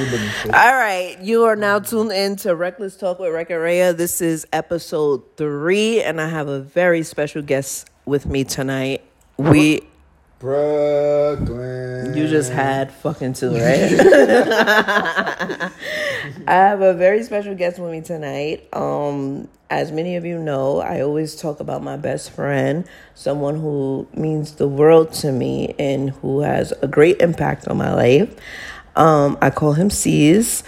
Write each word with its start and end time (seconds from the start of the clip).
All 0.00 0.74
right, 0.74 1.18
you 1.20 1.44
are 1.44 1.56
now 1.56 1.78
tuned 1.78 2.10
in 2.10 2.36
to 2.36 2.54
Reckless 2.56 2.96
Talk 2.96 3.18
with 3.18 3.34
Rec 3.34 3.50
and 3.50 3.98
This 3.98 4.22
is 4.22 4.46
episode 4.50 5.22
three, 5.36 6.02
and 6.02 6.22
I 6.22 6.28
have 6.28 6.48
a 6.48 6.60
very 6.60 7.02
special 7.02 7.42
guest 7.42 7.90
with 8.06 8.24
me 8.24 8.44
tonight. 8.44 9.04
We 9.36 9.82
Brooklyn. 10.38 12.16
you 12.16 12.28
just 12.28 12.50
had 12.50 12.90
fucking 12.90 13.34
two, 13.34 13.50
right? 13.50 13.60
I 15.60 15.70
have 16.46 16.80
a 16.80 16.94
very 16.94 17.22
special 17.22 17.54
guest 17.54 17.78
with 17.78 17.92
me 17.92 18.00
tonight. 18.00 18.66
Um, 18.72 19.48
as 19.68 19.92
many 19.92 20.16
of 20.16 20.24
you 20.24 20.38
know, 20.38 20.80
I 20.80 21.02
always 21.02 21.36
talk 21.36 21.60
about 21.60 21.82
my 21.82 21.98
best 21.98 22.30
friend, 22.30 22.86
someone 23.14 23.60
who 23.60 24.08
means 24.14 24.52
the 24.54 24.66
world 24.66 25.12
to 25.14 25.30
me 25.30 25.74
and 25.78 26.08
who 26.08 26.40
has 26.40 26.72
a 26.80 26.88
great 26.88 27.20
impact 27.20 27.68
on 27.68 27.76
my 27.76 27.92
life. 27.92 28.34
Um, 29.00 29.38
I 29.40 29.48
call 29.48 29.72
him 29.72 29.88
C's. 29.88 30.62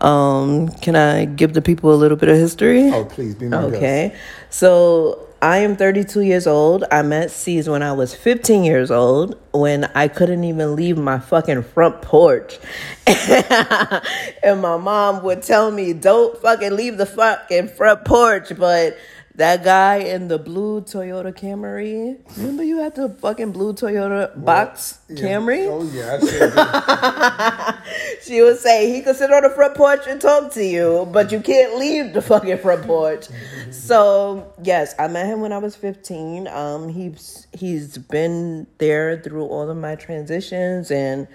Um, 0.00 0.68
can 0.68 0.96
I 0.96 1.26
give 1.26 1.54
the 1.54 1.62
people 1.62 1.92
a 1.92 1.96
little 1.96 2.16
bit 2.16 2.28
of 2.28 2.36
history? 2.36 2.90
Oh, 2.90 3.04
please 3.04 3.36
be 3.36 3.46
my 3.46 3.62
guest. 3.62 3.74
Okay. 3.74 4.16
So 4.50 5.28
I 5.40 5.58
am 5.58 5.76
32 5.76 6.22
years 6.22 6.48
old. 6.48 6.82
I 6.90 7.02
met 7.02 7.30
C's 7.30 7.68
when 7.68 7.84
I 7.84 7.92
was 7.92 8.16
15 8.16 8.64
years 8.64 8.90
old 8.90 9.38
when 9.52 9.84
I 9.94 10.08
couldn't 10.08 10.42
even 10.42 10.74
leave 10.74 10.98
my 10.98 11.20
fucking 11.20 11.62
front 11.62 12.02
porch. 12.02 12.58
and 13.06 14.60
my 14.60 14.76
mom 14.76 15.22
would 15.22 15.44
tell 15.44 15.70
me, 15.70 15.92
don't 15.92 16.36
fucking 16.42 16.74
leave 16.74 16.98
the 16.98 17.06
fucking 17.06 17.68
front 17.68 18.04
porch. 18.04 18.52
But 18.56 18.98
that 19.38 19.62
guy 19.64 19.98
in 19.98 20.26
the 20.26 20.36
blue 20.38 20.80
Toyota 20.82 21.32
Camry, 21.32 22.18
remember 22.36 22.64
you 22.64 22.78
had 22.78 22.94
the 22.96 23.08
fucking 23.08 23.52
blue 23.52 23.72
Toyota 23.72 24.32
box 24.44 24.98
Yeah. 25.08 25.22
Camry? 25.22 25.66
Oh 25.68 25.84
yeah, 25.94 26.18
I 26.20 27.78
She 28.22 28.42
would 28.42 28.58
say 28.58 28.92
he 28.92 29.00
could 29.00 29.14
sit 29.16 29.32
on 29.32 29.44
the 29.44 29.50
front 29.50 29.74
porch 29.76 30.00
and 30.08 30.20
talk 30.20 30.52
to 30.54 30.64
you, 30.64 31.08
but 31.12 31.30
you 31.32 31.40
can't 31.40 31.78
leave 31.78 32.12
the 32.14 32.20
fucking 32.20 32.58
front 32.58 32.84
porch. 32.84 33.26
So 33.70 34.52
yes, 34.62 34.94
I 34.98 35.06
met 35.08 35.26
him 35.26 35.40
when 35.40 35.52
I 35.52 35.58
was 35.58 35.76
fifteen. 35.76 36.48
Um, 36.48 36.88
he's 36.88 37.46
he's 37.52 37.96
been 37.96 38.66
there 38.78 39.20
through 39.22 39.44
all 39.46 39.70
of 39.70 39.76
my 39.76 39.94
transitions, 39.94 40.90
and 40.90 41.28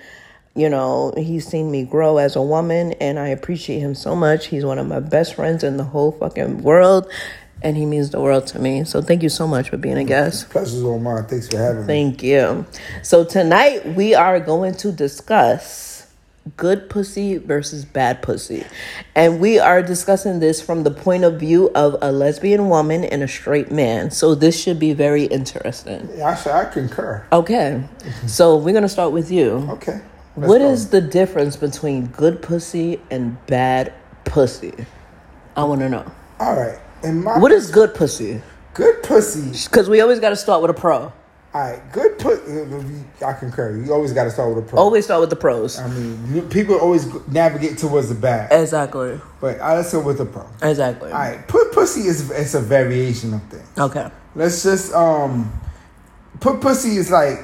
you 0.55 0.67
know 0.69 1.13
he's 1.17 1.47
seen 1.47 1.71
me 1.71 1.83
grow 1.85 2.17
as 2.17 2.35
a 2.35 2.41
woman, 2.41 2.91
and 2.99 3.17
I 3.17 3.29
appreciate 3.29 3.79
him 3.79 3.95
so 3.95 4.13
much. 4.15 4.47
He's 4.47 4.65
one 4.65 4.77
of 4.77 4.87
my 4.87 4.99
best 4.99 5.35
friends 5.35 5.63
in 5.63 5.77
the 5.77 5.83
whole 5.85 6.11
fucking 6.11 6.63
world, 6.63 7.09
and 7.63 7.77
he 7.77 7.85
means 7.85 8.09
the 8.09 8.19
world 8.19 8.47
to 8.47 8.59
me. 8.59 8.83
So 8.83 9.01
thank 9.01 9.23
you 9.23 9.29
so 9.29 9.47
much 9.47 9.69
for 9.69 9.77
being 9.77 9.97
a 9.97 10.03
guest. 10.03 10.49
pleasure's 10.49 10.83
all 10.83 10.99
mine. 10.99 11.25
Thanks 11.25 11.47
for 11.47 11.57
having 11.57 11.81
me. 11.81 11.87
Thank 11.87 12.23
you. 12.23 12.65
So 13.01 13.23
tonight 13.23 13.85
we 13.95 14.13
are 14.13 14.39
going 14.39 14.75
to 14.75 14.91
discuss 14.91 15.93
good 16.57 16.89
pussy 16.89 17.37
versus 17.37 17.85
bad 17.85 18.21
pussy. 18.21 18.65
And 19.15 19.39
we 19.39 19.59
are 19.59 19.81
discussing 19.81 20.39
this 20.39 20.61
from 20.61 20.83
the 20.83 20.91
point 20.91 21.23
of 21.23 21.39
view 21.39 21.71
of 21.73 21.95
a 22.01 22.11
lesbian 22.11 22.67
woman 22.67 23.05
and 23.05 23.23
a 23.23 23.27
straight 23.27 23.71
man. 23.71 24.11
So 24.11 24.35
this 24.35 24.61
should 24.61 24.79
be 24.79 24.93
very 24.93 25.23
interesting. 25.25 26.09
Yeah, 26.15 26.31
Actually, 26.31 26.53
I 26.53 26.65
concur. 26.65 27.25
Okay. 27.31 27.83
Mm-hmm. 27.99 28.27
So 28.27 28.57
we're 28.57 28.73
going 28.73 28.83
to 28.83 28.89
start 28.89 29.13
with 29.13 29.31
you. 29.31 29.67
Okay. 29.71 30.01
What 30.35 30.61
is 30.61 30.89
the 30.89 30.99
difference 30.99 31.55
between 31.55 32.07
good 32.07 32.41
pussy 32.41 32.99
and 33.11 33.37
bad 33.45 33.93
pussy? 34.25 34.73
I 35.55 35.63
want 35.63 35.81
to 35.81 35.89
know. 35.89 36.11
all 36.39 36.55
right? 36.55 36.79
In 37.03 37.23
my 37.23 37.37
What 37.39 37.51
is 37.51 37.69
good 37.71 37.93
pussy? 37.93 38.41
good 38.73 39.03
pussy? 39.03 39.51
Because 39.69 39.89
we 39.89 40.01
always 40.01 40.19
got 40.19 40.29
to 40.29 40.35
start 40.35 40.61
with 40.61 40.71
a 40.71 40.73
pro. 40.73 41.11
All 41.55 41.61
right, 41.61 41.79
good 41.91 42.17
pussy. 42.17 42.65
I 43.23 43.33
concur. 43.33 43.77
You 43.77 43.93
always 43.93 44.11
got 44.11 44.23
to 44.23 44.31
start 44.31 44.55
with 44.55 44.65
a 44.65 44.67
pro. 44.67 44.79
Always 44.79 45.05
start 45.05 45.21
with 45.21 45.29
the 45.29 45.35
pros. 45.35 45.77
I 45.77 45.87
mean, 45.89 46.49
people 46.49 46.75
always 46.79 47.05
navigate 47.27 47.77
towards 47.77 48.09
the 48.09 48.15
bad, 48.15 48.51
Exactly. 48.51 49.21
but 49.39 49.59
I 49.61 49.75
let's 49.75 49.91
go 49.91 50.01
with 50.01 50.17
the 50.17 50.25
pro. 50.25 50.47
Exactly. 50.63 51.11
right, 51.11 51.47
put 51.47 51.71
pussy 51.71 52.01
is 52.07 52.31
it's 52.31 52.55
a 52.55 52.59
variation 52.61 53.35
of 53.35 53.43
things. 53.43 53.67
Okay. 53.77 54.09
Let's 54.35 54.63
just 54.63 54.91
um, 54.95 55.51
put 56.39 56.59
pussy 56.59 56.97
is 56.97 57.11
like, 57.11 57.37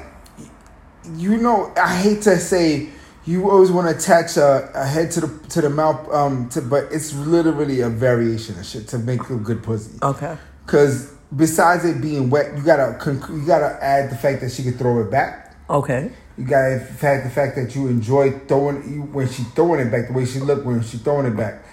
you 1.15 1.37
know, 1.37 1.71
I 1.77 1.95
hate 1.95 2.23
to 2.23 2.37
say 2.39 2.89
you 3.25 3.49
always 3.49 3.71
want 3.71 3.89
to 3.89 3.95
attach 3.95 4.37
a, 4.37 4.71
a 4.73 4.85
head 4.85 5.11
to 5.11 5.21
the 5.21 5.49
to 5.49 5.61
the 5.61 5.69
mouth 5.69 6.11
um, 6.13 6.49
to, 6.49 6.61
but 6.61 6.85
it's 6.91 7.13
literally 7.13 7.81
a 7.81 7.89
variation 7.89 8.57
of 8.57 8.65
shit 8.65 8.87
to 8.89 8.97
make 8.97 9.29
a 9.29 9.35
good 9.35 9.63
pussy. 9.63 9.97
Okay. 10.01 10.37
Because 10.65 11.13
besides 11.35 11.85
it 11.85 12.01
being 12.01 12.29
wet, 12.29 12.57
you 12.57 12.63
gotta 12.63 12.97
you 13.31 13.45
gotta 13.45 13.77
add 13.83 14.09
the 14.09 14.15
fact 14.15 14.41
that 14.41 14.51
she 14.51 14.63
can 14.63 14.73
throw 14.77 15.01
it 15.01 15.11
back. 15.11 15.55
Okay. 15.69 16.11
You 16.37 16.45
gotta 16.45 16.75
add 17.01 17.25
the 17.25 17.29
fact 17.29 17.55
that 17.57 17.75
you 17.75 17.87
enjoy 17.87 18.31
throwing 18.47 18.77
you, 18.91 19.01
when 19.01 19.27
she 19.27 19.43
throwing 19.43 19.85
it 19.85 19.91
back, 19.91 20.07
the 20.07 20.13
way 20.13 20.25
she 20.25 20.39
looked 20.39 20.65
when 20.65 20.81
she 20.81 20.97
throwing 20.97 21.25
it 21.25 21.35
back. 21.35 21.63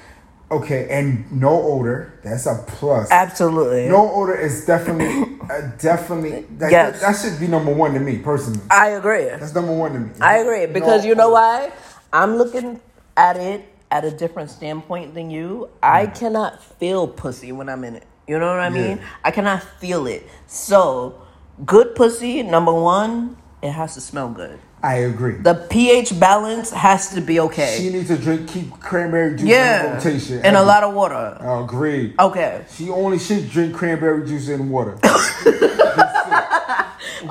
Okay, 0.48 0.88
and 0.90 1.30
no 1.32 1.60
odor. 1.60 2.20
That's 2.22 2.46
a 2.46 2.62
plus. 2.68 3.10
Absolutely. 3.10 3.88
No 3.88 4.12
odor 4.12 4.36
is 4.36 4.64
definitely, 4.64 5.25
uh, 5.50 5.60
definitely. 5.78 6.46
That, 6.58 6.70
Yes. 6.70 7.00
that, 7.00 7.16
should 7.16 7.38
be 7.40 7.46
number 7.46 7.72
one 7.72 7.94
to 7.94 8.00
me 8.00 8.18
personally. 8.18 8.60
I 8.70 8.90
agree. 8.90 9.24
That's 9.24 9.54
number 9.54 9.72
one 9.72 9.92
to 9.92 10.00
me. 10.00 10.10
I 10.20 10.38
agree 10.38 10.66
because 10.66 11.02
No 11.02 11.08
you 11.08 11.14
know 11.14 11.30
why? 11.30 11.72
I'm 12.12 12.36
looking 12.36 12.80
at 13.16 13.36
it 13.36 13.64
at 13.90 14.04
a 14.04 14.10
different 14.10 14.50
standpoint 14.50 15.14
than 15.14 15.30
you. 15.30 15.68
I 15.82 16.06
cannot 16.06 16.62
feel 16.62 17.06
pussy 17.08 17.52
when 17.52 17.68
I'm 17.68 17.84
in 17.84 17.96
it. 17.96 18.04
You 18.26 18.38
know 18.38 18.48
what 18.48 18.60
I 18.60 18.70
mean? 18.70 18.98
Yeah. 18.98 19.04
I 19.24 19.30
cannot 19.30 19.62
feel 19.80 20.06
it. 20.06 20.26
So, 20.46 21.22
good 21.64 21.94
pussy, 21.94 22.42
number 22.42 22.72
one, 22.72 23.36
it 23.62 23.70
has 23.70 23.94
to 23.94 24.00
smell 24.00 24.28
good. 24.28 24.58
I 24.82 24.96
agree. 24.96 25.36
The 25.36 25.66
pH 25.70 26.18
balance 26.20 26.70
has 26.70 27.14
to 27.14 27.20
be 27.20 27.40
okay. 27.40 27.76
she 27.78 27.90
needs 27.90 28.08
to 28.08 28.18
drink, 28.18 28.48
keep 28.48 28.70
cranberry 28.78 29.32
juice 29.32 29.42
in 29.42 29.48
yeah. 29.48 29.94
rotation. 29.94 30.44
And 30.44 30.56
a 30.56 30.62
lot 30.62 30.84
of 30.84 30.94
water. 30.94 31.36
I 31.40 31.62
agree. 31.62 32.14
Okay. 32.18 32.64
She 32.70 32.90
only 32.90 33.18
should 33.18 33.50
drink 33.50 33.74
cranberry 33.74 34.26
juice 34.26 34.48
and 34.48 34.70
water. 34.70 34.98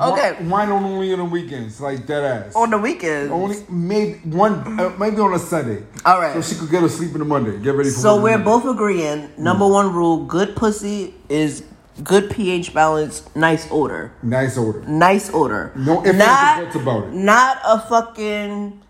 Okay. 0.00 0.32
Wine, 0.40 0.50
wine 0.50 0.70
only 0.70 1.12
on 1.12 1.18
the 1.18 1.24
weekends, 1.24 1.80
like 1.80 2.06
that 2.06 2.22
ass. 2.22 2.54
On 2.54 2.70
the 2.70 2.78
weekends. 2.78 3.30
only 3.30 3.56
maybe 3.68 4.18
one, 4.24 4.78
uh, 4.78 4.94
maybe 4.98 5.18
on 5.18 5.32
a 5.34 5.38
Sunday. 5.38 5.84
All 6.04 6.20
right. 6.20 6.34
So 6.34 6.42
she 6.42 6.58
could 6.58 6.70
get 6.70 6.82
her 6.82 6.88
sleep 6.88 7.12
in 7.12 7.18
the 7.18 7.24
Monday. 7.24 7.58
Get 7.58 7.74
ready 7.74 7.90
for. 7.90 7.96
So 7.96 8.16
we're 8.20 8.32
Monday. 8.32 8.44
both 8.44 8.64
agreeing. 8.66 9.30
Number 9.38 9.66
one 9.66 9.92
rule: 9.92 10.24
good 10.24 10.54
pussy 10.56 11.14
is 11.28 11.64
good 12.02 12.30
pH 12.30 12.74
balance, 12.74 13.22
nice 13.34 13.66
odor, 13.70 14.12
nice 14.22 14.56
odor. 14.58 14.82
nice 14.82 15.30
odor. 15.32 15.72
No 15.76 16.04
ifs, 16.04 16.18
not 16.18 16.74
about 16.74 17.04
it. 17.04 17.12
not 17.14 17.58
a 17.64 17.80
fucking 17.80 18.82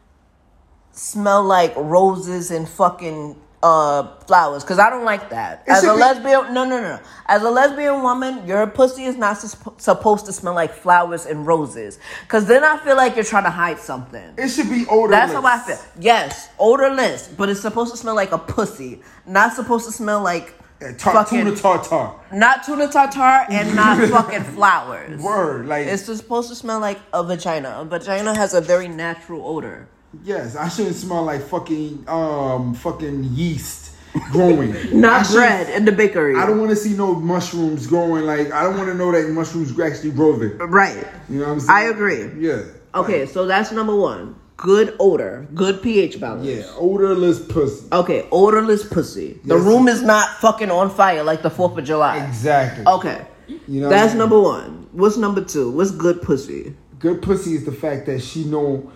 smell 0.92 1.42
like 1.44 1.74
roses 1.76 2.50
and 2.50 2.68
fucking 2.68 3.36
uh 3.62 4.06
flowers 4.26 4.62
because 4.62 4.78
I 4.78 4.90
don't 4.90 5.04
like 5.04 5.30
that. 5.30 5.64
As 5.66 5.82
a 5.84 5.92
lesbian, 5.94 6.52
no, 6.54 6.64
no, 6.64 6.80
no. 6.80 7.00
As 7.26 7.42
a 7.42 7.50
lesbian 7.50 8.02
woman, 8.02 8.46
your 8.46 8.66
pussy 8.66 9.04
is 9.04 9.16
not 9.16 9.38
sus- 9.38 9.56
supposed 9.78 10.26
to 10.26 10.32
smell 10.32 10.54
like 10.54 10.72
flowers 10.72 11.26
and 11.26 11.46
roses 11.46 11.98
because 12.22 12.46
then 12.46 12.64
I 12.64 12.76
feel 12.78 12.96
like 12.96 13.14
you're 13.16 13.24
trying 13.24 13.44
to 13.44 13.50
hide 13.50 13.78
something. 13.78 14.34
It 14.36 14.48
should 14.48 14.68
be 14.68 14.84
odorless. 14.86 15.10
That's 15.10 15.32
how 15.32 15.44
I 15.44 15.58
feel. 15.58 15.78
Yes, 15.98 16.48
odorless, 16.58 17.28
but 17.28 17.48
it's 17.48 17.60
supposed 17.60 17.92
to 17.92 17.96
smell 17.98 18.14
like 18.14 18.32
a 18.32 18.38
pussy. 18.38 19.00
Not 19.26 19.54
supposed 19.54 19.86
to 19.86 19.92
smell 19.92 20.22
like 20.22 20.54
Uh, 20.82 20.92
tar- 20.98 21.14
fucking 21.14 21.44
tuna 21.46 21.56
tartar. 21.56 22.12
not 22.32 22.62
tuna 22.64 22.86
tartar 22.88 23.46
and 23.50 23.74
not 23.74 23.96
fucking 24.10 24.44
flowers. 24.44 25.20
Word, 25.22 25.66
like 25.66 25.86
It's 25.86 26.04
supposed 26.04 26.48
to 26.50 26.54
smell 26.54 26.80
like 26.80 26.98
a 27.14 27.22
vagina. 27.24 27.78
A 27.80 27.84
vagina 27.86 28.34
has 28.36 28.52
a 28.54 28.60
very 28.60 28.86
natural 28.88 29.42
odor. 29.46 29.88
yes, 30.24 30.54
I 30.56 30.68
shouldn't 30.68 30.96
smell 30.96 31.22
like 31.24 31.42
fucking 31.42 32.04
um 32.08 32.74
fucking 32.74 33.24
yeast 33.24 33.92
growing. 34.32 34.72
Not 35.00 35.26
shouldn't- 35.26 35.32
bread 35.40 35.68
in 35.70 35.84
the 35.86 35.92
bakery. 35.92 36.36
I 36.36 36.44
don't 36.46 36.58
want 36.58 36.70
to 36.70 36.76
see 36.76 36.94
no 36.94 37.14
mushrooms 37.14 37.86
growing. 37.86 38.24
Like 38.24 38.52
I 38.52 38.62
don't 38.64 38.76
want 38.76 38.88
to 38.88 38.94
know 38.94 39.12
that 39.12 39.30
mushrooms 39.30 39.78
actually 39.80 40.10
grow 40.12 40.36
there. 40.36 40.56
Right. 40.66 41.06
You 41.30 41.38
know 41.40 41.46
what 41.46 41.52
I'm 41.52 41.60
saying? 41.60 41.70
I 41.70 41.82
agree. 41.90 42.30
Yeah. 42.38 42.62
Okay, 42.94 43.26
so 43.26 43.46
that's 43.46 43.72
number 43.72 43.94
one. 43.94 44.36
Good 44.56 44.94
odor. 44.98 45.46
Good 45.54 45.82
pH 45.82 46.18
balance. 46.18 46.46
Yeah, 46.46 46.62
odorless 46.78 47.40
pussy. 47.40 47.86
Okay, 47.92 48.26
odorless 48.32 48.84
pussy. 48.88 49.38
The 49.44 49.56
Yes. 49.56 49.64
room 49.64 49.86
is 49.88 50.02
not 50.02 50.28
fucking 50.40 50.70
on 50.70 50.88
fire 50.90 51.22
like 51.22 51.42
the 51.42 51.50
4th 51.50 51.76
of 51.76 51.84
July. 51.84 52.18
Exactly. 52.24 52.84
Okay. 52.86 53.20
You 53.68 53.82
know, 53.82 53.88
That's 53.90 54.08
I 54.10 54.14
mean? 54.14 54.18
number 54.18 54.40
one. 54.40 54.86
What's 54.92 55.16
number 55.18 55.42
two? 55.42 55.70
What's 55.70 55.90
good 55.90 56.22
pussy? 56.22 56.74
good 56.98 57.20
pussy 57.20 57.52
is 57.54 57.64
the 57.66 57.72
fact 57.72 58.06
that 58.06 58.22
she 58.22 58.44
know. 58.44 58.90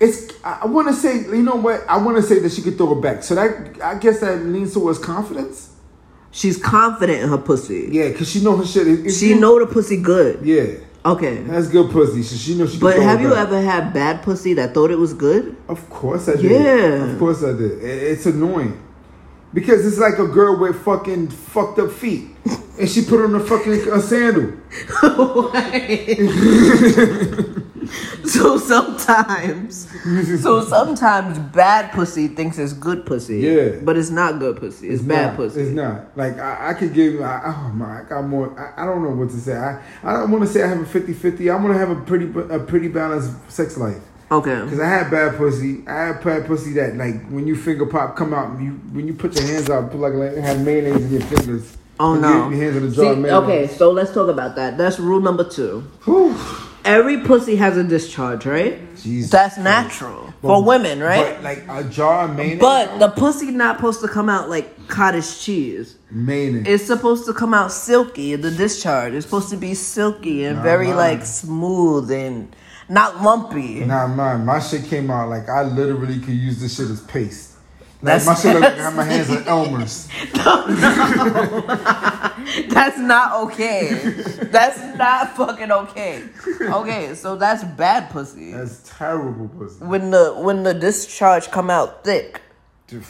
It's. 0.00 0.28
I 0.44 0.66
want 0.66 0.86
to 0.86 0.94
say. 0.94 1.16
You 1.24 1.42
know 1.42 1.56
what? 1.56 1.84
I 1.88 1.96
want 1.98 2.16
to 2.16 2.22
say 2.22 2.38
that 2.38 2.52
she 2.52 2.62
could 2.62 2.78
throw 2.78 2.96
it 2.96 3.02
back. 3.02 3.24
So 3.24 3.34
that 3.34 3.76
I 3.82 3.96
guess 3.96 4.20
that 4.20 4.44
leans 4.46 4.72
towards 4.72 5.00
confidence. 5.00 5.70
She's 6.30 6.56
confident 6.56 7.22
in 7.24 7.28
her 7.30 7.38
pussy. 7.38 7.88
Yeah, 7.90 8.12
cause 8.12 8.28
she 8.30 8.40
know 8.44 8.56
her 8.56 8.64
shit. 8.64 8.86
If- 8.86 9.12
She 9.14 9.34
know 9.34 9.58
the 9.58 9.66
pussy 9.66 9.96
good. 9.96 10.38
Yeah, 10.46 10.66
Okay. 11.12 11.38
that's 11.42 11.68
good 11.68 11.90
pussy. 11.90 12.22
So 12.22 12.36
she 12.36 12.54
knows 12.56 12.72
she. 12.74 12.80
But 12.80 12.98
have 13.00 13.20
you 13.20 13.34
ever 13.34 13.60
had 13.60 13.92
bad 13.92 14.22
pussy 14.22 14.54
that 14.54 14.74
thought 14.74 14.90
it 14.90 14.98
was 14.98 15.14
good? 15.14 15.56
Of 15.68 15.88
course 15.90 16.28
I 16.28 16.36
did. 16.36 16.50
Yeah. 16.50 17.12
Of 17.12 17.18
course 17.18 17.42
I 17.44 17.52
did. 17.52 17.82
It- 17.82 18.02
It's 18.12 18.26
annoying. 18.26 18.80
Because 19.54 19.86
it's 19.86 19.98
like 19.98 20.18
a 20.18 20.26
girl 20.26 20.58
with 20.60 20.76
fucking 20.84 21.28
fucked 21.28 21.78
up 21.78 21.90
feet. 21.90 22.28
And 22.78 22.88
she 22.88 23.02
put 23.02 23.24
on 23.24 23.34
a 23.34 23.40
fucking 23.40 23.72
a 23.90 24.00
sandal. 24.00 24.52
so 28.24 28.58
sometimes, 28.58 29.88
so 30.42 30.64
sometimes 30.64 31.38
bad 31.38 31.92
pussy 31.92 32.28
thinks 32.28 32.58
it's 32.58 32.72
good 32.72 33.06
pussy. 33.06 33.38
Yeah. 33.38 33.80
but 33.82 33.96
it's 33.96 34.10
not 34.10 34.38
good 34.38 34.58
pussy. 34.58 34.88
It's, 34.88 35.02
bad 35.02 35.28
not, 35.28 35.36
pussy. 35.36 35.60
It's 35.62 35.70
not. 35.70 36.16
Like 36.16 36.38
I, 36.38 36.70
I 36.70 36.74
could 36.74 36.92
give. 36.94 37.20
I, 37.20 37.42
oh 37.44 37.72
my, 37.74 38.00
I 38.00 38.04
got 38.04 38.22
more. 38.22 38.58
I, 38.58 38.82
I 38.82 38.86
don't 38.86 39.02
know 39.02 39.10
what 39.10 39.30
to 39.30 39.36
say. 39.36 39.56
I, 39.56 39.82
I 40.02 40.12
don't 40.14 40.30
want 40.30 40.44
to 40.44 40.50
say 40.50 40.62
I 40.62 40.68
have 40.68 40.80
a 40.80 40.84
50-50. 40.84 41.52
I 41.52 41.56
want 41.56 41.72
to 41.74 41.78
have 41.78 41.90
a 41.90 42.00
pretty 42.02 42.26
a 42.54 42.58
pretty 42.58 42.88
balanced 42.88 43.50
sex 43.50 43.76
life. 43.76 44.02
Okay. 44.30 44.56
Cause 44.68 44.78
I 44.78 44.88
had 44.88 45.10
bad 45.10 45.36
pussy. 45.36 45.86
I 45.86 46.08
had 46.08 46.22
bad 46.22 46.46
pussy 46.46 46.72
that 46.74 46.96
like 46.96 47.26
when 47.30 47.46
you 47.46 47.56
finger 47.56 47.86
pop 47.86 48.14
come 48.14 48.34
out, 48.34 48.60
you 48.60 48.72
when 48.92 49.06
you 49.06 49.14
put 49.14 49.34
your 49.34 49.46
hands 49.46 49.70
out, 49.70 49.90
put 49.90 50.00
like, 50.00 50.12
like 50.12 50.36
have 50.36 50.60
mayonnaise 50.60 51.02
in 51.02 51.10
your 51.10 51.22
fingers. 51.22 51.76
Oh 51.98 52.14
no. 52.14 52.28
Your, 52.28 52.52
your 52.52 52.62
hands 52.62 52.76
in 52.76 52.90
the 52.90 52.94
jar. 52.94 53.14
See, 53.14 53.30
okay, 53.30 53.66
so 53.66 53.90
let's 53.90 54.12
talk 54.12 54.28
about 54.28 54.54
that. 54.56 54.76
That's 54.76 54.98
rule 54.98 55.20
number 55.20 55.48
two. 55.48 55.80
Whew. 56.04 56.36
Every 56.84 57.20
pussy 57.20 57.56
has 57.56 57.76
a 57.76 57.84
discharge, 57.84 58.46
right? 58.46 58.78
Jesus 58.96 59.30
That's 59.30 59.54
Christ. 59.54 59.64
natural 59.64 60.32
for 60.40 60.62
women, 60.62 61.00
right? 61.00 61.34
But 61.36 61.42
like 61.42 61.64
a 61.68 61.84
jar 61.88 62.24
of 62.28 62.36
mayonnaise. 62.36 62.60
But 62.60 62.98
the 62.98 63.08
pussy 63.08 63.50
not 63.50 63.76
supposed 63.76 64.00
to 64.00 64.08
come 64.08 64.28
out 64.28 64.48
like 64.48 64.88
cottage 64.88 65.38
cheese. 65.40 65.96
mayonnaise. 66.10 66.64
It's 66.66 66.84
supposed 66.86 67.26
to 67.26 67.34
come 67.34 67.52
out 67.52 67.72
silky. 67.72 68.36
The 68.36 68.50
discharge 68.50 69.12
is 69.14 69.24
supposed 69.24 69.50
to 69.50 69.56
be 69.56 69.74
silky 69.74 70.44
and 70.44 70.56
Nah, 70.58 70.62
very 70.62 70.86
mine- 70.88 70.96
like 70.96 71.24
smooth 71.26 72.10
and 72.10 72.54
not 72.88 73.22
lumpy. 73.22 73.84
Nah, 73.84 74.06
mine. 74.06 74.46
My 74.46 74.58
shit 74.60 74.84
came 74.84 75.10
out 75.10 75.28
like 75.28 75.48
I 75.48 75.62
literally 75.64 76.18
could 76.20 76.34
use 76.34 76.60
this 76.60 76.76
shit 76.76 76.88
as 76.88 77.00
paste. 77.02 77.47
That's- 78.00 78.26
my 78.26 78.34
shit 78.34 78.54
look 78.54 78.64
I 78.64 78.70
have 78.76 78.94
my 78.94 79.04
hands 79.04 79.30
like 79.30 79.46
Elmer's. 79.54 80.08
No, 80.36 80.66
That's 82.68 82.98
not 82.98 83.32
okay. 83.46 83.94
that's 84.52 84.80
not 84.96 85.36
fucking 85.36 85.70
okay. 85.72 86.22
Okay, 86.60 87.14
so 87.14 87.36
that's 87.36 87.64
bad 87.64 88.10
pussy. 88.10 88.52
That's 88.52 88.82
terrible 88.98 89.48
pussy. 89.48 89.84
When 89.84 90.10
the 90.10 90.34
when 90.34 90.62
the 90.62 90.74
discharge 90.74 91.50
come 91.50 91.70
out 91.70 92.04
thick, 92.04 92.40
Dude. 92.86 93.04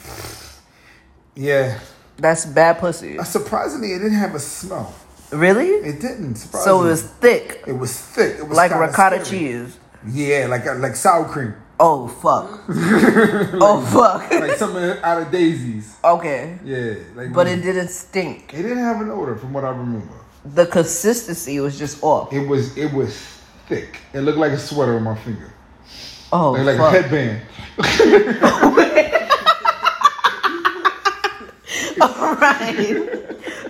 Yeah. 1.35 1.79
that's 2.17 2.45
bad 2.45 2.79
pussy. 2.79 3.19
Uh, 3.19 3.23
Surprisingly, 3.23 3.93
it 3.93 3.99
didn't 3.99 4.17
have 4.17 4.35
a 4.35 4.39
smell. 4.39 4.93
Really? 5.31 5.67
It 5.67 6.01
didn't. 6.01 6.35
Surprisingly. 6.35 6.65
So 6.65 6.85
it 6.85 6.89
was 6.89 7.03
thick, 7.03 7.63
It 7.67 7.73
was 7.73 7.97
thick. 7.99 8.39
It 8.39 8.47
was 8.47 8.57
like 8.57 8.71
ricotta 8.73 9.23
scary. 9.23 9.39
cheese. 9.39 9.77
Yeah, 10.11 10.47
like 10.49 10.65
like 10.79 10.95
sour 10.95 11.25
cream, 11.25 11.53
Oh 11.81 12.07
fuck. 12.09 12.61
oh 12.69 13.81
fuck. 13.91 14.29
like 14.31 14.57
something 14.57 14.83
out 15.01 15.21
of 15.21 15.31
Daisies. 15.31 15.95
okay. 16.03 16.59
Yeah, 16.63 16.95
like. 17.15 17.31
But 17.33 17.47
it 17.47 17.61
didn't 17.61 17.87
stink. 17.87 18.53
It 18.53 18.63
didn't 18.63 18.79
have 18.79 18.99
an 19.01 19.09
odor, 19.09 19.35
from 19.37 19.53
what 19.53 19.63
I 19.63 19.69
remember. 19.69 20.13
The 20.43 20.65
consistency 20.65 21.59
was 21.61 21.77
just 21.79 22.03
off. 22.03 22.33
It 22.33 22.45
was 22.47 22.77
it 22.77 22.91
was 22.93 23.15
thick. 23.67 23.99
It 24.13 24.21
looked 24.21 24.37
like 24.37 24.51
a 24.51 24.57
sweater 24.57 24.95
on 24.97 25.03
my 25.03 25.15
finger, 25.15 25.53
Oh 26.33 26.51
like, 26.51 26.65
like 26.65 26.75
a 26.75 26.79
fuck. 26.79 26.93
headband. 26.93 27.41
All 32.01 32.35
right. 32.35 33.07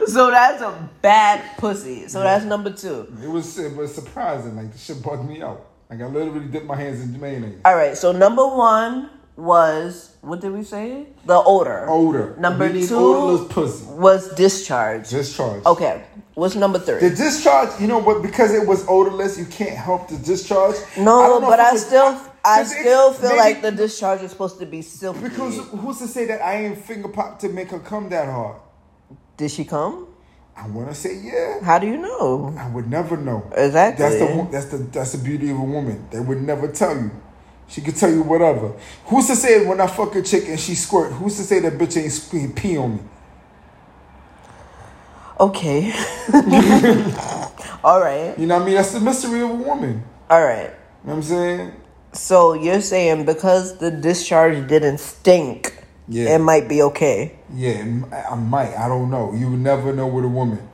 So 0.07 0.31
that's 0.31 0.62
a 0.62 0.89
bad 1.01 1.57
pussy. 1.57 2.07
So 2.07 2.21
that's 2.21 2.45
number 2.45 2.71
two. 2.71 3.07
It 3.23 3.27
was 3.29 3.57
it 3.59 3.75
was 3.75 3.94
surprising. 3.94 4.55
Like 4.55 4.71
the 4.71 4.77
shit 4.77 5.01
bugged 5.03 5.27
me 5.27 5.41
out. 5.41 5.65
Like 5.89 6.01
I 6.01 6.06
literally 6.06 6.45
dipped 6.47 6.68
my 6.68 6.75
hands 6.75 7.01
in 7.01 7.19
mayonnaise. 7.19 7.59
All 7.65 7.75
right. 7.75 7.97
So 7.97 8.12
number 8.12 8.45
one 8.47 9.09
was 9.36 10.15
what 10.21 10.39
did 10.41 10.51
we 10.51 10.63
say? 10.63 11.07
The 11.25 11.36
odor. 11.44 11.89
Odor. 11.89 12.36
Number 12.38 12.69
two 12.71 13.47
pussy. 13.50 13.86
was 13.86 14.33
discharge. 14.36 15.09
Discharge. 15.09 15.65
Okay. 15.65 16.03
What's 16.36 16.56
number 16.56 16.77
three? 16.80 17.00
The 17.00 17.09
discharge, 17.09 17.81
you 17.81 17.88
know 17.88 17.97
what? 17.97 18.21
Because 18.21 18.53
it 18.53 18.65
was 18.65 18.86
odorless, 18.88 19.38
you 19.38 19.45
can't 19.45 19.75
help 19.75 20.07
the 20.07 20.18
discharge. 20.18 20.75
No, 20.95 21.39
know 21.39 21.41
but 21.41 21.59
I 21.59 21.75
still, 21.75 22.18
I 22.45 22.59
'cause 22.59 22.71
it- 22.71 22.80
still 22.80 23.12
feel 23.13 23.30
maybe- 23.30 23.39
like 23.39 23.62
the 23.62 23.71
discharge 23.71 24.21
is 24.21 24.31
supposed 24.31 24.57
to 24.59 24.65
be 24.65 24.81
silky. 24.81 25.19
Because 25.21 25.57
who's 25.57 25.97
to 25.97 26.07
say 26.07 26.25
that 26.27 26.41
I 26.41 26.65
ain't 26.65 26.77
finger 26.77 27.09
pop 27.09 27.39
to 27.39 27.50
make 27.50 27.71
her 27.71 27.80
come 27.80 28.09
that 28.09 28.30
hard? 28.30 28.56
did 29.38 29.50
she 29.51 29.63
come? 29.65 30.06
I 30.61 30.67
want 30.67 30.89
to 30.89 30.95
say 30.95 31.15
yeah. 31.15 31.63
How 31.63 31.79
do 31.79 31.88
you 31.88 31.97
know? 31.97 32.53
I 32.57 32.69
would 32.69 32.89
never 32.89 33.15
know. 33.15 33.50
Exactly. 33.56 34.03
That's 34.03 34.19
the 34.19 34.47
that's 34.51 34.65
the 34.65 34.77
that's 34.77 35.11
the 35.13 35.17
beauty 35.19 35.50
of 35.51 35.57
a 35.57 35.63
woman. 35.63 36.07
They 36.11 36.19
would 36.19 36.41
never 36.41 36.67
tell 36.67 36.95
you. 36.95 37.11
She 37.69 37.81
could 37.81 37.95
tell 37.95 38.11
you 38.11 38.23
whatever. 38.23 38.73
Who's 39.06 39.27
to 39.27 39.35
say 39.35 39.65
when 39.65 39.79
I 39.79 39.88
fuck 39.88 40.15
a 40.15 40.21
chick 40.23 40.50
and 40.50 40.59
she 40.59 40.75
squirt? 40.75 41.13
Who's 41.13 41.38
to 41.38 41.44
say 41.44 41.59
that 41.59 41.73
bitch 41.77 41.97
ain't 41.97 42.11
sque- 42.11 42.56
pee 42.56 42.77
on 42.77 42.95
me? 42.95 43.01
Okay. 45.39 45.94
All 47.83 48.01
right. 48.01 48.38
You 48.38 48.47
know 48.47 48.55
what 48.55 48.63
I 48.63 48.65
mean? 48.65 48.75
That's 48.75 48.91
the 48.91 49.00
mystery 49.00 49.41
of 49.41 49.51
a 49.51 49.53
woman. 49.53 50.03
All 50.29 50.44
right. 50.44 50.63
You 50.63 50.69
know 50.69 50.75
what 51.03 51.13
I'm 51.13 51.23
saying? 51.23 51.73
So 52.12 52.53
you're 52.53 52.81
saying 52.81 53.25
because 53.25 53.77
the 53.77 53.91
discharge 53.91 54.67
didn't 54.67 54.97
stink, 54.97 55.78
Yeah. 56.09 56.35
it 56.35 56.39
might 56.39 56.67
be 56.67 56.81
okay. 56.83 57.39
Yeah, 57.53 57.83
I 58.29 58.35
might. 58.35 58.75
I 58.75 58.88
don't 58.88 59.09
know. 59.11 59.33
You 59.33 59.51
would 59.51 59.59
never 59.59 59.94
know 59.94 60.07
with 60.07 60.25
a 60.25 60.29
woman. 60.29 60.67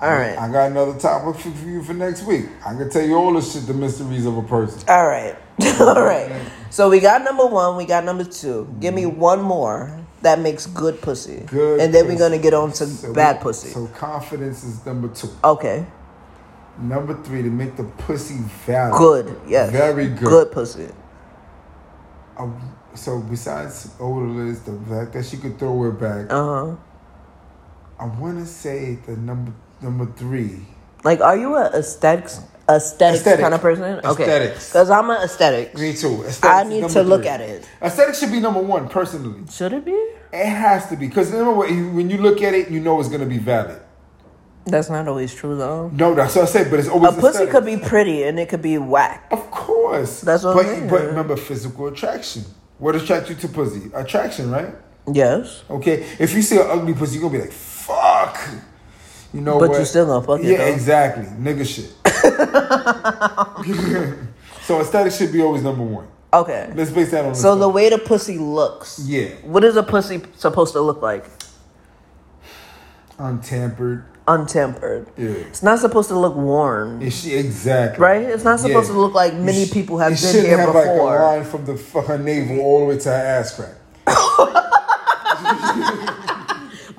All 0.00 0.10
right. 0.10 0.36
I 0.36 0.50
got 0.50 0.70
another 0.70 0.98
topic 0.98 1.40
for 1.40 1.48
you 1.66 1.82
for 1.82 1.94
next 1.94 2.24
week. 2.24 2.46
I 2.66 2.74
can 2.74 2.90
tell 2.90 3.04
you 3.06 3.14
all 3.14 3.32
the 3.32 3.40
shit, 3.40 3.66
the 3.66 3.74
mysteries 3.74 4.26
of 4.26 4.36
a 4.36 4.42
person. 4.42 4.82
All 4.88 5.06
right. 5.06 5.36
All 5.80 6.02
right. 6.02 6.30
So 6.70 6.90
we 6.90 7.00
got 7.00 7.22
number 7.22 7.46
one, 7.46 7.76
we 7.76 7.84
got 7.84 8.04
number 8.04 8.24
two. 8.24 8.74
Give 8.80 8.92
me 8.92 9.06
one 9.06 9.40
more 9.40 9.98
that 10.22 10.38
makes 10.40 10.66
good 10.66 11.00
pussy. 11.00 11.36
Mm-hmm. 11.36 11.56
Good 11.56 11.80
And 11.80 11.94
then 11.94 12.06
we're 12.06 12.18
going 12.18 12.32
to 12.32 12.38
get 12.38 12.54
on 12.54 12.72
to 12.72 12.86
So 12.86 13.12
bad 13.12 13.36
we- 13.38 13.42
pussy. 13.42 13.70
So 13.70 13.86
confidence 13.88 14.64
is 14.64 14.84
number 14.86 15.08
two. 15.08 15.28
okay. 15.44 15.86
Number 16.78 17.20
three 17.22 17.42
to 17.42 17.50
make 17.50 17.76
the 17.76 17.84
pussy 17.84 18.38
valid. 18.66 18.98
Good. 18.98 19.40
Yes. 19.46 19.70
Very 19.70 20.08
good. 20.08 20.20
Good 20.20 20.52
pussy. 20.52 20.88
Uh, 22.36 22.48
so 22.94 23.20
besides 23.20 23.90
odorless, 24.00 24.60
the 24.60 24.72
fact 24.88 25.12
that 25.14 25.24
she 25.24 25.36
could 25.36 25.58
throw 25.58 25.84
it 25.88 25.98
back, 26.00 26.26
Uh 26.30 26.66
huh. 26.66 26.76
I 27.98 28.06
want 28.18 28.38
to 28.38 28.46
say 28.46 28.98
the 29.06 29.16
number 29.16 29.52
number 29.80 30.06
three. 30.16 30.60
Like, 31.04 31.20
are 31.20 31.36
you 31.36 31.54
a 31.56 31.66
aesthetics 31.66 32.40
aesthetics 32.68 33.20
Aesthetic. 33.20 33.40
kind 33.42 33.54
of 33.54 33.60
person? 33.60 34.00
Okay. 34.04 34.22
Aesthetics. 34.22 34.68
Because 34.68 34.90
I'm 34.90 35.10
an 35.10 35.22
aesthetics. 35.22 35.80
Me 35.80 35.92
too. 35.94 36.22
Aesthetics 36.24 36.44
I 36.44 36.62
need 36.64 36.88
to 36.90 37.02
look 37.02 37.22
three. 37.22 37.28
at 37.30 37.40
it. 37.40 37.68
Aesthetics 37.82 38.20
should 38.20 38.30
be 38.32 38.40
number 38.40 38.60
one, 38.62 38.88
personally. 38.88 39.42
Should 39.50 39.72
it 39.72 39.84
be? 39.84 39.92
It 40.32 40.46
has 40.46 40.88
to 40.88 40.96
be 40.96 41.06
because 41.08 41.30
when 41.30 41.94
when 41.94 42.10
you 42.10 42.18
look 42.18 42.40
at 42.42 42.54
it, 42.54 42.70
you 42.70 42.80
know 42.80 42.98
it's 43.00 43.08
gonna 43.08 43.26
be 43.26 43.38
valid. 43.38 43.80
That's 44.64 44.88
not 44.88 45.08
always 45.08 45.34
true 45.34 45.56
though. 45.56 45.88
No, 45.88 46.14
that's 46.14 46.36
what 46.36 46.42
I 46.42 46.46
said. 46.46 46.70
But 46.70 46.78
it's 46.80 46.88
always 46.88 47.12
A 47.16 47.20
pussy 47.20 47.28
aesthetic. 47.44 47.50
could 47.50 47.64
be 47.66 47.76
pretty 47.76 48.22
and 48.22 48.38
it 48.38 48.48
could 48.48 48.62
be 48.62 48.78
whack. 48.78 49.26
Of 49.32 49.50
course. 49.50 50.20
That's 50.20 50.44
what 50.44 50.54
but, 50.54 50.66
I'm 50.66 50.72
saying. 50.72 50.88
But 50.88 51.02
remember, 51.06 51.36
physical 51.36 51.88
attraction. 51.88 52.44
What 52.82 52.96
attracts 52.96 53.30
you 53.30 53.36
to 53.36 53.46
pussy? 53.46 53.92
Attraction, 53.94 54.50
right? 54.50 54.74
Yes. 55.06 55.62
Okay. 55.70 56.04
If 56.18 56.34
you 56.34 56.42
see 56.42 56.56
an 56.58 56.66
ugly 56.68 56.94
pussy, 56.94 57.14
you're 57.20 57.22
gonna 57.30 57.38
be 57.38 57.44
like, 57.44 57.52
"Fuck." 57.52 58.36
You 59.32 59.40
know 59.40 59.60
But 59.60 59.70
what? 59.70 59.78
you 59.78 59.84
still 59.84 60.06
gonna 60.06 60.26
fuck 60.26 60.40
it, 60.40 60.46
Yeah, 60.46 60.58
though. 60.58 60.72
exactly. 60.72 61.26
Nigga 61.26 61.64
shit. 61.64 61.92
so 64.64 64.80
aesthetic 64.80 65.12
should 65.12 65.30
be 65.32 65.40
always 65.40 65.62
number 65.62 65.84
one. 65.84 66.08
Okay. 66.34 66.72
Let's 66.74 66.90
base 66.90 67.12
that 67.12 67.24
on. 67.24 67.36
So 67.36 67.54
the 67.54 67.68
way 67.68 67.88
the 67.88 67.98
pussy 67.98 68.36
looks. 68.38 68.98
yeah, 69.04 69.28
What 69.44 69.62
is 69.62 69.76
a 69.76 69.84
pussy 69.84 70.20
supposed 70.36 70.72
to 70.72 70.80
look 70.80 71.02
like? 71.02 71.24
Untampered. 73.22 74.04
Untempered. 74.28 75.08
Yeah. 75.16 75.30
It's 75.30 75.62
not 75.62 75.78
supposed 75.80 76.08
to 76.10 76.18
look 76.18 76.36
worn. 76.36 77.00
Is 77.02 77.18
she 77.22 77.34
exactly 77.34 78.00
Right? 78.02 78.22
It's 78.22 78.44
not 78.44 78.60
supposed 78.60 78.88
Yeah. 78.88 78.94
to 78.94 79.00
look 79.00 79.14
like 79.14 79.34
many 79.34 79.64
sh- 79.66 79.72
people 79.72 79.98
have 79.98 80.12
been 80.20 80.44
here 80.44 80.58
have 80.58 80.68
before. 80.68 80.84
like 80.84 81.20
a 81.20 81.22
line 81.22 81.44
from 81.44 81.64
the 81.64 81.76
her 82.02 82.18
navel 82.18 82.60
all 82.60 82.80
the 82.80 82.84
way 82.86 82.98
to 82.98 83.08
her 83.08 83.14
ass 83.14 83.56
crack. 83.56 83.74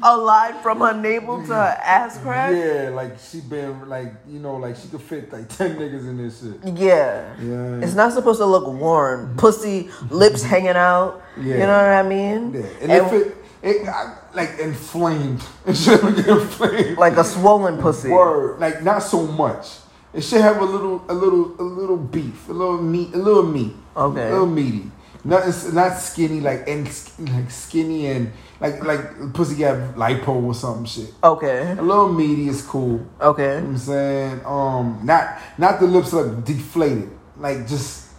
A 0.05 0.17
line 0.17 0.55
from 0.61 0.81
her 0.81 0.93
navel 0.93 1.41
to 1.43 1.47
her 1.55 1.77
ass 1.81 2.17
crack? 2.17 2.51
Yeah, 2.53 2.89
like 2.89 3.17
she 3.17 3.39
been 3.39 3.87
like 3.87 4.13
you 4.27 4.39
know 4.39 4.57
like 4.57 4.75
she 4.75 4.89
could 4.89 5.01
fit 5.01 5.31
like 5.31 5.47
ten 5.57 5.77
niggas 5.77 6.01
in 6.01 6.17
this 6.17 6.41
shit. 6.41 6.59
Yeah. 6.77 7.33
Yeah. 7.41 7.79
It's 7.81 7.93
not 7.93 8.11
supposed 8.11 8.39
to 8.39 8.45
look 8.45 8.67
worn. 8.67 9.33
Pussy, 9.37 9.89
lips 10.09 10.43
hanging 10.43 10.71
out. 10.75 11.23
Yeah. 11.37 11.53
You 11.53 11.59
know 11.59 11.67
what 11.67 11.89
I 11.89 12.03
mean? 12.03 12.53
Yeah, 12.53 12.65
and, 12.81 12.91
if 12.91 13.13
it, 13.13 13.37
it 13.63 13.87
I, 13.87 14.15
like 14.35 14.59
inflamed, 14.59 15.41
it 15.65 15.75
should 15.75 16.01
get 16.17 16.27
inflamed. 16.27 16.97
like 16.97 17.17
a 17.17 17.23
swollen 17.23 17.77
pussy. 17.79 18.09
Word, 18.09 18.59
like 18.59 18.83
not 18.83 18.99
so 18.99 19.25
much. 19.25 19.79
It 20.13 20.21
should 20.21 20.41
have 20.41 20.61
a 20.61 20.65
little, 20.65 21.03
a 21.09 21.13
little, 21.13 21.59
a 21.59 21.63
little 21.63 21.97
beef, 21.97 22.47
a 22.47 22.53
little 22.53 22.79
meat, 22.79 23.15
a 23.15 23.17
little 23.17 23.41
meat. 23.43 23.73
Okay. 23.97 24.27
A 24.27 24.31
little 24.31 24.45
meaty. 24.45 24.91
Not 25.25 25.45
not 25.73 25.97
skinny 25.97 26.41
like 26.41 26.67
and 26.67 26.85
like 27.31 27.49
skinny 27.49 28.07
and 28.07 28.31
like 28.59 28.83
like 28.83 29.33
pussy 29.33 29.55
got 29.55 29.95
lipo 29.95 30.43
or 30.43 30.53
something 30.53 30.83
shit. 30.85 31.13
Okay. 31.23 31.71
A 31.71 31.81
little 31.81 32.11
meaty 32.11 32.49
is 32.49 32.61
cool. 32.61 32.97
You 32.99 33.07
know 33.21 33.27
Okay. 33.29 33.55
what 33.55 33.63
I'm 33.63 33.77
saying? 33.77 34.41
Um 34.45 34.99
not 35.03 35.39
not 35.57 35.79
the 35.79 35.87
lips 35.87 36.11
look 36.11 36.43
deflated. 36.43 37.09
Like 37.37 37.65
just 37.67 38.09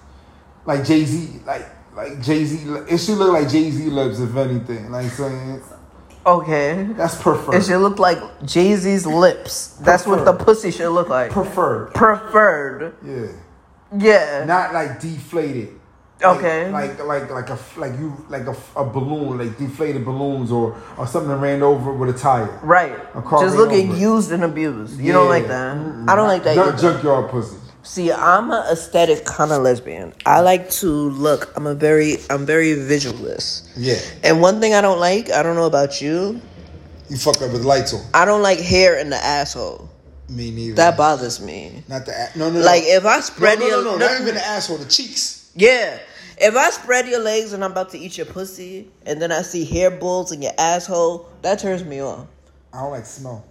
like 0.64 0.82
Jay 0.86 1.04
Z 1.04 1.40
like 1.46 1.66
like 1.96 2.20
Jay 2.22 2.44
Z 2.44 2.68
it 2.88 2.98
should 2.98 3.18
look 3.18 3.32
like 3.32 3.48
Jay 3.48 3.70
Z 3.70 3.84
lips 3.90 4.20
if 4.20 4.34
anything. 4.36 4.90
Like 4.90 5.10
saying 5.10 5.62
Okay. 6.26 6.84
that's 6.96 7.20
preferred. 7.20 7.54
It 7.56 7.64
should 7.64 7.80
look 7.80 7.98
like 7.98 8.18
Jay 8.44 8.74
Z's 8.76 9.04
lips. 9.06 9.76
That's 9.82 10.06
what 10.06 10.24
the 10.24 10.32
pussy 10.32 10.70
should 10.70 10.90
look 10.90 11.08
like. 11.10 11.30
preferred. 11.30 11.92
Preferred. 11.94 12.94
Yeah. 13.04 13.26
Yeah. 13.96 14.44
not 14.46 14.72
like 14.72 15.00
deflated. 15.00 15.78
Okay. 16.22 16.70
Like 16.70 16.98
like 17.04 17.30
like 17.30 17.50
a 17.50 17.58
like 17.76 17.92
you 17.98 18.24
like 18.30 18.46
a, 18.46 18.56
a 18.76 18.84
balloon, 18.84 19.36
like 19.36 19.58
deflated 19.58 20.04
balloons, 20.04 20.50
or 20.50 20.74
or 20.96 21.06
something 21.06 21.28
that 21.28 21.36
ran 21.36 21.62
over 21.62 21.92
with 21.92 22.14
a 22.14 22.18
tire. 22.18 22.58
Right. 22.62 22.96
A 23.14 23.20
car 23.20 23.42
Just 23.42 23.56
looking 23.56 23.90
over. 23.90 23.98
used 23.98 24.32
and 24.32 24.44
abused. 24.44 24.98
You 25.00 25.12
don't 25.12 25.28
like 25.28 25.48
that. 25.48 25.76
I 26.08 26.14
don't 26.16 26.28
like 26.28 26.44
that. 26.44 26.56
Not 26.56 26.68
either. 26.68 26.78
junkyard 26.94 27.30
pussy. 27.30 27.56
See, 27.84 28.10
I'm 28.10 28.50
an 28.50 28.64
aesthetic 28.72 29.24
kind 29.26 29.52
of 29.52 29.62
lesbian. 29.62 30.14
I 30.24 30.40
like 30.40 30.70
to 30.80 30.88
look. 30.88 31.52
I'm 31.54 31.66
a 31.66 31.74
very, 31.74 32.16
I'm 32.30 32.46
very 32.46 32.74
visualist. 32.74 33.68
Yeah, 33.76 33.98
And 34.22 34.40
one 34.40 34.60
thing 34.60 34.72
I 34.74 34.80
don't 34.80 34.98
like, 35.00 35.30
I 35.30 35.42
don't 35.42 35.54
know 35.54 35.66
about 35.66 36.00
you, 36.00 36.40
you 37.10 37.18
fuck 37.18 37.42
up 37.42 37.52
with 37.52 37.64
lights 37.64 37.92
on. 37.92 38.00
I 38.14 38.24
don't 38.24 38.42
like 38.42 38.58
hair 38.58 38.98
in 38.98 39.10
the 39.10 39.16
asshole. 39.16 39.90
Me 40.30 40.50
neither. 40.50 40.76
That 40.76 40.96
bothers 40.96 41.40
me. 41.40 41.82
not 41.86 42.06
the 42.06 42.12
a- 42.12 42.38
no 42.38 42.48
no 42.48 42.60
no. 42.60 42.64
Like 42.64 42.82
if 42.84 43.04
I 43.04 43.20
spread 43.20 43.58
no, 43.58 43.66
your 43.66 43.84
no, 43.84 43.96
no, 43.98 44.06
not 44.06 44.20
even 44.22 44.34
the 44.34 44.44
asshole, 44.46 44.78
the 44.78 44.86
cheeks. 44.86 45.50
yeah, 45.54 45.98
if 46.38 46.56
I 46.56 46.70
spread 46.70 47.06
your 47.06 47.20
legs 47.20 47.52
and 47.52 47.62
I'm 47.62 47.72
about 47.72 47.90
to 47.90 47.98
eat 47.98 48.16
your 48.16 48.24
pussy, 48.26 48.90
and 49.04 49.20
then 49.20 49.30
I 49.30 49.42
see 49.42 49.66
hair 49.66 49.90
bulls 49.90 50.32
in 50.32 50.40
your 50.40 50.52
asshole, 50.56 51.28
that 51.42 51.58
turns 51.58 51.84
me 51.84 52.00
off. 52.02 52.26
I 52.72 52.80
don't 52.80 52.90
like 52.92 53.04
smell. 53.04 53.44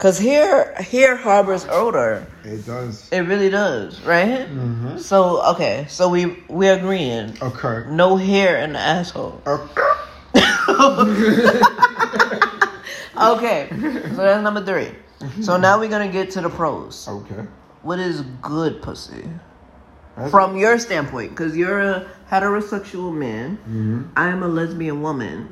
Cause 0.00 0.18
hair, 0.18 0.72
hair 0.80 1.14
harbors 1.14 1.66
odor. 1.68 2.26
It 2.42 2.64
does. 2.64 3.06
It 3.12 3.20
really 3.20 3.50
does, 3.50 4.00
right? 4.00 4.48
Mm-hmm. 4.48 4.96
So 4.96 5.42
okay, 5.52 5.84
so 5.90 6.08
we 6.08 6.42
we're 6.48 6.74
agreeing. 6.78 7.36
Okay. 7.42 7.84
No 7.90 8.16
hair 8.16 8.56
in 8.64 8.72
the 8.72 8.78
asshole. 8.78 9.40
Okay. 9.46 9.90
Okay, 13.20 13.68
so 13.70 14.16
that's 14.16 14.42
number 14.42 14.64
three. 14.64 14.92
So 15.42 15.58
now 15.58 15.78
we're 15.78 15.90
gonna 15.90 16.08
get 16.10 16.30
to 16.30 16.40
the 16.40 16.48
pros. 16.48 17.06
Okay. 17.06 17.44
What 17.82 17.98
is 17.98 18.22
good 18.40 18.80
pussy? 18.80 19.28
That's- 20.16 20.30
From 20.30 20.56
your 20.56 20.78
standpoint, 20.78 21.30
because 21.30 21.54
you're 21.54 21.80
a 21.80 22.06
heterosexual 22.30 23.12
man, 23.12 23.58
Mm-hmm. 23.68 24.02
I 24.16 24.28
am 24.28 24.42
a 24.42 24.48
lesbian 24.48 25.02
woman. 25.02 25.48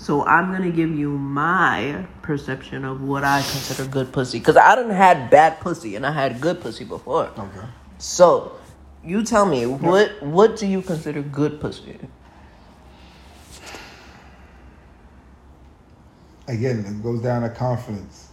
So 0.00 0.24
I'm 0.24 0.52
gonna 0.52 0.70
give 0.70 0.90
you 0.90 1.10
my 1.10 2.06
perception 2.22 2.84
of 2.84 3.02
what 3.02 3.24
I 3.24 3.40
consider 3.40 3.84
good 3.90 4.12
pussy. 4.12 4.38
Because 4.38 4.56
I 4.56 4.74
done 4.76 4.90
had 4.90 5.28
bad 5.28 5.60
pussy 5.60 5.96
and 5.96 6.06
I 6.06 6.12
had 6.12 6.40
good 6.40 6.60
pussy 6.60 6.84
before. 6.84 7.24
Okay. 7.26 7.66
So 7.98 8.52
you 9.04 9.24
tell 9.24 9.44
me 9.44 9.66
what 9.66 10.22
what 10.22 10.56
do 10.56 10.66
you 10.66 10.82
consider 10.82 11.20
good 11.20 11.60
pussy? 11.60 11.98
Again, 16.46 16.78
it 16.86 17.02
goes 17.02 17.20
down 17.20 17.42
to 17.42 17.50
confidence. 17.50 18.28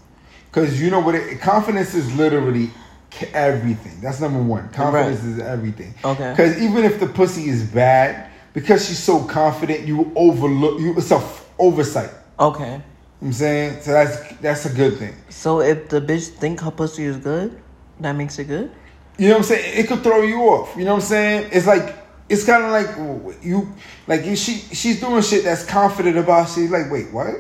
Because 0.50 0.80
you 0.82 0.90
know 0.90 1.00
what? 1.00 1.16
It, 1.16 1.42
confidence 1.42 1.94
is 1.96 2.16
literally 2.16 2.70
everything. 3.34 4.00
That's 4.02 4.22
number 4.22 4.42
one. 4.42 4.70
Confidence 4.70 5.24
is 5.24 5.40
everything. 5.40 5.94
Okay. 6.06 6.30
Because 6.30 6.62
even 6.62 6.86
if 6.86 7.00
the 7.00 7.08
pussy 7.08 7.50
is 7.50 7.64
bad, 7.64 8.30
because 8.54 8.88
she's 8.88 9.00
so 9.00 9.26
confident, 9.26 9.82
you 9.82 10.14
overlook 10.16 10.80
you. 10.80 10.96
It's 10.96 11.12
a 11.12 11.20
oversight. 11.58 12.12
Okay. 12.40 12.64
You 12.66 12.72
know 12.72 12.84
I'm 13.22 13.34
saying 13.34 13.82
so. 13.82 13.92
That's 13.92 14.38
that's 14.38 14.66
a 14.66 14.74
good 14.74 14.98
thing. 14.98 15.16
So 15.30 15.62
if 15.62 15.90
the 15.90 16.02
bitch 16.02 16.28
think 16.28 16.60
her 16.62 16.72
pussy 16.72 17.06
is 17.06 17.18
good, 17.18 17.60
that 18.00 18.14
makes 18.14 18.38
it 18.40 18.46
good? 18.46 18.72
You 19.18 19.30
know 19.30 19.36
what 19.36 19.40
I'm 19.40 19.44
saying? 19.46 19.80
It 19.80 19.88
could 19.88 20.04
throw 20.04 20.22
you 20.22 20.42
off. 20.42 20.76
You 20.76 20.84
know 20.84 20.96
what 20.96 21.04
I'm 21.04 21.08
saying? 21.08 21.50
It's 21.52 21.66
like 21.66 21.96
it's 22.28 22.46
kind 22.46 22.64
of 22.64 22.72
like 22.72 23.44
you 23.44 23.74
like 24.08 24.24
she 24.24 24.36
she's 24.36 25.00
doing 25.00 25.22
shit 25.22 25.44
that's 25.44 25.66
confident 25.66 26.18
about. 26.18 26.50
She's 26.50 26.72
like, 26.72 26.92
wait, 26.92 27.12
what? 27.14 27.36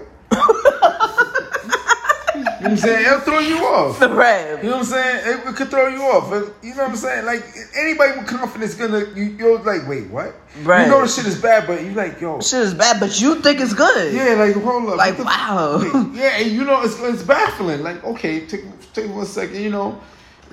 What 2.65 2.71
I'm 2.71 2.77
saying? 2.77 3.05
It'll 3.05 3.19
throw 3.21 3.39
you 3.39 3.57
off. 3.65 4.01
Right. 4.01 4.57
You 4.63 4.69
know 4.69 4.77
what 4.77 4.79
I'm 4.79 4.83
saying? 4.85 5.39
It, 5.39 5.47
it 5.49 5.55
could 5.55 5.69
throw 5.69 5.87
you 5.87 6.01
off. 6.03 6.31
It- 6.33 6.53
you 6.63 6.75
know 6.75 6.83
what 6.83 6.91
I'm 6.91 6.95
saying? 6.97 7.25
Like 7.25 7.43
anybody 7.75 8.17
with 8.19 8.27
confidence 8.27 8.75
gonna 8.75 9.05
you 9.15 9.23
you're 9.37 9.59
like, 9.59 9.87
wait, 9.87 10.09
what? 10.09 10.35
Right. 10.63 10.85
You 10.85 10.91
know 10.91 11.01
the 11.01 11.07
shit 11.07 11.25
is 11.25 11.41
bad, 11.41 11.67
but 11.67 11.83
you 11.83 11.91
like, 11.91 12.19
yo, 12.21 12.39
Shit 12.41 12.61
is 12.61 12.73
bad, 12.73 12.99
but 12.99 13.19
you 13.21 13.41
think 13.41 13.59
it's 13.61 13.73
good. 13.73 14.13
yeah, 14.13 14.33
like 14.35 14.55
hold 14.55 14.89
up, 14.89 14.97
Like, 14.97 15.17
the- 15.17 15.23
wow. 15.23 15.79
yeah, 16.13 16.37
and 16.37 16.51
you 16.51 16.63
know 16.65 16.81
it's 16.81 16.99
it's 17.01 17.23
baffling. 17.23 17.83
Like, 17.83 18.03
okay, 18.03 18.45
take 18.45 18.63
take 18.93 19.09
one 19.13 19.25
second. 19.25 19.61
You 19.61 19.69
know, 19.69 20.01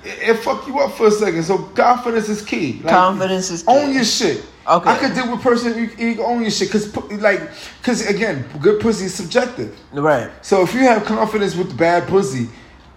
it, 0.03 0.29
it 0.29 0.33
fuck 0.39 0.67
you 0.67 0.79
up 0.79 0.91
for 0.93 1.07
a 1.07 1.11
second. 1.11 1.43
So 1.43 1.57
confidence 1.57 2.29
is 2.29 2.41
key. 2.43 2.81
Like, 2.83 2.93
Confidence 2.93 3.49
is 3.49 3.63
key. 3.63 3.71
Own 3.73 3.93
your 3.93 4.03
shit. 4.03 4.43
Okay. 4.65 4.89
I 4.89 4.97
could 4.97 5.13
deal 5.13 5.29
with 5.29 5.41
person 5.41 5.77
you, 5.77 6.07
you 6.07 6.23
own 6.23 6.41
your 6.41 6.51
shit 6.51 6.69
because 6.69 6.95
like 7.21 7.41
because 7.79 8.07
again, 8.07 8.45
good 8.61 8.79
pussy 8.81 9.05
is 9.05 9.13
subjective. 9.13 9.77
Right. 9.91 10.29
So 10.41 10.61
if 10.63 10.73
you 10.73 10.81
have 10.81 11.03
confidence 11.05 11.55
with 11.55 11.77
bad 11.77 12.07
pussy, 12.07 12.47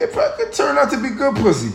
it 0.00 0.12
probably 0.12 0.44
could 0.44 0.54
turn 0.54 0.78
out 0.78 0.90
to 0.90 1.00
be 1.02 1.10
good 1.10 1.34
pussy. 1.36 1.72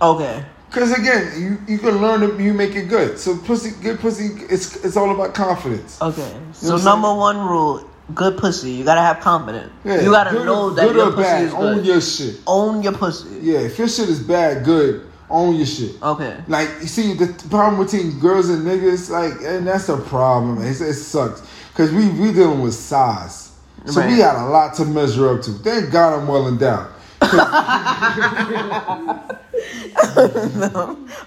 Okay. 0.00 0.44
Cause 0.70 0.92
again, 0.92 1.32
you, 1.40 1.58
you 1.74 1.78
can 1.78 2.02
learn 2.02 2.22
it, 2.22 2.40
you 2.40 2.52
make 2.52 2.74
it 2.74 2.88
good. 2.88 3.18
So 3.18 3.36
pussy, 3.36 3.70
good 3.82 4.00
pussy, 4.00 4.26
it's 4.50 4.84
it's 4.84 4.96
all 4.96 5.14
about 5.14 5.32
confidence. 5.34 6.00
Okay. 6.02 6.34
So 6.52 6.72
what 6.72 6.80
I'm 6.80 6.84
number 6.84 7.08
saying? 7.08 7.16
one 7.18 7.38
rule, 7.38 7.90
good 8.14 8.36
pussy. 8.36 8.72
You 8.72 8.84
gotta 8.84 9.00
have 9.00 9.20
confidence. 9.20 9.72
Yeah, 9.84 10.00
you 10.02 10.10
gotta 10.10 10.30
good 10.30 10.42
or- 10.42 10.44
know 10.46 10.70
that 10.70 10.86
good 10.88 10.96
your 10.96 11.06
or 11.08 11.12
pussy 11.12 11.22
bad, 11.22 11.44
is 11.44 11.54
Own 11.54 11.84
your 11.84 12.00
shit. 12.00 12.40
Own 12.46 12.82
your 12.82 12.92
pussy. 12.92 13.28
Yeah, 13.40 13.60
if 13.60 13.78
your 13.78 13.88
shit 13.88 14.08
is 14.08 14.20
bad, 14.22 14.64
good, 14.64 15.05
own 15.30 15.56
your 15.56 15.66
shit. 15.66 16.00
Okay. 16.02 16.36
Like 16.48 16.68
you 16.80 16.86
see, 16.86 17.14
the 17.14 17.26
problem 17.50 17.82
between 17.84 18.18
girls 18.20 18.48
and 18.48 18.64
niggas, 18.66 19.10
like, 19.10 19.40
and 19.42 19.66
that's 19.66 19.88
a 19.88 19.96
problem. 19.96 20.62
It's, 20.62 20.80
it 20.80 20.94
sucks 20.94 21.42
because 21.72 21.92
we 21.92 22.08
we 22.10 22.32
dealing 22.32 22.60
with 22.62 22.74
size, 22.74 23.52
so 23.86 24.00
we 24.00 24.06
Right. 24.12 24.18
got 24.18 24.46
a 24.46 24.50
lot 24.50 24.74
to 24.74 24.84
measure 24.84 25.28
up 25.34 25.42
to. 25.42 25.52
Thank 25.52 25.90
God 25.92 26.18
I'm 26.20 26.28
well 26.28 26.48
endowed. 26.48 26.88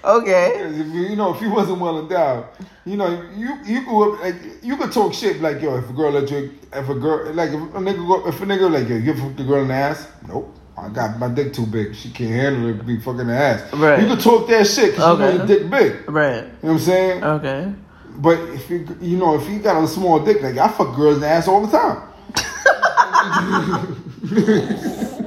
Okay. 0.04 0.52
'Cause 0.56 0.78
if 0.78 0.86
you, 0.94 1.16
know, 1.16 1.34
if 1.34 1.40
you 1.40 1.50
wasn't 1.50 1.80
well 1.80 1.98
endowed, 2.00 2.44
you 2.86 2.96
know, 2.96 3.22
you 3.36 3.48
you 3.64 3.82
could 3.84 4.20
like 4.20 4.36
you 4.62 4.76
could 4.76 4.92
talk 4.92 5.12
shit 5.14 5.40
like 5.40 5.60
yo, 5.60 5.76
if 5.76 5.88
a 5.90 5.92
girl 5.92 6.12
let 6.12 6.30
you, 6.30 6.52
if 6.72 6.88
a 6.88 6.94
girl 6.94 7.32
like 7.34 7.50
if 7.50 7.60
a 7.60 7.80
nigga 7.80 8.06
go, 8.06 8.26
if 8.28 8.40
a 8.40 8.46
nigga 8.46 8.70
like 8.70 8.88
yo, 8.88 8.96
you 8.96 9.14
fuck 9.14 9.36
the 9.36 9.44
girl 9.44 9.62
in 9.62 9.68
the 9.68 9.74
ass, 9.74 10.06
nope. 10.28 10.54
I 10.80 10.88
got 10.88 11.18
my 11.18 11.28
dick 11.28 11.52
too 11.52 11.66
big. 11.66 11.94
She 11.94 12.10
can't 12.10 12.30
handle 12.30 12.70
it. 12.70 12.86
Be 12.86 12.98
fucking 13.00 13.26
the 13.26 13.34
ass. 13.34 13.72
Right. 13.74 14.00
You 14.00 14.06
can 14.08 14.18
talk 14.18 14.48
that 14.48 14.66
shit 14.66 14.92
because 14.92 15.18
you 15.18 15.24
know 15.24 15.32
your 15.34 15.46
dick 15.46 15.70
big. 15.70 16.08
Right. 16.10 16.36
You 16.36 16.42
know 16.42 16.48
what 16.60 16.70
I'm 16.72 16.78
saying? 16.78 17.24
Okay. 17.24 17.72
But 18.16 18.38
if 18.50 18.68
you 18.70 18.86
you 19.00 19.16
know 19.16 19.34
if 19.40 19.48
you 19.48 19.58
got 19.60 19.82
a 19.82 19.88
small 19.88 20.20
dick, 20.20 20.42
like 20.42 20.56
I 20.58 20.68
fuck 20.68 20.94
girls 20.96 21.16
in 21.16 21.20
the 21.22 21.28
ass 21.28 21.48
all 21.48 21.64
the 21.66 21.70
time. 21.70 22.06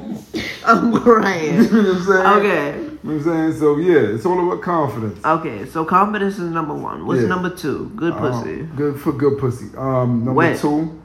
I'm 0.65 0.93
crying. 1.01 1.55
you 1.55 1.69
know 1.72 1.83
what 1.83 1.98
I'm 1.98 2.03
saying? 2.03 2.25
Okay. 2.25 2.77
You 2.77 2.81
know 2.81 2.98
what 3.01 3.13
I'm 3.13 3.24
saying? 3.24 3.53
So 3.60 3.77
yeah, 3.77 4.15
it's 4.15 4.25
all 4.25 4.48
about 4.48 4.62
confidence. 4.63 5.24
Okay. 5.24 5.65
So 5.65 5.86
confidence 5.86 6.36
is 6.39 6.50
number 6.50 6.74
one. 6.74 7.05
What's 7.05 7.22
Yeah. 7.22 7.27
number 7.27 7.50
two? 7.50 7.91
Good 7.95 8.13
pussy. 8.15 8.62
Um, 8.62 8.74
good 8.75 9.00
for 9.00 9.12
good 9.12 9.38
pussy. 9.39 9.67
Um, 9.77 10.25
number 10.25 10.33
Wet. 10.33 10.60
two, 10.60 11.00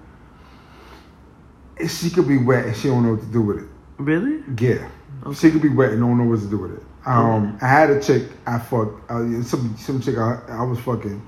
she 1.88 2.10
could 2.10 2.26
be 2.28 2.38
wet 2.38 2.66
and 2.66 2.76
she 2.76 2.88
don't 2.88 3.02
know 3.04 3.12
what 3.12 3.20
to 3.20 3.26
do 3.26 3.42
with 3.42 3.58
it. 3.58 3.68
Really? 3.98 4.42
Yeah, 4.60 4.88
she 5.34 5.50
could 5.50 5.62
be 5.62 5.68
wet 5.68 5.90
and 5.90 6.00
don't 6.00 6.18
know 6.18 6.24
what 6.24 6.40
to 6.40 6.46
do 6.46 6.58
with 6.58 6.72
it. 6.78 6.82
Um, 7.06 7.58
I 7.62 7.66
had 7.68 7.90
a 7.90 8.00
chick 8.00 8.24
I 8.46 8.58
fucked. 8.58 9.10
Uh, 9.10 9.42
some 9.42 9.76
some 9.76 10.00
chick 10.00 10.18
I, 10.18 10.40
I 10.48 10.62
was 10.62 10.78
fucking, 10.80 11.20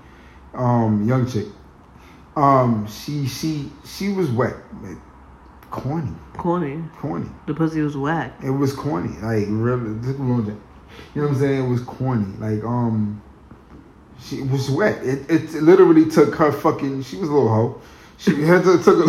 um, 0.55 1.07
young 1.09 1.27
chick. 1.29 1.47
Um, 2.37 2.87
she 2.87 3.27
she 3.27 3.71
she 3.85 4.11
was 4.13 4.31
wet, 4.31 4.55
like, 4.83 4.99
corny, 5.71 6.13
Corny. 6.35 6.83
corny. 6.99 7.29
The 7.47 7.55
pussy 7.55 7.81
was 7.81 7.97
whack. 7.97 8.33
It 8.45 8.51
was 8.51 8.73
corny, 8.73 9.17
like 9.19 9.47
really. 9.49 9.91
You 11.15 11.23
know 11.23 11.29
what 11.29 11.31
I'm 11.31 11.39
saying? 11.39 11.65
It 11.65 11.69
was 11.69 11.81
corny. 11.83 12.37
Like 12.39 12.63
um, 12.65 13.21
she 14.21 14.43
was 14.43 14.71
wet. 14.71 15.03
It 15.05 15.29
it 15.31 15.55
literally 15.55 16.09
took 16.11 16.35
her 16.37 16.53
fucking. 16.53 17.03
She 17.03 17.17
was 17.17 17.29
a 17.29 17.33
little 17.33 17.49
hoe. 17.49 17.81
She 18.21 18.43
had 18.43 18.63
to 18.65 18.79
took. 18.83 19.07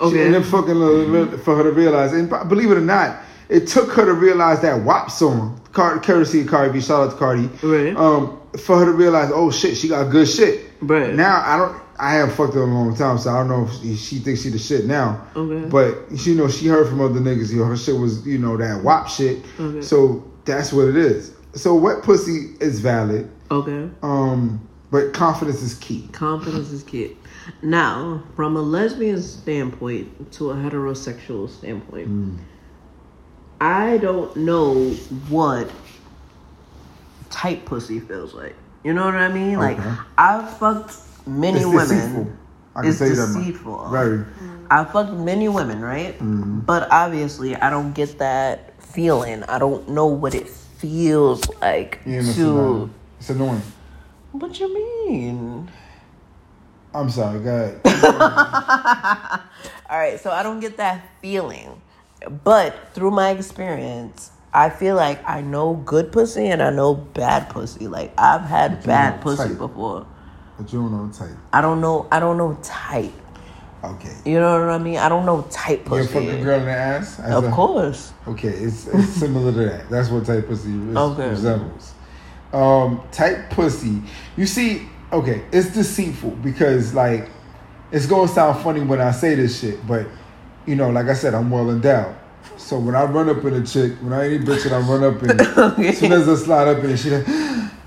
Okay. 0.00 0.26
And 0.26 0.34
then 0.34 0.42
fucking 0.42 0.82
uh, 0.82 1.38
for 1.38 1.56
her 1.56 1.62
to 1.62 1.70
realize, 1.70 2.12
and 2.12 2.28
believe 2.48 2.70
it 2.70 2.76
or 2.76 2.80
not, 2.80 3.22
it 3.48 3.68
took 3.68 3.92
her 3.92 4.04
to 4.04 4.12
realize 4.12 4.60
that 4.62 4.82
WAP 4.84 5.10
song, 5.10 5.60
Car- 5.72 6.00
courtesy 6.00 6.40
of 6.40 6.48
Cardi 6.48 6.72
B. 6.72 6.80
Shout 6.80 7.06
out 7.06 7.10
to 7.12 7.16
Cardi. 7.16 7.48
Right. 7.62 7.96
Um, 7.96 8.40
for 8.58 8.78
her 8.78 8.86
to 8.86 8.92
realize, 8.92 9.30
oh 9.32 9.50
shit, 9.50 9.76
she 9.76 9.88
got 9.88 10.10
good 10.10 10.28
shit. 10.28 10.70
Right. 10.80 11.14
Now 11.14 11.42
I 11.46 11.56
don't. 11.56 11.80
I 11.96 12.14
haven't 12.14 12.34
fucked 12.34 12.54
her 12.54 12.64
in 12.64 12.70
a 12.70 12.74
long 12.74 12.96
time, 12.96 13.18
so 13.18 13.30
I 13.30 13.38
don't 13.38 13.48
know 13.48 13.66
if 13.66 13.80
she, 13.80 13.94
she 13.94 14.18
thinks 14.18 14.42
she 14.42 14.48
the 14.48 14.58
shit 14.58 14.86
now. 14.86 15.24
Okay. 15.36 15.68
But 15.68 16.10
you 16.26 16.34
know, 16.34 16.48
she 16.48 16.66
heard 16.66 16.88
from 16.88 17.00
other 17.00 17.20
niggas. 17.20 17.52
You 17.52 17.58
know, 17.58 17.66
her 17.66 17.76
shit 17.76 17.96
was 17.96 18.26
you 18.26 18.38
know 18.38 18.56
that 18.56 18.82
WAP 18.82 19.08
shit. 19.08 19.44
Okay. 19.60 19.80
So 19.80 20.28
that's 20.44 20.72
what 20.72 20.88
it 20.88 20.96
is. 20.96 21.32
So 21.54 21.74
wet 21.76 22.02
pussy 22.02 22.56
is 22.60 22.80
valid. 22.80 23.30
Okay. 23.50 23.88
Um, 24.02 24.68
but 24.90 25.12
confidence 25.12 25.62
is 25.62 25.74
key. 25.74 26.08
Confidence 26.12 26.70
is 26.70 26.82
key. 26.82 27.16
Now, 27.62 28.22
from 28.36 28.56
a 28.56 28.62
lesbian 28.62 29.20
standpoint 29.22 30.32
to 30.32 30.50
a 30.50 30.54
heterosexual 30.54 31.48
standpoint, 31.48 32.08
Mm. 32.08 32.36
I 33.60 33.98
don't 33.98 34.34
know 34.36 34.90
what 35.28 35.70
tight 37.30 37.64
pussy 37.64 38.00
feels 38.00 38.34
like. 38.34 38.54
You 38.82 38.92
know 38.92 39.04
what 39.04 39.14
I 39.14 39.28
mean? 39.28 39.58
Like 39.58 39.78
Okay. 39.78 39.90
I've 40.18 40.56
fucked 40.58 40.96
many 41.26 41.58
It's 41.58 41.66
women. 41.66 41.88
deceitful. 41.88 42.26
I 42.76 42.80
can 42.80 42.90
It's 42.90 42.98
tell 42.98 43.08
you 43.08 43.14
that 43.14 43.26
deceitful. 43.34 43.88
Very. 43.90 44.24
I 44.70 44.84
fucked 44.84 45.12
many 45.12 45.48
women, 45.48 45.80
right? 45.80 46.14
Mm-hmm. 46.18 46.60
But 46.60 46.88
obviously, 46.90 47.54
I 47.56 47.70
don't 47.70 47.92
get 47.94 48.18
that 48.18 48.74
feeling. 48.82 49.42
I 49.44 49.58
don't 49.58 49.88
know 49.88 50.06
what 50.06 50.34
it 50.34 50.48
feels 50.48 51.40
like 51.60 52.00
Yeah, 52.04 52.20
to. 52.34 52.90
It's 53.20 53.30
annoying. 53.30 53.62
What 54.32 54.58
you 54.58 54.74
mean? 54.74 55.70
I'm 56.94 57.10
sorry. 57.10 57.40
Go 57.40 57.50
ahead. 57.54 57.80
All 59.90 59.98
right, 59.98 60.18
so 60.20 60.30
I 60.30 60.42
don't 60.42 60.60
get 60.60 60.76
that 60.78 61.04
feeling, 61.20 61.80
but 62.44 62.74
through 62.94 63.10
my 63.10 63.30
experience, 63.30 64.30
I 64.52 64.70
feel 64.70 64.94
like 64.96 65.26
I 65.28 65.40
know 65.40 65.74
good 65.74 66.12
pussy 66.12 66.46
and 66.46 66.62
I 66.62 66.70
know 66.70 66.94
bad 66.94 67.50
pussy. 67.50 67.88
Like 67.88 68.12
I've 68.18 68.42
had 68.42 68.78
you 68.80 68.86
bad 68.86 69.20
pussy 69.20 69.48
type. 69.48 69.58
before. 69.58 70.06
but 70.58 70.72
you 70.72 70.80
don't 70.80 70.92
know 70.92 71.12
type. 71.12 71.36
I 71.52 71.60
don't 71.60 71.80
know. 71.80 72.06
I 72.12 72.20
don't 72.20 72.38
know 72.38 72.56
type. 72.62 73.12
Okay. 73.82 74.16
You 74.24 74.38
know 74.40 74.58
what 74.60 74.70
I 74.70 74.78
mean? 74.78 74.96
I 74.96 75.08
don't 75.10 75.26
know 75.26 75.42
type 75.50 75.84
pussy. 75.84 76.14
You 76.14 76.26
fuck 76.30 76.38
a 76.40 76.42
girl 76.42 76.60
in 76.60 76.64
the 76.66 76.70
ass? 76.72 77.20
As 77.20 77.34
Of 77.34 77.44
a- 77.44 77.50
course. 77.50 78.12
Okay, 78.26 78.48
it's, 78.48 78.86
it's 78.86 79.08
similar 79.10 79.52
to 79.52 79.58
that. 79.68 79.90
That's 79.90 80.08
what 80.08 80.24
type 80.24 80.46
pussy 80.46 80.70
is, 80.70 80.96
Okay. 80.96 81.28
resembles. 81.28 81.92
Um, 82.54 83.02
type 83.12 83.50
pussy. 83.50 84.00
You 84.38 84.46
see, 84.46 84.88
okay, 85.12 85.42
it's 85.52 85.72
deceitful 85.74 86.30
because 86.42 86.94
like 86.94 87.28
it's 87.92 88.06
gonna 88.06 88.28
sound 88.28 88.62
funny 88.62 88.80
when 88.80 89.00
I 89.00 89.10
say 89.12 89.34
this 89.34 89.60
shit, 89.60 89.86
but 89.86 90.06
you 90.66 90.74
know, 90.76 90.90
like 90.90 91.06
I 91.06 91.14
said, 91.14 91.34
I'm 91.34 91.50
well 91.50 91.70
endowed. 91.70 92.14
So 92.56 92.78
when 92.78 92.94
I 92.94 93.04
run 93.04 93.28
up 93.28 93.44
in 93.44 93.54
a 93.54 93.66
chick, 93.66 93.92
when 94.00 94.12
I 94.12 94.26
any 94.26 94.38
bitch 94.38 94.64
that 94.64 94.72
I 94.72 94.80
run 94.80 95.04
up 95.04 95.22
in, 95.22 95.40
as 95.86 95.98
soon 95.98 96.12
as 96.12 96.28
I 96.28 96.34
slide 96.36 96.68
up 96.68 96.82
in 96.84 96.90
it, 96.90 96.96
she 96.98 97.10
like, 97.10 97.26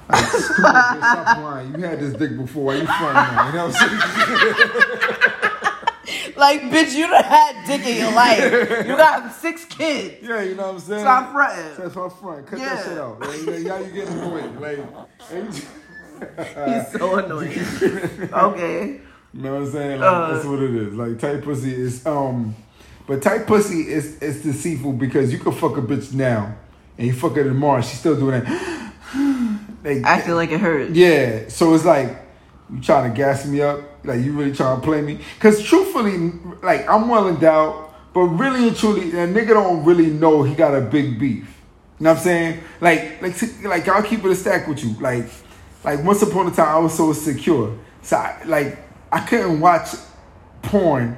like 0.10 0.26
screw 0.26 0.66
up, 0.66 0.76
bitch, 0.96 0.98
stop 1.00 1.38
lying. 1.40 1.74
You 1.76 1.84
had 1.86 2.00
this 2.00 2.14
dick 2.14 2.38
before. 2.38 2.66
Why 2.66 2.76
you 2.76 2.86
fronting 2.86 3.36
now? 3.36 3.48
You 3.48 3.54
know 3.54 3.68
what 3.68 3.76
I'm 3.82 3.90
saying? 3.90 5.34
Like, 6.38 6.62
bitch, 6.62 6.94
you 6.96 7.08
done 7.08 7.24
had 7.24 7.66
dick 7.66 7.86
in 7.86 7.98
your 7.98 8.12
life. 8.12 8.40
You 8.88 8.96
got 8.96 9.34
six 9.34 9.66
kids. 9.66 10.18
yeah, 10.22 10.44
you 10.44 10.54
know 10.56 10.68
what 10.68 10.74
I'm 10.76 10.80
saying? 10.80 11.02
Stop 11.02 11.32
fronting. 11.32 11.84
That's 11.84 11.96
my 11.96 12.10
front. 12.10 12.48
Cut 12.48 12.60
Yeah. 12.60 12.76
that 12.76 12.86
shit 12.86 12.98
out. 12.98 13.20
Like, 13.20 13.66
y'all 13.66 13.86
you 13.86 13.92
getting 13.92 14.20
annoyed. 14.20 14.62
Like, 14.62 14.80
He's 16.68 17.00
so 17.00 17.16
annoying. 17.18 17.60
okay. 18.34 19.00
You 19.34 19.42
know 19.44 19.54
what 19.56 19.62
I'm 19.64 19.72
saying? 19.72 20.00
Like, 20.00 20.10
Uh. 20.12 20.34
that's 20.34 20.46
what 20.46 20.60
it 20.62 20.76
is. 20.76 20.94
Like 20.94 21.20
tight 21.20 21.42
pussy 21.44 21.74
is 21.74 22.06
um, 22.06 22.56
but 23.08 23.22
tight 23.22 23.46
pussy 23.46 23.82
is 23.88 24.18
is 24.20 24.42
deceitful 24.44 24.94
because 24.94 25.32
you 25.32 25.40
can 25.40 25.52
fuck 25.52 25.78
a 25.78 25.82
bitch 25.82 26.14
now, 26.14 26.56
and 26.98 27.08
you 27.08 27.14
fuck 27.14 27.36
her 27.36 27.44
tomorrow, 27.44 27.76
and 27.78 27.86
she's 27.86 28.00
still 28.00 28.16
doing 28.16 28.42
that. 28.44 28.94
like, 29.84 30.04
I 30.06 30.22
feel 30.22 30.36
like 30.36 30.52
it 30.52 30.60
hurts. 30.60 30.96
yeah. 30.96 31.48
So 31.50 31.74
it's 31.76 31.86
like 31.86 32.18
you 32.74 32.82
trying 32.82 33.12
to 33.12 33.16
gas 33.16 33.46
me 33.46 33.62
up, 33.62 33.80
like 34.06 34.22
you 34.22 34.34
really 34.34 34.54
trying 34.54 34.80
to 34.80 34.86
play 34.86 35.02
me. 35.02 35.20
Cause 35.40 35.62
truthfully, 35.62 36.32
like 36.64 36.88
I'm 36.90 37.08
well 37.10 37.28
endowed, 37.28 37.90
but 38.14 38.22
really 38.24 38.68
and 38.70 38.76
truly, 38.78 39.12
a 39.12 39.28
nigga 39.28 39.50
don't 39.50 39.84
really 39.86 40.08
know 40.08 40.44
he 40.44 40.56
got 40.56 40.74
a 40.76 40.82
big 40.82 41.20
beef. 41.20 41.54
You 42.00 42.04
know 42.04 42.12
what 42.12 42.18
I'm 42.20 42.24
saying? 42.24 42.60
Like, 42.82 43.22
like, 43.22 43.36
like 43.64 43.88
I'll 43.88 44.04
keep 44.04 44.24
it 44.24 44.32
a 44.32 44.36
stack 44.36 44.68
with 44.68 44.84
you. 44.84 44.94
Like, 45.02 45.26
like 45.84 46.04
once 46.04 46.22
upon 46.22 46.48
a 46.48 46.52
time, 46.52 46.68
I 46.76 46.80
was 46.80 46.96
so 46.96 47.14
secure. 47.14 47.78
So, 48.02 48.16
I, 48.18 48.42
like, 48.46 48.80
I 49.12 49.20
couldn't 49.22 49.60
watch 49.60 49.90
porn. 50.62 51.18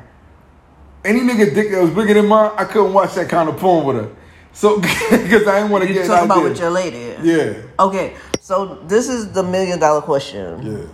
Any 1.06 1.22
nigga 1.22 1.54
dick 1.54 1.72
that 1.72 1.82
was 1.82 1.92
bigger 1.92 2.14
than 2.14 2.28
mine, 2.28 2.52
I 2.58 2.66
couldn't 2.66 2.94
watch 2.94 3.16
that 3.16 3.30
kind 3.30 3.48
of 3.50 3.58
porn 3.58 3.86
with 3.86 3.96
her. 3.98 4.16
So, 4.54 4.80
because 4.82 5.48
I 5.48 5.60
didn't 5.60 5.70
want 5.72 5.88
to 5.88 5.94
get 5.94 6.08
talking 6.08 6.26
about 6.26 6.44
with 6.44 6.60
your 6.60 6.72
lady. 6.72 7.16
Yeah, 7.24 7.62
Okay, 7.80 8.16
so 8.42 8.76
this 8.88 9.08
is 9.08 9.32
the 9.32 9.44
million 9.44 9.80
dollar 9.80 10.02
question. 10.02 10.62
yeah. 10.66 10.86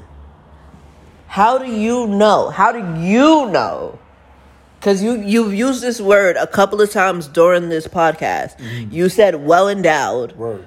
How 1.27 1.57
do 1.57 1.65
you 1.69 2.07
know? 2.07 2.49
How 2.49 2.71
do 2.71 2.79
you 3.01 3.49
know? 3.49 3.99
Because 4.79 5.01
you 5.03 5.13
you've 5.21 5.53
used 5.53 5.81
this 5.81 5.99
word 5.99 6.37
a 6.37 6.45
couple 6.47 6.79
of 6.79 6.91
times 6.91 7.27
during 7.27 7.69
this 7.69 7.87
podcast. 7.87 8.57
Mm-hmm. 8.59 8.93
You 8.93 9.09
said 9.09 9.43
well 9.43 9.67
endowed. 9.67 10.33
Word. 10.33 10.65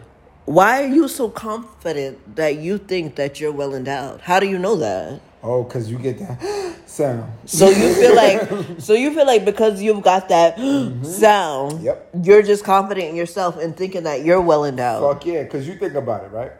Why 0.48 0.82
are 0.82 0.86
you 0.86 1.08
so 1.08 1.28
confident 1.28 2.36
that 2.36 2.56
you 2.56 2.78
think 2.78 3.16
that 3.16 3.38
you're 3.38 3.52
well 3.52 3.74
endowed? 3.74 4.22
How 4.22 4.40
do 4.40 4.46
you 4.48 4.58
know 4.58 4.76
that? 4.76 5.20
Oh, 5.42 5.62
cause 5.62 5.90
you 5.90 5.98
get 5.98 6.18
that 6.20 6.40
sound. 6.86 7.30
So 7.44 7.68
you 7.68 7.94
feel 8.00 8.16
like 8.16 8.80
so 8.80 8.94
you 8.94 9.12
feel 9.12 9.26
like 9.26 9.44
because 9.44 9.82
you've 9.82 10.02
got 10.02 10.30
that 10.30 10.56
mm-hmm. 10.58 11.04
sound, 11.04 11.82
Yep. 11.82 12.10
you're 12.22 12.40
just 12.40 12.64
confident 12.64 13.08
in 13.10 13.14
yourself 13.14 13.58
and 13.58 13.76
thinking 13.76 14.04
that 14.04 14.24
you're 14.24 14.40
well 14.40 14.64
endowed. 14.64 15.02
Fuck 15.02 15.26
yeah, 15.26 15.44
cause 15.44 15.68
you 15.68 15.74
think 15.74 15.92
about 15.92 16.24
it, 16.24 16.28
right? 16.28 16.52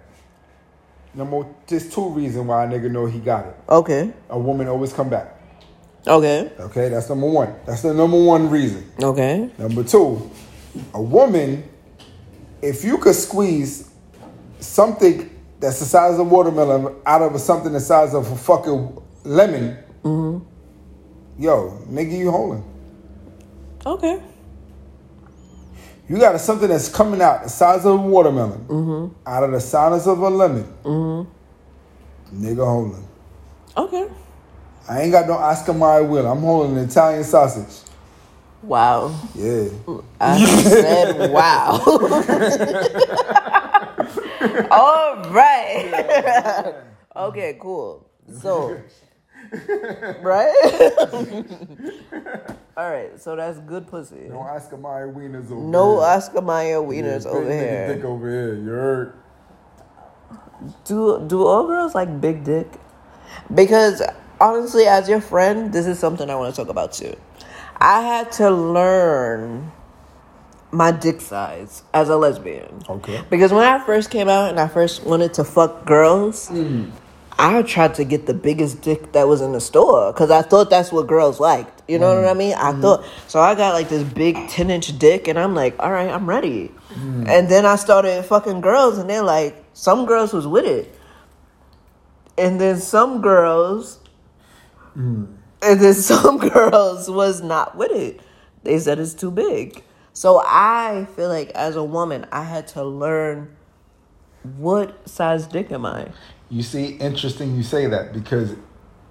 Number, 1.14 1.46
there's 1.66 1.88
two 1.88 2.10
reasons 2.10 2.46
why 2.46 2.64
a 2.64 2.68
nigga 2.68 2.90
know 2.90 3.06
he 3.06 3.20
got 3.20 3.46
it. 3.46 3.56
Okay. 3.70 4.12
A 4.28 4.38
woman 4.38 4.68
always 4.68 4.92
come 4.92 5.08
back. 5.08 5.34
Okay. 6.06 6.52
Okay, 6.60 6.90
that's 6.90 7.08
number 7.08 7.26
one. 7.26 7.54
That's 7.64 7.80
the 7.80 7.94
number 7.94 8.22
one 8.22 8.50
reason. 8.50 8.92
Okay. 9.02 9.48
Number 9.56 9.82
two, 9.82 10.30
a 10.92 11.00
woman, 11.00 11.64
if 12.62 12.84
you 12.84 12.98
could 12.98 13.14
squeeze 13.14 13.90
something 14.60 15.30
that's 15.60 15.80
the 15.80 15.84
size 15.84 16.14
of 16.14 16.20
a 16.20 16.24
watermelon 16.24 16.94
out 17.06 17.22
of 17.22 17.40
something 17.40 17.72
the 17.72 17.80
size 17.80 18.14
of 18.14 18.30
a 18.30 18.36
fucking 18.36 19.00
lemon, 19.24 19.76
mm-hmm. 20.02 20.44
yo, 21.42 21.82
nigga, 21.88 22.16
you 22.16 22.30
holding. 22.30 22.64
Okay. 23.84 24.22
You 26.08 26.18
got 26.18 26.40
something 26.40 26.68
that's 26.68 26.88
coming 26.88 27.20
out 27.20 27.42
the 27.42 27.48
size 27.50 27.84
of 27.84 27.92
a 27.92 27.96
watermelon, 27.96 28.64
mm-hmm. 28.66 29.28
out 29.28 29.44
of 29.44 29.52
the 29.52 29.60
size 29.60 30.06
of 30.06 30.20
a 30.20 30.30
lemon, 30.30 30.64
mm-hmm. 30.82 32.44
nigga 32.44 32.64
holding. 32.64 33.06
Okay. 33.76 34.08
I 34.88 35.02
ain't 35.02 35.12
got 35.12 35.26
no 35.26 35.34
Oscar 35.34 35.74
Mayer 35.74 36.02
will. 36.02 36.26
I'm 36.26 36.40
holding 36.40 36.78
an 36.78 36.88
Italian 36.88 37.22
sausage. 37.22 37.87
Wow. 38.62 39.14
Yeah. 39.34 39.68
I 40.20 40.38
said 40.62 41.30
wow. 41.30 41.80
All 44.70 45.22
right. 45.30 46.74
okay, 47.16 47.58
cool. 47.60 48.08
So, 48.40 48.80
right? 50.22 50.54
All 52.76 52.90
right, 52.90 53.18
so 53.20 53.34
that's 53.36 53.58
good 53.60 53.86
pussy. 53.88 54.26
No 54.28 54.40
Oscar 54.40 54.76
Mayer 54.76 55.12
wieners 55.12 55.50
over 55.50 55.54
No 55.56 55.94
here. 55.94 56.02
Oscar 56.04 56.42
Mayer 56.42 56.76
wieners 56.78 57.24
Yeah, 57.24 57.30
over 57.30 57.48
big 57.48 57.96
Dick 57.96 58.04
over 58.04 58.30
here. 58.30 58.54
You 58.54 58.68
heard? 58.68 59.12
Do 60.84 61.24
do 61.26 61.46
all 61.46 61.66
girls 61.66 61.94
like 61.94 62.20
big 62.20 62.44
dick? 62.44 62.68
Because 63.54 64.02
honestly, 64.40 64.86
as 64.86 65.08
your 65.08 65.20
friend, 65.20 65.72
this 65.72 65.86
is 65.86 65.98
something 65.98 66.28
I 66.28 66.34
want 66.34 66.54
to 66.54 66.60
talk 66.60 66.70
about 66.70 66.92
too. 66.92 67.16
I 67.80 68.02
had 68.02 68.32
to 68.32 68.50
learn 68.50 69.72
my 70.70 70.90
dick 70.90 71.20
size 71.20 71.82
as 71.94 72.08
a 72.08 72.16
lesbian. 72.16 72.82
Okay. 72.88 73.22
Because 73.30 73.52
when 73.52 73.64
I 73.64 73.84
first 73.84 74.10
came 74.10 74.28
out 74.28 74.50
and 74.50 74.60
I 74.60 74.68
first 74.68 75.04
wanted 75.04 75.34
to 75.34 75.44
fuck 75.44 75.86
girls, 75.86 76.48
Mm. 76.48 76.90
I 77.40 77.62
tried 77.62 77.94
to 77.94 78.04
get 78.04 78.26
the 78.26 78.34
biggest 78.34 78.82
dick 78.82 79.12
that 79.12 79.28
was 79.28 79.40
in 79.40 79.52
the 79.52 79.60
store 79.60 80.12
because 80.12 80.28
I 80.32 80.42
thought 80.42 80.70
that's 80.70 80.90
what 80.90 81.06
girls 81.06 81.38
liked. 81.38 81.82
You 81.86 81.98
know 82.00 82.12
Mm. 82.16 82.22
what 82.22 82.30
I 82.30 82.34
mean? 82.34 82.54
I 82.54 82.72
thought 82.72 83.04
so. 83.28 83.38
I 83.40 83.54
got 83.54 83.74
like 83.74 83.88
this 83.88 84.02
big 84.02 84.48
ten 84.48 84.70
inch 84.70 84.98
dick, 84.98 85.28
and 85.28 85.38
I'm 85.38 85.54
like, 85.54 85.76
all 85.78 85.92
right, 85.92 86.10
I'm 86.10 86.28
ready. 86.28 86.72
Mm. 86.92 87.28
And 87.28 87.48
then 87.48 87.64
I 87.64 87.76
started 87.76 88.24
fucking 88.24 88.60
girls, 88.60 88.98
and 88.98 89.08
they're 89.08 89.22
like, 89.22 89.54
some 89.72 90.04
girls 90.04 90.32
was 90.32 90.48
with 90.48 90.66
it, 90.66 90.92
and 92.36 92.60
then 92.60 92.78
some 92.78 93.20
girls, 93.22 94.00
Mm. 94.98 95.28
And 95.62 95.80
then 95.80 95.94
some 96.12 96.38
girls 96.38 97.10
was 97.10 97.42
not 97.42 97.76
with 97.76 97.92
it. 97.92 98.20
They 98.64 98.78
said 98.78 98.98
it's 98.98 99.14
too 99.14 99.30
big. 99.30 99.82
So 100.12 100.42
I 100.44 101.06
feel 101.14 101.28
like 101.28 101.50
as 101.50 101.76
a 101.76 101.84
woman, 101.84 102.26
I 102.32 102.42
had 102.42 102.66
to 102.68 102.84
learn 102.84 103.54
what 104.56 105.08
size 105.08 105.46
dick 105.46 105.70
am 105.70 105.86
I. 105.86 106.08
You 106.50 106.62
see, 106.62 106.96
interesting 106.96 107.54
you 107.56 107.62
say 107.62 107.86
that 107.86 108.12
because, 108.12 108.54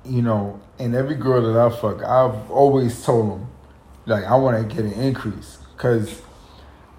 you 0.04 0.22
know, 0.22 0.60
and 0.80 0.96
every 0.96 1.16
girl 1.16 1.42
that 1.54 1.60
I 1.60 1.70
fuck, 1.76 2.04
I've 2.04 2.50
always 2.52 3.04
told 3.04 3.32
them, 3.32 3.50
like, 4.06 4.24
I 4.26 4.36
want 4.36 4.58
to 4.70 4.76
get 4.76 4.86
an 4.86 4.94
increase 4.94 5.58
because 5.76 6.22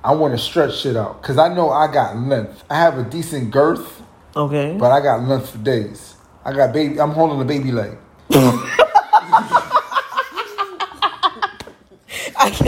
I 0.04 0.12
want 0.14 0.32
to 0.32 0.38
stretch 0.38 0.78
shit 0.78 0.96
out 0.96 1.20
because 1.20 1.38
I 1.38 1.52
know 1.52 1.70
I 1.70 1.92
got 1.92 2.16
length. 2.16 2.64
I 2.70 2.76
have 2.76 2.98
a 2.98 3.02
decent 3.02 3.50
girth, 3.50 4.02
Okay. 4.36 4.76
but 4.78 4.90
I 4.92 5.00
got 5.00 5.22
length 5.22 5.50
for 5.50 5.58
days. 5.58 6.14
I 6.44 6.52
got 6.52 6.72
baby. 6.72 7.00
I'm 7.00 7.10
holding 7.10 7.40
a 7.40 7.44
baby 7.44 7.72
leg. 7.72 7.98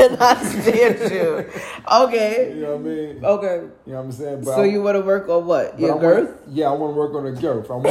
I 0.01 0.09
cannot 0.09 0.39
stand 0.45 1.13
you. 1.13 1.51
Okay. 1.91 2.53
You 2.55 2.63
know 2.63 2.77
what 2.77 2.81
I 2.81 2.83
mean? 2.83 3.25
Okay. 3.25 3.55
You 3.87 3.93
know 3.93 3.97
what 3.99 4.05
I'm 4.05 4.13
saying? 4.13 4.45
But 4.45 4.55
So 4.55 4.63
I- 4.63 4.67
you 4.67 4.83
want 4.83 4.97
to 4.97 5.03
work 5.03 5.29
on 5.29 5.47
what? 5.47 5.79
Your 5.79 5.93
I 5.93 5.95
want- 5.95 6.31
yeah, 6.49 6.69
I 6.69 6.73
want 6.73 6.95
to 6.95 6.99
work 6.99 7.15
on 7.15 7.25
the 7.25 7.33
girth. 7.41 7.71
I 7.71 7.75
want, 7.75 7.89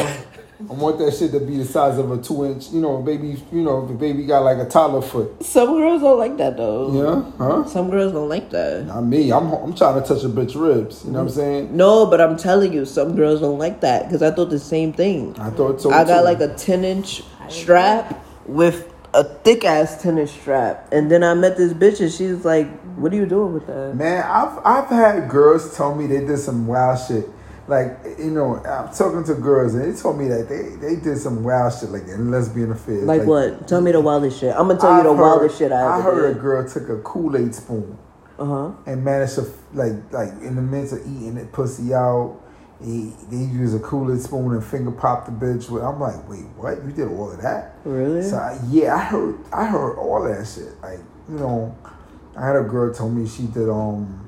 I 0.70 0.74
want 0.74 0.98
that 1.00 1.14
shit 1.14 1.32
to 1.32 1.40
be 1.40 1.58
the 1.58 1.66
size 1.66 1.98
of 1.98 2.12
a 2.12 2.18
two 2.18 2.46
inch. 2.46 2.70
You 2.72 2.82
know, 2.82 2.98
baby. 2.98 3.42
You 3.52 3.62
know, 3.62 3.86
the 3.86 3.94
baby 3.94 4.26
got 4.26 4.40
like 4.44 4.58
a 4.58 4.66
toddler 4.66 5.02
foot. 5.02 5.44
Some 5.44 5.78
girls 5.78 6.02
don't 6.02 6.18
like 6.18 6.38
that 6.38 6.58
though. 6.58 6.92
Yeah, 6.92 7.32
huh? 7.38 7.66
Some 7.66 7.90
girls 7.90 8.12
don't 8.14 8.30
like 8.30 8.50
that. 8.52 8.86
Not 8.86 9.02
me. 9.02 9.32
I'm 9.32 9.52
I'm 9.54 9.74
trying 9.74 10.02
to 10.02 10.08
touch 10.08 10.24
a 10.24 10.30
bitch 10.30 10.60
ribs. 10.60 11.06
You 11.06 11.12
know 11.12 11.20
what 11.20 11.24
I'm 11.26 11.30
saying? 11.30 11.76
No, 11.78 12.06
but 12.08 12.20
I'm 12.22 12.36
telling 12.38 12.74
you, 12.74 12.86
some 12.86 13.16
girls 13.16 13.42
don't 13.42 13.60
like 13.60 13.82
that 13.82 14.06
because 14.06 14.22
I 14.24 14.32
thought 14.32 14.50
the 14.50 14.60
same 14.60 14.92
thing. 14.94 15.36
I 15.40 15.50
thought 15.50 15.82
so. 15.82 15.92
I 15.92 16.04
got 16.04 16.20
too. 16.20 16.26
like 16.26 16.40
a 16.42 16.54
10 16.56 16.84
inch 16.84 17.24
strap 17.50 18.24
with 18.46 18.92
a 19.14 19.24
thick 19.24 19.66
ass 19.66 20.02
tennis 20.02 20.32
strap. 20.32 20.88
And 20.92 21.10
then 21.12 21.24
I 21.24 21.34
met 21.34 21.58
this 21.58 21.74
bitch 21.74 22.00
and 22.02 22.12
she's 22.12 22.46
like, 22.46 22.68
What 22.98 23.12
are 23.14 23.16
you 23.16 23.26
doing 23.26 23.54
with 23.54 23.68
that? 23.68 23.96
Man, 23.96 24.24
I've 24.24 24.60
I've 24.66 24.90
had 24.90 25.30
girls 25.30 25.76
tell 25.76 25.96
me 25.96 26.08
they 26.08 26.26
did 26.26 26.38
some 26.40 26.68
wild 26.68 27.00
shit. 27.08 27.26
Like 27.68 27.98
you 28.18 28.32
know, 28.32 28.56
I'm 28.66 28.94
talking 28.94 29.24
to 29.26 29.36
girls 29.36 29.76
and 29.76 29.94
they 29.94 30.00
told 30.00 30.18
me 30.18 30.28
that 30.28 30.50
they, 30.50 30.76
they 30.86 30.96
did 31.00 31.18
some 31.20 31.44
wild 31.44 31.74
shit 31.80 31.90
like 31.90 32.04
in 32.08 32.32
lesbian 32.32 32.72
affairs. 32.72 33.04
Like, 33.04 33.24
what? 33.26 33.68
Tell 33.68 33.82
me 33.82 33.92
the 33.92 34.02
wildest 34.02 34.40
shit. 34.40 34.56
I'm 34.56 34.68
gonna 34.68 34.80
tell 34.80 34.98
you 34.98 35.04
the 35.04 35.12
I've 35.12 35.20
wildest 35.20 35.58
shit 35.60 35.72
I 35.72 35.98
I 35.98 36.02
heard 36.02 36.28
did. 36.30 36.38
a 36.38 36.40
girl 36.40 36.68
took 36.68 36.90
a 36.90 36.98
Kool 37.02 37.38
Aid 37.38 37.54
spoon 37.54 37.98
Uh 38.40 38.46
huh. 38.46 38.72
and 38.88 39.04
managed 39.06 39.36
to 39.36 39.46
like 39.74 39.94
like 40.12 40.30
in 40.42 40.56
the 40.56 40.62
midst 40.64 40.94
of 40.94 41.00
eating 41.02 41.38
it 41.38 41.52
pussy 41.52 41.94
out. 41.94 42.40
He, 42.84 43.12
they 43.30 43.38
use 43.38 43.74
a 43.74 43.78
Aid 43.78 44.22
spoon 44.22 44.54
and 44.54 44.64
finger 44.64 44.92
pop 44.92 45.26
the 45.26 45.32
bitch. 45.34 45.70
With, 45.70 45.84
I'm 45.84 46.00
like, 46.00 46.28
wait, 46.30 46.46
what? 46.56 46.78
You 46.86 46.92
did 46.92 47.10
all 47.10 47.32
of 47.32 47.42
that? 47.42 47.76
Really? 47.84 48.22
So 48.24 48.38
I, 48.38 48.58
yeah, 48.70 48.96
I 48.96 49.00
heard 49.00 49.36
I 49.52 49.66
heard 49.66 49.98
all 49.98 50.24
that 50.24 50.48
shit. 50.48 50.82
Like 50.82 51.00
you 51.30 51.36
know, 51.36 51.76
I 52.38 52.48
had 52.48 52.56
a 52.56 52.64
girl 52.64 52.94
tell 52.94 53.10
me 53.10 53.28
she 53.28 53.44
did 53.48 53.70
um, 53.70 54.26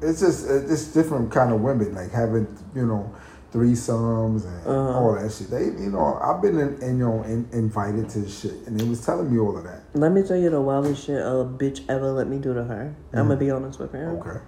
it's 0.00 0.20
just 0.20 0.48
it's 0.48 0.86
different 0.88 1.32
kind 1.32 1.52
of 1.52 1.60
women 1.60 1.92
like 1.94 2.12
having 2.12 2.46
you 2.74 2.86
know 2.86 3.12
threesomes 3.52 4.44
and 4.46 4.66
Uh-huh. 4.66 4.98
all 4.98 5.14
that 5.14 5.30
shit. 5.32 5.50
They 5.50 5.64
you 5.64 5.90
know 5.90 6.18
I've 6.22 6.40
been 6.40 6.58
in, 6.58 6.80
in 6.82 6.98
you 6.98 7.04
know 7.06 7.22
in, 7.24 7.48
invited 7.52 8.08
to 8.10 8.28
shit 8.28 8.54
and 8.66 8.78
they 8.78 8.84
was 8.88 9.04
telling 9.04 9.30
me 9.32 9.38
all 9.40 9.56
of 9.58 9.64
that. 9.64 9.82
Let 9.94 10.12
me 10.12 10.22
tell 10.22 10.36
you 10.38 10.50
the 10.50 10.60
wildest 10.60 11.04
shit 11.06 11.18
a 11.20 11.44
bitch 11.44 11.80
ever 11.88 12.10
let 12.12 12.28
me 12.28 12.38
do 12.38 12.54
to 12.54 12.64
her. 12.64 12.94
I'm 13.12 13.28
gonna 13.28 13.36
be 13.36 13.50
honest 13.50 13.78
with 13.78 13.92
you. 13.92 14.00
Okay, 14.00 14.38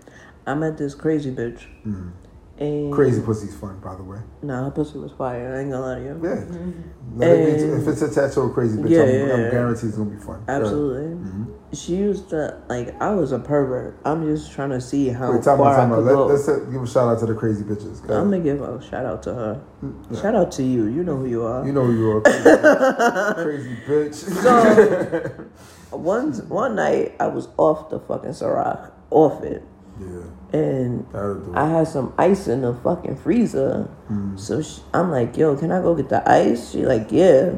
I 0.47 0.55
met 0.55 0.79
this 0.79 0.95
crazy 0.95 1.31
bitch. 1.35 1.67
Mhm. 1.85 2.13
And 2.57 2.93
crazy 2.93 3.21
pussy's 3.21 3.55
fun 3.57 3.81
by 3.81 3.97
the 3.97 4.03
way. 4.05 4.19
Nah, 4.43 4.71
pussy 4.71 4.97
was 4.99 5.11
fire. 5.13 5.57
I 5.57 5.61
ain't 5.63 5.73
gonna 5.73 5.85
lie 5.85 5.95
to 5.97 6.01
you. 6.03 6.21
Yeah, 6.23 6.45
Let 7.17 7.31
it 7.31 7.57
be- 7.59 7.65
And- 7.65 7.83
if 7.83 7.89
it's 7.89 8.03
attached 8.03 8.35
to 8.35 8.43
a 8.43 8.51
crazy 8.51 8.79
bitch, 8.81 8.91
Yeah, 8.91 9.03
I'm, 9.03 9.09
yeah, 9.09 9.35
I'm 9.35 9.41
yeah. 9.41 9.51
guaranteed 9.51 9.89
it's 9.89 9.99
gonna 9.99 10.11
be 10.11 10.17
fun. 10.21 10.45
Absolutely. 10.47 11.17
Mhm. 11.17 11.47
She 11.73 11.97
used 11.97 12.31
to 12.31 12.57
like 12.69 12.95
I 13.03 13.13
was 13.13 13.33
a 13.33 13.41
pervert. 13.41 13.99
I'm 14.05 14.25
just 14.25 14.53
trying 14.53 14.71
to 14.71 14.81
see 14.81 15.09
how 15.09 15.33
Wait, 15.33 15.43
time 15.43 15.59
far 15.59 15.73
I 15.73 15.77
time 15.79 15.91
out. 15.93 15.97
could 15.97 16.05
Let, 16.05 16.13
go. 16.15 16.27
let's 16.27 16.49
uh, 16.49 16.59
give 16.71 16.81
a 16.83 16.87
shout 16.87 17.09
out 17.09 17.19
to 17.19 17.27
the 17.27 17.35
crazy 17.35 17.65
bitches. 17.65 18.03
I'm 18.03 18.31
gonna 18.31 18.39
give 18.39 18.61
a 18.63 18.81
shout 18.81 19.05
out 19.05 19.25
to 19.25 19.35
her. 19.35 19.61
Yeah. 20.13 20.21
Shout 20.23 20.35
out 20.37 20.53
to 20.53 20.63
you. 20.63 20.87
You 20.87 21.03
know 21.03 21.17
who 21.17 21.27
you 21.27 21.43
are. 21.45 21.67
You 21.67 21.73
know 21.73 21.85
who 21.85 21.93
you 21.99 22.11
are. 22.13 22.21
Crazy, 23.35 23.77
crazy 23.85 24.15
bitch. 24.15 24.15
So 24.15 25.45
one 25.97 26.33
one 26.49 26.77
night 26.77 27.17
I 27.19 27.27
was 27.27 27.49
off 27.59 27.91
the 27.91 27.99
fucking 27.99 28.31
Ciroc, 28.31 28.93
off 29.11 29.43
it, 29.43 29.65
yeah, 30.01 30.59
and 30.59 31.07
that'll 31.13 31.41
do 31.41 31.53
it. 31.53 31.57
I 31.57 31.69
had 31.69 31.89
some 31.89 32.13
ice 32.19 32.49
in 32.49 32.63
the 32.63 32.75
fucking 32.75 33.17
freezer. 33.17 33.89
Mm. 34.11 34.39
So 34.39 34.63
she, 34.63 34.83
I'm 34.93 35.11
like, 35.11 35.37
yo, 35.37 35.57
can 35.57 35.71
I 35.73 35.81
go 35.81 35.95
get 35.95 36.09
the 36.09 36.29
ice? 36.29 36.71
She 36.71 36.85
like, 36.85 37.11
yeah. 37.11 37.55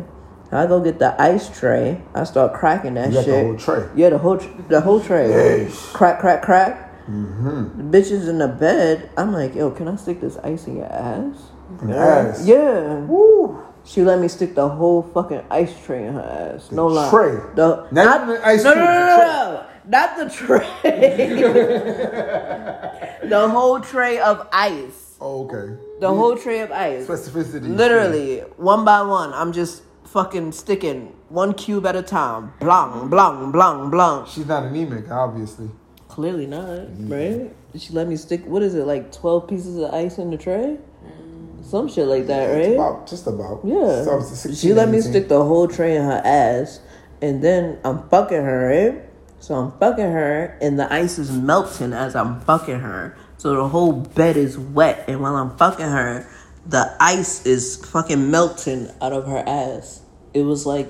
I 0.53 0.67
go 0.67 0.81
get 0.81 1.01
the 1.01 1.21
ice 1.21 1.49
tray. 1.59 2.01
I 2.15 2.23
start 2.25 2.55
cracking 2.55 2.95
that 2.95 3.13
got 3.13 3.25
the 3.25 3.33
shit. 3.33 3.45
whole 3.45 3.57
tray. 3.57 3.89
Yeah, 3.97 4.11
the 4.11 4.19
whole 4.19 4.37
the 4.37 4.81
whole 4.81 5.01
tray. 5.01 5.29
Yeesh. 5.29 5.93
Crack, 5.93 6.21
crack, 6.21 6.43
crack. 6.43 7.05
Mm-hmm. 7.07 7.91
The 7.91 7.99
bitches 7.99 8.29
in 8.29 8.39
the 8.39 8.49
bed. 8.49 9.11
I'm 9.17 9.33
like, 9.33 9.55
yo, 9.55 9.71
can 9.71 9.89
I 9.89 9.97
stick 9.97 10.21
this 10.21 10.37
ice 10.39 10.67
in 10.67 10.77
your 10.77 10.87
ass? 10.87 11.37
In 11.81 11.89
the 11.89 11.97
ass. 11.97 12.47
Yeah. 12.47 13.01
Woo. 13.01 13.63
She 13.85 14.03
let 14.03 14.19
me 14.19 14.27
stick 14.27 14.55
the 14.57 14.69
whole 14.69 15.03
fucking 15.03 15.45
ice 15.51 15.73
tray 15.85 16.07
in 16.07 16.15
her 16.15 16.53
ass. 16.57 16.73
no 16.73 16.89
lie. 16.89 17.09
tray? 17.09 17.37
The, 17.55 17.87
Not 17.93 18.29
even 18.29 18.43
ice 18.43 18.65
no, 18.65 18.75
no, 18.75 18.81
no, 18.81 18.85
no, 18.85 19.17
no. 19.17 19.66
Not 19.89 20.17
the 20.17 20.29
tray. 20.29 20.67
the 23.29 23.49
whole 23.49 23.81
tray 23.81 24.19
of 24.19 24.49
ice. 24.53 25.17
Oh, 25.21 25.45
okay. 25.47 25.77
The 26.01 26.09
whole 26.09 26.37
tray 26.37 26.61
of 26.61 26.73
ice. 26.73 27.07
Specificity. 27.07 27.75
Literally, 27.75 28.41
one 28.57 28.85
by 28.85 29.03
one, 29.03 29.33
I'm 29.33 29.53
just 29.53 29.83
fucking 30.05 30.53
sticking 30.53 31.15
one 31.29 31.55
cube 31.55 31.87
at 31.87 31.97
a 31.97 32.03
time. 32.03 32.53
Blong, 32.61 33.09
blong, 33.09 33.53
blong, 33.53 33.91
blang. 33.91 34.27
She's 34.27 34.47
not 34.47 34.65
anemic, 34.65 35.11
obviously. 35.11 35.71
Clearly 36.09 36.47
not, 36.47 36.87
right? 37.11 37.53
She 37.77 37.93
let 37.93 38.09
me 38.09 38.17
stick, 38.17 38.47
what 38.47 38.63
is 38.63 38.75
it, 38.75 38.87
like 38.87 39.13
12 39.13 39.49
pieces 39.49 39.77
of 39.77 39.93
ice 39.93 40.19
in 40.19 40.31
the 40.31 40.39
tray? 40.39 40.79
Mm. 41.05 41.65
Some 41.65 41.89
shit 41.89 42.07
like 42.07 42.27
that, 42.29 42.51
It's 42.51 42.69
right? 42.69 42.75
about 42.75 43.07
just 43.07 43.27
about. 43.27 43.61
Yeah. 43.65 44.05
So 44.05 44.21
16, 44.21 44.55
She 44.55 44.73
let 44.73 44.89
me 44.89 45.01
stick 45.01 45.29
the 45.29 45.43
whole 45.43 45.69
tray 45.69 45.97
in 45.97 46.03
her 46.05 46.23
ass, 46.25 46.81
and 47.21 47.43
then 47.43 47.79
I'm 47.85 48.09
fucking 48.09 48.43
her, 48.43 48.69
right? 48.69 49.03
So 49.41 49.55
I'm 49.55 49.73
fucking 49.79 50.11
her, 50.11 50.59
and 50.61 50.79
the 50.79 50.93
ice 50.93 51.19
is 51.19 51.31
melting 51.31 51.93
as 51.93 52.17
I'm 52.17 52.41
fucking 52.41 52.81
her. 52.81 53.17
So 53.37 53.55
the 53.55 53.69
whole 53.69 53.93
bed 53.93 54.37
is 54.37 54.59
wet, 54.59 55.05
and 55.09 55.21
while 55.21 55.37
I'm 55.37 55.57
fucking 55.57 55.87
her, 55.87 56.27
the 56.67 56.97
ice 56.99 57.47
is 57.47 57.77
fucking 57.87 58.31
melting 58.31 58.89
out 59.01 59.13
of 59.13 59.27
her 59.27 59.45
ass. 59.47 60.01
It 60.35 60.43
was 60.43 60.67
like, 60.67 60.89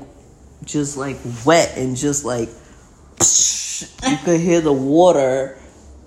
just 0.64 0.96
like 0.96 1.18
wet 1.44 1.76
and 1.76 1.96
just 1.96 2.24
like, 2.24 2.48
you 4.08 4.16
could 4.24 4.40
hear 4.40 4.60
the 4.60 4.72
water 4.72 5.58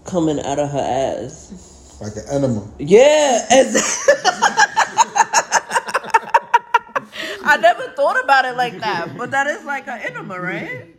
coming 0.06 0.40
out 0.40 0.58
of 0.60 0.72
her 0.72 0.80
ass. 1.26 1.98
like 2.02 2.16
an 2.16 2.24
enema. 2.32 2.68
Yeah, 2.80 3.46
I 7.44 7.58
never 7.58 7.84
thought 7.96 8.24
about 8.24 8.46
it 8.46 8.56
like 8.56 8.80
that, 8.80 9.18
but 9.18 9.32
that 9.32 9.48
is 9.48 9.64
like 9.66 9.88
an 9.88 10.00
enema, 10.00 10.40
right? 10.40 10.96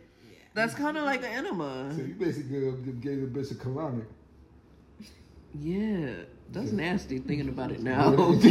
That's 0.53 0.73
kind 0.73 0.97
of 0.97 1.03
like 1.03 1.21
an 1.21 1.31
enema. 1.31 1.93
So 1.95 2.01
you 2.01 2.13
basically 2.15 2.59
gave, 2.59 3.01
gave 3.01 3.33
the 3.33 3.39
bitch 3.39 3.51
a 3.51 3.55
colonic. 3.55 4.05
Yeah, 5.53 6.13
that's 6.51 6.71
nasty 6.71 7.19
thinking 7.19 7.49
about 7.49 7.71
it 7.71 7.81
now. 7.81 8.11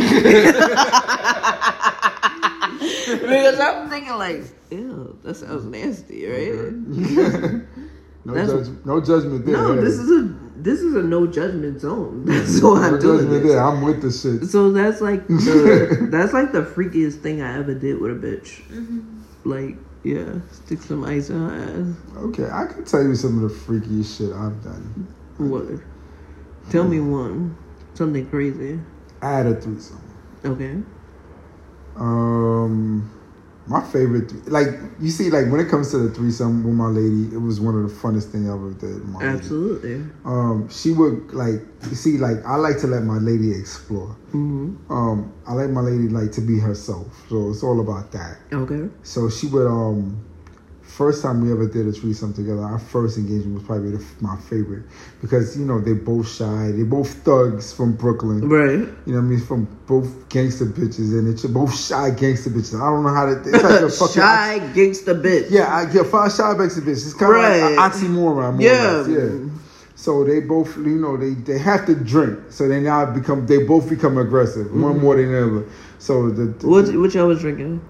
because 3.10 3.60
I'm 3.60 3.88
thinking 3.88 4.14
like, 4.14 4.42
ew, 4.70 5.18
that 5.22 5.34
sounds 5.34 5.64
nasty, 5.64 6.26
right? 6.26 6.72
no, 8.24 8.34
That's- 8.34 8.68
judge, 8.68 8.84
no 8.84 9.00
judgment 9.00 9.46
there. 9.46 9.56
No, 9.56 9.74
hey. 9.74 9.80
this 9.80 9.94
is 9.94 10.10
a 10.10 10.34
this 10.56 10.80
is 10.80 10.94
a 10.94 11.02
no 11.02 11.26
judgment 11.26 11.80
zone. 11.80 12.24
That's 12.26 12.60
why 12.62 12.86
I'm 12.86 12.92
no 12.94 13.00
doing 13.00 13.30
this. 13.30 13.42
there. 13.44 13.62
I'm 13.62 13.82
with 13.82 14.02
the 14.02 14.10
shit. 14.10 14.48
So 14.48 14.70
that's 14.72 15.00
like 15.00 15.26
the 15.26 16.08
that's 16.10 16.32
like 16.34 16.52
the 16.52 16.62
freakiest 16.62 17.20
thing 17.22 17.40
I 17.40 17.58
ever 17.58 17.74
did 17.74 17.98
with 18.00 18.12
a 18.12 18.14
bitch. 18.14 18.62
Mm-hmm. 18.68 19.22
Like, 19.44 19.76
yeah, 20.02 20.32
stick 20.50 20.80
some 20.80 21.04
ice 21.04 21.30
in 21.30 21.36
her 21.36 21.96
Okay, 22.16 22.48
I 22.50 22.66
can 22.66 22.84
tell 22.84 23.02
you 23.02 23.14
some 23.14 23.42
of 23.42 23.50
the 23.50 23.54
freakiest 23.54 24.16
shit 24.16 24.32
I've 24.32 24.62
done. 24.64 25.06
What? 25.36 25.80
Tell 26.70 26.84
me 26.84 27.00
one. 27.00 27.56
Something 27.94 28.28
crazy. 28.30 28.80
I 29.20 29.32
had 29.32 29.46
a 29.46 29.60
threesome. 29.60 30.00
Okay. 30.44 30.76
Um, 31.96 33.19
my 33.70 33.80
favorite, 33.80 34.28
th- 34.28 34.46
like 34.48 34.66
you 35.00 35.10
see, 35.10 35.30
like 35.30 35.48
when 35.48 35.60
it 35.60 35.68
comes 35.68 35.92
to 35.92 35.98
the 35.98 36.10
threesome 36.12 36.64
with 36.64 36.74
my 36.74 36.88
lady, 36.88 37.32
it 37.32 37.38
was 37.38 37.60
one 37.60 37.76
of 37.76 37.82
the 37.88 37.94
funnest 37.94 38.32
thing 38.32 38.50
I 38.50 38.52
ever 38.52 38.72
did. 38.72 39.04
My 39.08 39.20
lady. 39.20 39.38
Absolutely. 39.38 40.04
Um, 40.24 40.68
she 40.68 40.90
would 40.90 41.32
like 41.32 41.62
you 41.88 41.94
see, 41.94 42.18
like 42.18 42.44
I 42.44 42.56
like 42.56 42.80
to 42.80 42.88
let 42.88 43.04
my 43.04 43.18
lady 43.18 43.52
explore. 43.52 44.08
hmm 44.32 44.74
Um, 44.90 45.32
I 45.46 45.52
like 45.52 45.70
my 45.70 45.82
lady 45.82 46.08
like 46.08 46.32
to 46.32 46.40
be 46.40 46.58
herself, 46.58 47.06
so 47.28 47.50
it's 47.50 47.62
all 47.62 47.80
about 47.80 48.10
that. 48.10 48.38
Okay. 48.52 48.88
So 49.04 49.30
she 49.30 49.46
would 49.46 49.68
um. 49.68 50.20
First 50.90 51.22
time 51.22 51.40
we 51.40 51.52
ever 51.52 51.66
did 51.66 51.86
a 51.86 51.92
threesome 51.92 52.34
together, 52.34 52.62
our 52.62 52.78
first 52.78 53.16
engagement 53.16 53.54
was 53.54 53.62
probably 53.62 53.92
the, 53.92 54.04
my 54.20 54.36
favorite 54.36 54.82
because 55.20 55.56
you 55.56 55.64
know 55.64 55.80
they 55.80 55.92
both 55.92 56.28
shy, 56.28 56.72
they 56.72 56.82
both 56.82 57.12
thugs 57.24 57.72
from 57.72 57.94
Brooklyn. 57.94 58.48
Right. 58.48 58.72
You 58.72 58.86
know 59.06 59.14
what 59.14 59.18
I 59.18 59.20
mean? 59.20 59.40
From 59.40 59.66
both 59.86 60.28
gangster 60.28 60.66
bitches 60.66 61.16
and 61.16 61.28
it's 61.28 61.46
both 61.46 61.78
shy 61.78 62.10
gangster 62.10 62.50
bitches. 62.50 62.74
I 62.74 62.90
don't 62.90 63.04
know 63.04 63.14
how 63.14 63.26
to. 63.26 63.38
It's 63.38 63.62
like 63.62 63.80
a 63.82 63.88
fucking. 63.88 64.14
Shy 64.14 64.72
gangster 64.74 65.14
bitch. 65.14 65.46
yeah, 65.50 65.74
I 65.74 65.84
get 65.90 66.06
five 66.06 66.32
shy 66.32 66.54
gangster 66.58 66.80
bitches. 66.80 67.06
It's 67.06 67.14
kind 67.14 67.32
of 67.32 67.38
Right. 67.38 67.60
like 67.60 67.72
an 67.72 67.78
oxymoron. 67.78 68.54
More 68.54 68.60
Yeah. 68.60 69.06
Yeah. 69.06 69.50
So 69.94 70.24
they 70.24 70.40
both, 70.40 70.76
you 70.76 70.98
know, 70.98 71.16
they 71.16 71.34
they 71.34 71.58
have 71.58 71.86
to 71.86 71.94
drink. 71.94 72.38
So 72.50 72.66
they 72.66 72.80
now 72.80 73.06
become. 73.06 73.46
They 73.46 73.62
both 73.62 73.88
become 73.88 74.18
aggressive. 74.18 74.72
One 74.72 74.94
mm-hmm. 74.94 75.02
more 75.02 75.16
than 75.16 75.30
the 75.30 75.46
other. 75.46 75.66
So 75.98 76.30
the. 76.30 76.46
the 76.46 76.66
What 76.66 76.88
what 76.96 77.14
y'all 77.14 77.28
was 77.28 77.40
drinking? 77.40 77.80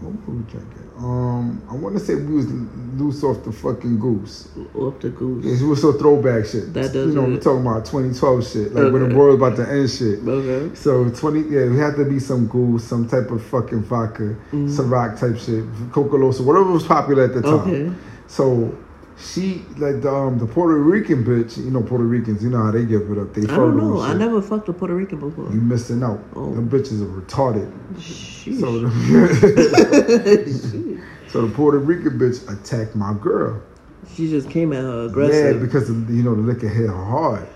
what 0.00 0.14
were 0.28 0.34
we 0.34 0.42
drinking? 0.50 0.77
Um, 0.98 1.62
I 1.70 1.74
want 1.74 1.96
to 1.96 2.00
say 2.04 2.16
we 2.16 2.34
was 2.34 2.46
loose 2.46 3.22
off 3.22 3.44
the 3.44 3.52
fucking 3.52 4.00
goose. 4.00 4.48
Off 4.74 4.98
the 4.98 5.10
goose. 5.10 5.44
Yeah, 5.44 5.62
we 5.62 5.68
was 5.70 5.80
so 5.80 5.92
throwback 5.92 6.44
shit. 6.46 6.74
That 6.74 6.92
does 6.92 7.14
You 7.14 7.14
know, 7.14 7.22
we're 7.28 7.38
talking 7.38 7.60
about 7.62 7.84
2012 7.86 8.46
shit, 8.46 8.74
like 8.74 8.92
when 8.92 9.02
Okay. 9.02 9.12
the 9.12 9.18
world 9.18 9.40
about 9.40 9.56
to 9.56 9.68
end 9.70 9.88
shit. 9.90 10.18
Okay. 10.26 10.74
So 10.74 11.08
twenty, 11.10 11.42
yeah, 11.48 11.60
it 11.60 11.76
had 11.76 11.94
to 11.96 12.04
be 12.04 12.18
some 12.18 12.48
goose, 12.48 12.82
some 12.82 13.06
type 13.08 13.30
of 13.30 13.44
fucking 13.44 13.84
vodka, 13.84 14.34
Mm. 14.52 14.68
Ciroc 14.68 15.20
type 15.20 15.36
shit, 15.38 15.64
Coca 15.92 16.16
Losa, 16.16 16.40
whatever 16.44 16.72
was 16.72 16.82
popular 16.84 17.24
at 17.24 17.34
the 17.34 17.42
time. 17.42 17.52
Okay. 17.60 17.92
So 18.26 18.74
she, 19.20 19.64
like 19.78 20.00
the 20.00 20.12
um 20.12 20.38
the 20.38 20.46
Puerto 20.46 20.76
Rican 20.76 21.24
bitch, 21.24 21.56
you 21.58 21.70
know 21.70 21.82
Puerto 21.82 22.04
Ricans, 22.04 22.42
you 22.42 22.50
know 22.50 22.62
how 22.62 22.70
they 22.70 22.84
give 22.84 23.10
it 23.10 23.18
up. 23.18 23.34
They 23.34 23.42
I 23.42 23.56
don't 23.56 23.76
know. 23.76 24.00
I 24.00 24.14
never 24.14 24.40
fucked 24.40 24.68
a 24.68 24.72
Puerto 24.72 24.94
Rican 24.94 25.18
before. 25.18 25.46
You 25.46 25.60
missing 25.60 26.02
out. 26.04 26.20
Oh. 26.36 26.54
Them 26.54 26.68
bitches 26.70 27.02
are 27.02 27.20
retarded. 27.20 27.70
Sheesh. 27.94 28.60
So 28.60 28.78
the, 28.78 28.88
so 31.28 31.46
the 31.46 31.52
Puerto 31.52 31.78
Rican 31.78 32.18
bitch 32.18 32.48
attacked 32.48 32.94
my 32.94 33.12
girl. 33.14 33.60
she 34.14 34.28
just 34.30 34.48
came 34.50 34.72
at 34.72 34.82
her 34.82 35.08
Yeah, 35.08 35.54
because 35.58 35.90
of, 35.90 36.08
you 36.10 36.22
know 36.22 36.34
the 36.34 36.42
liquor 36.42 36.68
hit 36.68 36.86
her 36.86 36.94
hard. 36.94 37.48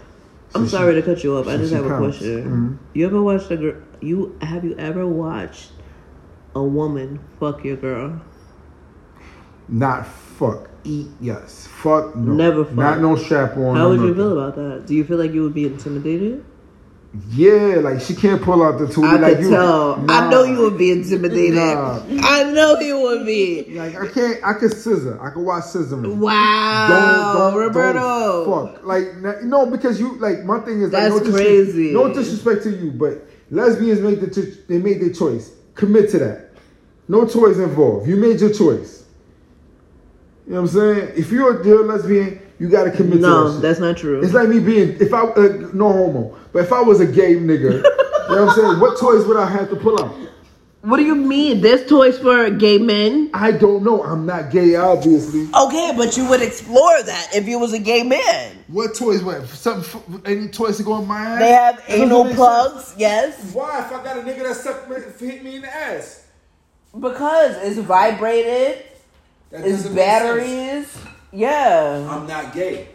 So 0.51 0.59
I'm 0.59 0.65
she- 0.67 0.71
sorry 0.73 0.95
to 0.95 1.03
cut 1.03 1.23
you 1.23 1.37
off. 1.37 1.47
I 1.47 1.53
so 1.53 1.59
just 1.59 1.71
she 1.71 1.77
have 1.77 1.87
a 1.87 1.97
question. 1.97 2.51
Mhm. 2.51 2.79
You 2.95 3.07
ever 3.07 3.23
watched 3.23 3.51
a 3.51 3.57
girl? 3.57 3.81
You 4.01 4.37
have 4.43 4.65
you 4.65 4.75
ever 4.79 5.07
watched 5.07 5.71
a 6.57 6.63
woman 6.63 7.21
fuck 7.39 7.65
your 7.65 7.77
girl? 7.77 8.21
not 9.69 10.07
fuck. 10.39 10.69
Eat 10.85 11.09
yes. 11.21 11.69
Fuck 11.69 12.17
no. 12.17 12.33
Never 12.33 12.65
fuck. 12.65 12.75
Not 12.75 13.01
no 13.01 13.17
strap 13.17 13.57
on. 13.57 13.77
How 13.77 13.89
would 13.89 14.01
you 14.01 14.15
feel 14.15 14.39
about 14.39 14.57
that? 14.57 14.87
Do 14.87 14.95
you 14.95 15.05
feel 15.05 15.19
like 15.19 15.33
you 15.33 15.43
would 15.43 15.55
be 15.55 15.67
intimidated? 15.67 16.45
Yeah, 17.29 17.81
like 17.83 18.01
she 18.01 18.15
can't 18.15 18.41
pull 18.41 18.63
out 18.63 18.79
the 18.79 18.89
tool. 18.89 19.05
I 19.05 19.17
like 19.17 19.37
could 19.37 19.45
you, 19.45 19.51
tell. 19.51 20.11
I 20.11 20.31
know 20.31 20.45
you 20.45 20.61
would 20.61 20.79
be 20.79 20.91
intimidated. 20.91 21.57
Nah. 21.57 22.03
I 22.23 22.45
know 22.45 22.81
you 22.81 22.99
would 23.01 23.27
be. 23.27 23.67
Like 23.77 23.95
I 23.97 24.09
can't. 24.09 24.43
I 24.43 24.55
could 24.55 24.73
scissor. 24.73 25.21
I 25.23 25.29
could 25.29 25.43
watch 25.43 25.65
scissoring. 25.65 26.17
Wow, 26.17 27.53
Roberto. 27.55 28.45
don't 28.47 28.75
fuck. 28.75 28.85
Like 28.87 29.43
no, 29.45 29.67
because 29.67 30.01
you 30.01 30.17
like 30.21 30.45
my 30.45 30.61
thing 30.61 30.81
is 30.81 30.91
like 30.93 31.11
That's 31.11 31.27
no 31.27 31.33
crazy. 31.33 31.93
No 31.93 32.15
disrespect 32.15 32.63
to 32.63 32.71
you, 32.71 32.91
but 32.91 33.27
lesbians 33.51 34.01
make 34.01 34.21
the 34.21 34.29
ch- 34.29 34.67
they 34.67 34.79
made 34.79 35.03
their 35.03 35.13
choice. 35.13 35.53
Commit 35.75 36.09
to 36.11 36.19
that. 36.19 36.51
No 37.09 37.27
toys 37.27 37.59
involved. 37.59 38.09
You 38.09 38.17
made 38.17 38.41
your 38.41 38.55
choice. 38.55 39.02
You 40.47 40.55
know 40.55 40.63
what 40.63 40.71
I'm 40.71 40.75
saying? 40.77 41.13
If 41.17 41.31
you're 41.31 41.61
a 41.61 41.65
you're 41.67 41.85
lesbian, 41.85 42.41
you 42.59 42.69
got 42.69 42.85
to 42.85 42.91
commit 42.91 43.15
to 43.15 43.19
No, 43.21 43.53
that. 43.53 43.61
that's 43.61 43.79
not 43.81 43.97
true. 43.97 44.23
It's 44.23 44.33
like 44.35 44.49
me 44.49 44.59
being 44.61 44.97
if 45.01 45.13
I 45.15 45.21
uh, 45.23 45.69
no 45.73 45.93
homo, 45.93 46.37
but 46.53 46.65
if 46.65 46.73
I 46.73 46.81
was 46.81 47.01
a 47.01 47.07
gay 47.07 47.37
nigga, 47.37 47.75
you 47.75 47.83
know 47.83 48.47
what 48.47 48.49
I'm 48.49 48.51
saying? 48.51 48.81
What 48.81 48.99
toys 48.99 49.25
would 49.27 49.37
I 49.37 49.47
have 49.49 49.71
to 49.71 49.77
pull 49.77 50.03
out? 50.03 50.15
What 50.83 50.97
do 50.97 51.05
you 51.05 51.15
mean? 51.15 51.61
There's 51.61 51.87
toys 51.89 52.19
for 52.19 52.51
gay 52.51 52.77
men. 52.79 53.31
I 53.33 53.53
don't 53.53 53.85
know. 53.85 54.03
I'm 54.03 54.27
not 54.27 54.51
gay, 54.51 54.75
obviously. 54.75 55.47
Okay, 55.55 55.93
but 55.97 56.17
you 56.17 56.29
would 56.29 56.43
explore 56.43 57.01
that 57.05 57.29
if 57.37 57.47
you 57.47 57.61
was 57.61 57.73
a 57.73 57.79
gay 57.79 58.03
man. 58.03 58.65
What 58.67 58.97
toys? 58.97 59.23
What? 59.23 59.47
Something? 59.47 60.03
f- 60.15 60.21
Any 60.27 60.49
toys 60.49 60.79
to 60.79 60.83
go 60.83 60.99
in 60.99 61.07
my 61.07 61.21
ass? 61.21 61.39
They 61.39 61.51
have 61.53 61.85
anal 61.87 62.25
make 62.25 62.35
plugs, 62.35 62.95
yes. 62.99 63.53
Why? 63.55 63.79
If 63.79 63.93
I 63.93 64.03
got 64.03 64.17
a 64.19 64.23
nigga 64.23 64.43
that 64.43 64.57
suck 64.57 64.89
hit 65.21 65.45
me 65.45 65.55
in 65.55 65.63
the 65.63 65.73
ass, 65.73 66.27
because 66.99 67.57
it's 67.59 67.79
vibrated, 67.79 68.85
that 69.53 69.61
make 69.61 69.71
sense. 69.77 69.95
batteries. 69.95 70.99
Yeah. 71.31 72.09
I'm 72.11 72.27
not 72.27 72.53
gay. 72.53 72.89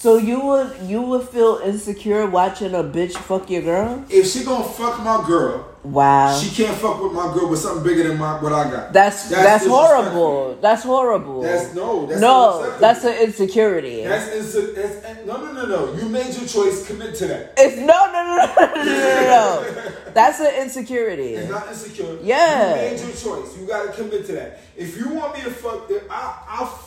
So 0.00 0.16
you 0.16 0.40
would 0.40 0.78
you 0.84 1.02
would 1.02 1.28
feel 1.28 1.60
insecure 1.62 2.24
watching 2.26 2.74
a 2.74 2.82
bitch 2.82 3.12
fuck 3.18 3.50
your 3.50 3.60
girl? 3.60 4.02
If 4.08 4.28
she 4.28 4.44
gonna 4.44 4.64
fuck 4.64 4.98
my 5.04 5.22
girl, 5.26 5.66
Wow. 5.82 6.34
she 6.38 6.48
can't 6.48 6.74
fuck 6.74 7.02
with 7.02 7.12
my 7.12 7.30
girl 7.34 7.50
with 7.50 7.58
something 7.58 7.84
bigger 7.84 8.08
than 8.08 8.16
my 8.16 8.40
what 8.42 8.50
I 8.54 8.70
got. 8.70 8.94
that's 8.94 9.28
that's, 9.28 9.66
horrible. 9.66 10.56
That's 10.62 10.84
horrible. 10.84 11.42
That's 11.42 11.74
no. 11.74 12.06
That's 12.06 12.18
no, 12.18 12.78
that's 12.78 13.04
an 13.04 13.12
insecurity. 13.22 14.04
That's, 14.04 14.30
inse- 14.30 14.74
that's 14.74 15.04
eh, 15.04 15.24
no 15.26 15.36
no 15.36 15.52
no 15.52 15.66
no. 15.66 15.92
You 15.92 16.08
made 16.08 16.34
your 16.34 16.48
choice. 16.48 16.86
Commit 16.86 17.14
to 17.16 17.26
that. 17.26 17.52
it's 17.58 17.76
no 17.76 17.98
no 18.10 18.20
no 18.24 18.36
no 18.56 18.74
no 18.74 18.82
no 18.82 18.84
no. 18.84 19.72
no. 19.74 20.12
That's 20.14 20.40
an 20.40 20.62
insecurity. 20.62 21.34
It's 21.34 21.50
not 21.50 21.68
insecure. 21.68 22.16
Yeah. 22.22 22.70
You 22.70 22.90
made 22.96 23.00
your 23.00 23.12
choice. 23.12 23.58
You 23.58 23.66
gotta 23.66 23.92
commit 23.92 24.24
to 24.28 24.32
that. 24.32 24.60
If 24.78 24.96
you 24.96 25.10
want 25.10 25.34
me 25.36 25.42
to 25.42 25.50
fuck, 25.50 25.90
I 26.08 26.38
I'll 26.48 26.80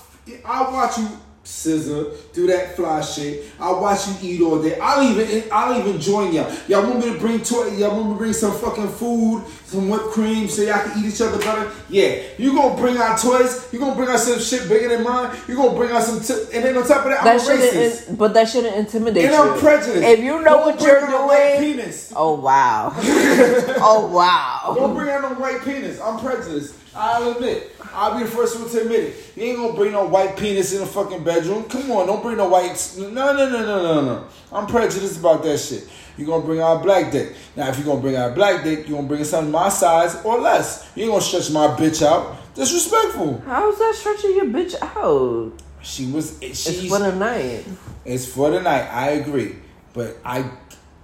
I'll 0.46 0.74
watch 0.74 0.98
you 0.98 1.10
scissor 1.46 2.06
do 2.32 2.48
that 2.48 2.76
fly 2.76 3.02
shit. 3.02 3.44
I'll 3.60 3.82
watch 3.82 4.08
you 4.08 4.14
eat 4.22 4.42
all 4.42 4.62
day. 4.62 4.80
I'll 4.80 5.04
even 5.04 5.44
I'll 5.52 5.78
even 5.80 6.00
join 6.00 6.34
y'all. 6.34 6.50
Y'all 6.70 6.84
want 6.90 7.06
me 7.06 7.12
to 7.14 7.20
bring 7.20 7.42
toy? 7.42 7.68
Y'all 7.76 7.92
want 7.96 8.08
me 8.08 8.14
to 8.14 8.18
bring 8.18 8.34
some 8.34 8.54
fucking 8.58 8.88
food, 8.88 9.44
some 9.66 9.90
whipped 9.90 10.06
cream, 10.06 10.48
so 10.48 10.62
y'all 10.62 10.80
can 10.88 11.04
eat 11.04 11.14
each 11.14 11.22
other 11.22 11.38
better? 11.40 11.70
Yeah. 11.90 12.22
You 12.38 12.56
gonna 12.56 12.80
bring 12.82 12.96
out 12.98 13.20
toys? 13.20 13.68
You 13.74 13.80
gonna 13.80 13.96
bring 13.96 14.10
out 14.10 14.20
some 14.20 14.40
shit 14.40 14.70
bigger 14.70 14.90
than 14.90 15.04
mine? 15.04 15.36
You 15.48 15.56
gonna 15.56 15.76
bring 15.78 15.92
out 15.92 16.04
some? 16.04 16.22
T- 16.22 16.46
and 16.56 16.64
then 16.64 16.78
on 16.78 16.88
top 16.88 17.06
of 17.06 17.12
that, 17.12 17.20
I'm 17.20 17.26
That 17.26 17.42
shouldn't, 17.42 17.74
racist. 17.74 18.10
in, 18.10 18.16
but 18.16 18.34
that 18.34 18.48
shouldn't 18.50 18.76
intimidate 18.78 19.26
and 19.26 19.34
you. 19.34 19.40
I'm 19.42 19.60
prejudiced. 19.60 19.98
If 20.04 20.20
you 20.20 20.40
know 20.42 20.44
Don't 20.44 20.66
what 20.78 20.82
you're 20.82 21.06
doing, 21.08 21.60
penis. 21.78 22.14
oh 22.16 22.36
wow, 22.40 22.94
oh 22.98 24.10
wow. 24.14 24.74
Don't 24.76 24.96
bring 24.96 25.10
out 25.10 25.22
no 25.24 25.30
white 25.40 25.62
penis. 25.62 26.00
I'm 26.00 26.20
prejudiced. 26.20 26.76
I'll 26.96 27.32
admit. 27.32 27.72
I'll 27.94 28.18
be 28.18 28.24
the 28.24 28.30
first 28.30 28.60
one 28.60 28.70
to 28.70 28.82
admit 28.82 29.00
it. 29.02 29.32
You 29.36 29.44
ain't 29.44 29.58
gonna 29.58 29.74
bring 29.74 29.92
no 29.92 30.08
white 30.08 30.38
penis 30.38 30.74
in 30.74 30.80
the 30.82 30.86
fucking 30.86 31.24
bedroom. 31.24 31.64
Come 31.66 31.92
on, 31.92 32.08
don't 32.08 32.22
bring 32.22 32.38
no 32.38 32.50
white. 32.50 32.96
No, 32.98 33.10
no, 33.10 33.34
no, 33.34 33.50
no, 33.50 33.84
no, 33.84 34.06
no. 34.06 34.28
I'm 34.52 34.68
prejudiced 34.68 35.20
about 35.20 35.44
that 35.44 35.58
shit. 35.58 35.88
You're 36.18 36.28
gonna 36.28 36.46
bring 36.46 36.60
out 36.60 36.82
a 36.82 36.84
black 36.84 37.12
dick. 37.12 37.34
Now, 37.56 37.70
if 37.70 37.78
you're 37.78 37.88
gonna 37.88 38.02
bring 38.02 38.16
out 38.16 38.32
a 38.32 38.34
black 38.36 38.64
dick, 38.64 38.88
you're 38.88 38.98
gonna 38.98 39.08
bring 39.08 39.24
something 39.24 39.52
my 39.52 39.70
size 39.70 40.24
or 40.24 40.40
less. 40.40 40.90
You 40.96 41.04
ain't 41.04 41.12
gonna 41.12 41.24
stretch 41.24 41.50
my 41.52 41.68
bitch 41.68 42.06
out. 42.06 42.38
Disrespectful. 42.54 43.42
How's 43.46 43.78
that 43.80 43.96
stretching 43.96 44.36
your 44.36 44.46
bitch 44.46 44.76
out? 44.82 45.54
She 45.82 46.12
was. 46.12 46.42
Eh, 46.42 46.48
it's 46.50 46.88
for 46.88 47.00
the 47.00 47.16
night. 47.16 47.66
It's 48.06 48.26
for 48.26 48.52
the 48.52 48.62
night. 48.62 48.84
I 48.84 49.12
agree, 49.12 49.56
but 49.94 50.18
I, 50.24 50.50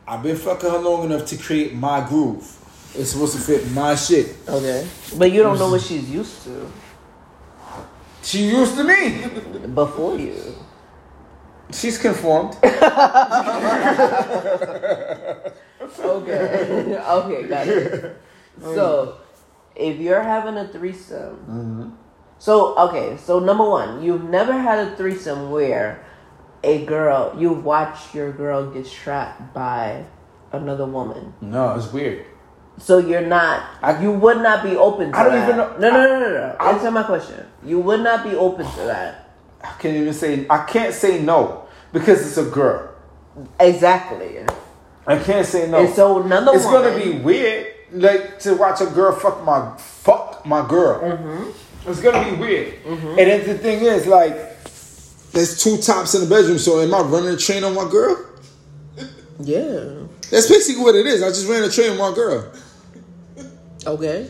I've 0.08 0.22
been 0.22 0.36
fucking 0.38 0.70
her 0.70 0.78
long 0.78 1.06
enough 1.06 1.26
to 1.28 1.38
create 1.38 1.74
my 1.74 2.08
groove. 2.08 2.59
It's 2.96 3.12
supposed 3.12 3.36
to 3.36 3.42
fit 3.42 3.72
my 3.72 3.96
shit. 3.96 4.36
Okay, 4.48 4.88
but 5.18 5.32
you 5.32 5.44
don't 5.44 5.60
know 5.60 5.70
what 5.70 5.82
she's 5.82 6.10
used 6.10 6.44
to 6.44 6.72
She 8.24 8.50
used 8.50 8.76
to 8.76 8.84
me. 8.84 9.68
before 9.74 10.18
you. 10.18 10.56
She's 11.72 11.98
conformed. 11.98 12.58
Okay, 16.00 16.98
okay, 16.98 17.48
got 17.48 17.68
it. 17.68 18.22
So, 18.62 19.18
if 19.76 20.00
you're 20.00 20.22
having 20.22 20.58
a 20.58 20.68
threesome, 20.68 21.38
mm-hmm. 21.48 21.90
so 22.38 22.78
okay, 22.78 23.18
so 23.18 23.40
number 23.40 23.68
one, 23.68 24.04
you've 24.04 24.30
never 24.30 24.54
had 24.54 24.80
a 24.80 24.96
threesome 24.96 25.50
where 25.52 26.06
a 26.64 26.86
girl 26.86 27.34
you 27.38 27.54
watch 27.54 28.14
your 28.14 28.32
girl 28.32 28.70
get 28.70 28.90
trapped 28.90 29.54
by 29.54 30.06
another 30.52 30.86
woman. 30.86 31.34
No, 31.42 31.76
it's 31.76 31.92
weird. 31.92 32.26
So 32.82 32.98
you're 33.00 33.26
not. 33.26 33.64
I- 33.82 34.02
you 34.02 34.12
would 34.12 34.38
not 34.38 34.64
be 34.64 34.76
open. 34.76 35.12
to 35.12 35.18
I 35.18 35.24
don't 35.24 35.34
that. 35.34 35.44
even 35.44 35.58
know- 35.58 35.74
No, 35.80 35.90
no, 35.92 36.08
no, 36.08 36.20
no, 36.20 36.30
no. 36.30 36.56
I- 36.60 36.72
Answer 36.72 36.92
my 36.92 37.04
question. 37.04 37.46
You 37.64 37.80
would 37.80 38.02
not 38.02 38.24
be 38.24 38.36
open 38.36 38.66
to 38.66 38.82
that. 38.84 39.30
I 39.64 39.72
can't 39.80 39.96
even 39.98 40.14
say 40.14 40.46
I 40.50 40.60
can't 40.60 40.94
say 40.94 41.22
no 41.22 41.64
because 41.92 42.26
it's 42.26 42.38
a 42.38 42.46
girl. 42.50 42.90
Exactly. 43.60 44.40
I 45.06 45.18
can't 45.18 45.46
say 45.46 45.70
no. 45.70 45.80
And 45.80 45.94
so 45.94 46.22
another 46.22 46.52
it's 46.56 46.66
woman. 46.66 46.84
gonna 46.94 47.04
be 47.04 47.12
weird, 47.20 47.68
like 47.92 48.40
to 48.40 48.54
watch 48.56 48.80
a 48.82 48.86
girl 48.86 49.12
fuck 49.14 49.44
my 49.44 49.74
fuck 49.78 50.46
my 50.46 50.66
girl. 50.68 51.02
Mm-hmm. 51.02 51.90
It's 51.90 52.00
gonna 52.02 52.24
be 52.30 52.36
weird. 52.38 52.74
And 52.86 53.18
then 53.18 53.48
the 53.48 53.58
thing 53.58 53.82
is, 53.84 54.06
like, 54.08 54.34
there's 55.32 55.62
two 55.64 55.78
tops 55.78 56.14
in 56.16 56.22
the 56.22 56.28
bedroom. 56.34 56.60
So 56.60 56.80
am 56.80 56.94
I 56.94 57.02
running 57.02 57.30
a 57.30 57.38
train 57.38 57.64
on 57.64 57.74
my 57.76 57.90
girl? 57.90 58.18
Yeah. 59.40 59.84
That's 60.32 60.48
basically 60.48 60.84
what 60.84 60.96
it 60.96 61.06
is. 61.08 61.24
I 61.24 61.30
just 61.30 61.48
ran 61.50 61.64
a 61.64 61.70
train 61.70 61.92
on 61.92 61.98
my 61.98 62.14
girl. 62.14 62.52
Okay. 63.86 64.28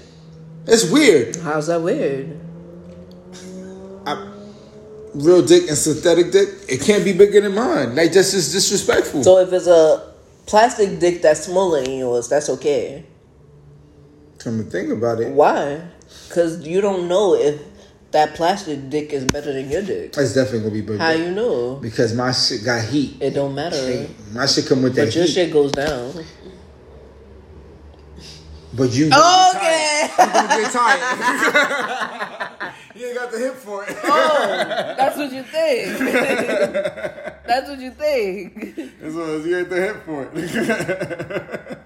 It's 0.67 0.89
weird. 0.89 1.35
How's 1.37 1.67
that 1.67 1.81
weird? 1.81 2.39
I, 4.05 4.31
real 5.13 5.41
dick 5.45 5.67
and 5.67 5.77
synthetic 5.77 6.31
dick, 6.31 6.49
it 6.67 6.81
can't 6.81 7.03
be 7.03 7.13
bigger 7.13 7.41
than 7.41 7.55
mine. 7.55 7.95
Like 7.95 8.11
that's 8.13 8.31
just 8.31 8.51
disrespectful. 8.51 9.23
So 9.23 9.39
if 9.39 9.51
it's 9.51 9.67
a 9.67 10.13
plastic 10.45 10.99
dick 10.99 11.21
that's 11.21 11.41
smaller 11.41 11.81
than 11.83 11.97
yours, 11.97 12.27
that's 12.29 12.49
okay. 12.49 13.05
Come 14.37 14.63
to 14.63 14.69
think 14.69 14.89
about 14.91 15.19
it, 15.19 15.31
Why? 15.33 15.81
Because 16.27 16.65
you 16.65 16.81
don't 16.81 17.07
know 17.07 17.35
if 17.35 17.61
that 18.11 18.33
plastic 18.35 18.89
dick 18.89 19.11
is 19.11 19.25
better 19.25 19.51
than 19.53 19.69
your 19.69 19.81
dick. 19.83 20.15
it's 20.17 20.33
definitely 20.33 20.59
gonna 20.59 20.71
be 20.71 20.81
bigger. 20.81 20.97
How 20.97 21.11
you 21.11 21.31
know? 21.31 21.75
Because 21.75 22.13
my 22.15 22.31
shit 22.31 22.63
got 22.63 22.83
heat. 22.83 23.17
It 23.21 23.31
don't 23.31 23.53
matter. 23.53 24.07
My 24.31 24.45
shit 24.45 24.65
come 24.65 24.81
with 24.81 24.95
that 24.95 25.07
But 25.07 25.15
your 25.15 25.25
heat. 25.25 25.33
shit 25.33 25.53
goes 25.53 25.71
down. 25.71 26.13
But 28.73 28.93
you 28.93 29.07
Okay. 29.07 30.09
You 30.11 30.25
gonna 30.25 30.47
get 30.47 30.71
tired. 30.71 30.99
you 32.95 33.07
ain't 33.07 33.15
got 33.15 33.31
the 33.31 33.39
hip 33.39 33.55
for 33.55 33.83
it. 33.83 33.97
Oh, 34.03 34.95
that's 34.97 35.17
what 35.17 35.31
you 35.31 35.43
think. 35.43 35.97
that's 37.47 37.69
what 37.69 37.79
you 37.79 37.91
think. 37.91 38.91
Well 39.01 39.35
as 39.35 39.45
you 39.45 39.57
ain't 39.57 39.69
the 39.69 39.75
hip 39.75 40.05
for 40.05 40.29
it. 40.31 41.79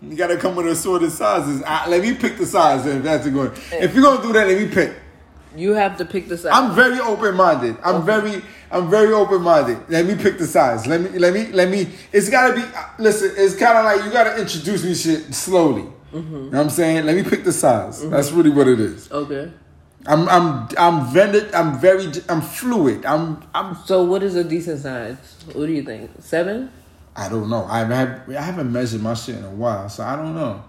you 0.00 0.16
gotta 0.16 0.38
come 0.38 0.56
with 0.56 0.66
assorted 0.66 1.12
sizes. 1.12 1.62
I, 1.66 1.88
let 1.88 2.00
me 2.00 2.14
pick 2.14 2.38
the 2.38 2.46
size 2.46 2.86
if 2.86 3.02
that's 3.02 3.28
going. 3.28 3.52
If 3.72 3.94
you're 3.94 4.02
gonna 4.02 4.22
do 4.22 4.32
that, 4.32 4.46
let 4.46 4.58
me 4.58 4.68
pick. 4.68 4.94
You 5.54 5.72
have 5.72 5.96
to 5.98 6.04
pick 6.04 6.28
the 6.28 6.38
side. 6.38 6.52
I'm 6.52 6.74
very 6.74 7.00
open 7.00 7.34
minded. 7.34 7.76
I'm 7.82 8.04
very 8.04 8.42
I'm 8.70 8.90
very 8.90 9.12
open 9.12 9.42
minded. 9.42 9.78
Let 9.88 10.06
me 10.06 10.14
pick 10.14 10.38
the 10.38 10.46
size. 10.46 10.86
Let 10.86 11.00
me 11.00 11.18
let 11.18 11.32
me 11.32 11.46
let 11.52 11.68
me. 11.68 11.88
It's 12.12 12.28
gotta 12.28 12.54
be. 12.54 12.62
Uh, 12.62 12.84
listen, 12.98 13.32
it's 13.36 13.56
kind 13.56 13.78
of 13.78 13.84
like 13.84 14.04
you 14.04 14.10
gotta 14.10 14.40
introduce 14.40 14.84
me 14.84 14.94
shit 14.94 15.34
slowly. 15.34 15.82
Mm-hmm. 16.12 16.34
You 16.34 16.40
know 16.42 16.48
what 16.48 16.58
I'm 16.58 16.70
saying? 16.70 17.06
Let 17.06 17.16
me 17.16 17.22
pick 17.22 17.44
the 17.44 17.52
size. 17.52 18.00
Mm-hmm. 18.00 18.10
That's 18.10 18.32
really 18.32 18.50
what 18.50 18.68
it 18.68 18.80
is. 18.80 19.10
okay. 19.10 19.52
I'm 20.08 20.28
I'm 20.28 20.68
I'm 20.78 21.12
vended. 21.12 21.52
I'm 21.52 21.78
very 21.80 22.10
I'm 22.28 22.40
fluid. 22.40 23.04
I'm 23.04 23.42
I'm 23.54 23.74
So 23.86 24.04
what 24.04 24.22
is 24.22 24.36
a 24.36 24.44
decent 24.44 24.80
size? 24.80 25.16
What 25.52 25.66
do 25.66 25.72
you 25.72 25.82
think? 25.82 26.10
Seven? 26.20 26.70
I 27.16 27.28
don't 27.28 27.48
know. 27.50 27.64
I 27.64 27.80
haven't 27.80 28.36
I 28.36 28.42
haven't 28.42 28.70
measured 28.70 29.02
my 29.02 29.14
shit 29.14 29.36
in 29.36 29.44
a 29.44 29.50
while, 29.50 29.88
so 29.88 30.04
I 30.04 30.14
don't 30.16 30.34
know. 30.34 30.62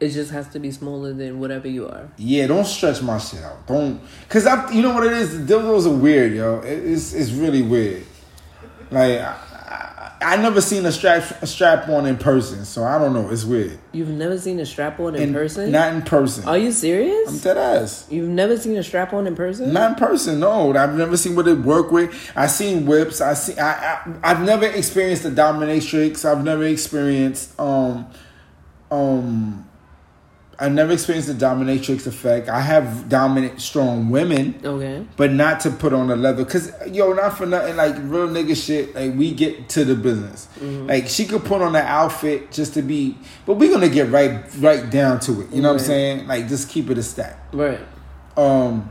It 0.00 0.08
just 0.10 0.30
has 0.32 0.48
to 0.48 0.58
be 0.58 0.70
smaller 0.70 1.12
than 1.12 1.38
whatever 1.40 1.68
you 1.68 1.86
are. 1.86 2.08
Yeah, 2.16 2.46
don't 2.46 2.64
stretch 2.66 3.02
my 3.02 3.18
shit 3.18 3.42
out. 3.42 3.66
Don't, 3.66 4.00
cause 4.30 4.46
I, 4.46 4.70
you 4.72 4.80
know 4.80 4.94
what 4.94 5.06
it 5.06 5.12
is. 5.12 5.44
The 5.46 5.54
dildos 5.54 5.86
are 5.86 5.90
weird, 5.96 6.32
yo. 6.32 6.60
It- 6.60 6.84
It's 6.86 7.12
it's 7.12 7.30
really 7.32 7.60
weird. 7.62 8.04
Like 8.90 9.20
I, 9.20 9.36
I, 9.68 10.12
I 10.32 10.36
never 10.36 10.60
seen 10.60 10.84
a 10.86 10.90
strap 10.92 11.42
a 11.42 11.46
strap 11.46 11.88
on 11.88 12.06
in 12.06 12.16
person, 12.16 12.64
so 12.64 12.82
I 12.82 12.98
don't 12.98 13.12
know. 13.12 13.28
It's 13.30 13.44
weird. 13.44 13.78
You've 13.92 14.08
never 14.08 14.38
seen 14.38 14.58
a 14.58 14.66
strap 14.66 14.98
on 15.00 15.14
in, 15.14 15.32
person? 15.34 15.70
Not 15.70 15.92
in 15.94 16.02
person. 16.02 16.48
Are 16.48 16.58
you 16.58 16.72
serious? 16.72 17.28
I'm 17.28 17.38
dead 17.38 17.56
ass. 17.58 18.06
You've 18.10 18.28
never 18.28 18.56
seen 18.56 18.76
a 18.78 18.82
strap 18.82 19.12
on 19.12 19.26
in 19.26 19.36
person? 19.36 19.72
Not 19.72 19.90
in 19.92 19.94
person, 19.96 20.40
no. 20.40 20.74
I've 20.74 20.96
never 20.96 21.16
seen 21.16 21.36
what 21.36 21.46
it 21.46 21.58
work 21.58 21.92
with. 21.92 22.10
I 22.34 22.46
seen 22.48 22.86
whips. 22.86 23.20
I 23.20 23.34
see. 23.34 23.56
I, 23.58 23.70
I 23.96 24.14
I've 24.24 24.42
never 24.42 24.64
experienced 24.66 25.22
the 25.24 25.30
dominatrix. 25.30 26.24
I've 26.24 26.42
never 26.42 26.64
experienced 26.64 27.58
um 27.60 28.06
um. 28.90 29.66
I've 30.60 30.72
never 30.72 30.92
experienced 30.92 31.28
the 31.28 31.34
dominatrix 31.34 32.06
effect. 32.06 32.50
I 32.50 32.60
have 32.60 33.08
dominant, 33.08 33.62
strong 33.62 34.10
women. 34.10 34.60
Okay. 34.62 35.06
But 35.16 35.32
not 35.32 35.60
to 35.60 35.70
put 35.70 35.94
on 35.94 36.10
a 36.10 36.16
level, 36.16 36.44
cause 36.44 36.70
yo, 36.86 37.14
not 37.14 37.38
for 37.38 37.46
nothing. 37.46 37.76
Like 37.76 37.94
real 37.96 38.28
nigga 38.28 38.54
shit. 38.54 38.94
Like 38.94 39.14
we 39.14 39.32
get 39.32 39.70
to 39.70 39.84
the 39.86 39.94
business. 39.94 40.48
Mm-hmm. 40.58 40.86
Like 40.86 41.08
she 41.08 41.24
could 41.24 41.44
put 41.44 41.62
on 41.62 41.74
an 41.74 41.86
outfit 41.86 42.52
just 42.52 42.74
to 42.74 42.82
be, 42.82 43.16
but 43.46 43.54
we 43.54 43.70
gonna 43.70 43.88
get 43.88 44.10
right, 44.10 44.44
right 44.58 44.90
down 44.90 45.18
to 45.20 45.40
it. 45.40 45.50
You 45.50 45.62
know 45.62 45.72
what 45.72 45.80
I'm 45.80 45.86
saying? 45.86 46.26
Like 46.26 46.48
just 46.48 46.68
keep 46.68 46.90
it 46.90 46.98
a 46.98 47.02
stack. 47.02 47.38
Right. 47.52 47.80
Um. 48.36 48.90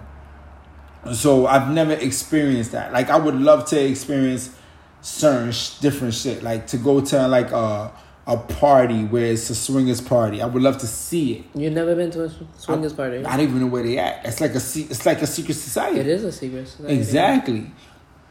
So 1.14 1.46
I've 1.46 1.72
never 1.72 1.94
experienced 1.94 2.72
that. 2.72 2.92
Like 2.92 3.12
I 3.12 3.18
would 3.18 3.36
love 3.36 3.66
to 3.70 3.80
experience 3.80 4.56
certain 5.02 5.52
sh- 5.52 5.76
different 5.76 6.16
shit. 6.16 6.42
Like 6.42 6.66
to 6.68 6.78
go 6.78 7.00
to 7.00 7.28
like 7.28 7.52
a 7.52 7.92
a 8.30 8.38
party 8.38 9.04
where 9.06 9.26
it's 9.34 9.50
a 9.50 9.56
swingers 9.56 10.00
party. 10.02 10.40
I 10.42 10.46
would 10.46 10.62
love 10.64 10.78
to 10.78 10.88
see 10.88 11.34
it. 11.34 11.46
You've 11.56 11.74
never 11.74 11.96
been 11.96 12.12
to 12.12 12.26
a 12.26 12.32
swingers 12.58 12.94
party? 12.94 13.26
I 13.26 13.36
don't 13.36 13.42
even 13.48 13.60
know 13.62 13.68
where 13.68 13.82
they 13.84 13.98
at. 13.98 14.24
It's 14.26 14.40
like 14.40 14.52
a 14.52 14.58
it's 14.58 15.06
like 15.06 15.22
a 15.22 15.28
secret 15.28 15.56
society. 15.56 16.00
It 16.00 16.08
is 16.08 16.24
a 16.24 16.32
secret. 16.32 16.68
society. 16.68 16.94
Exactly. 16.94 17.72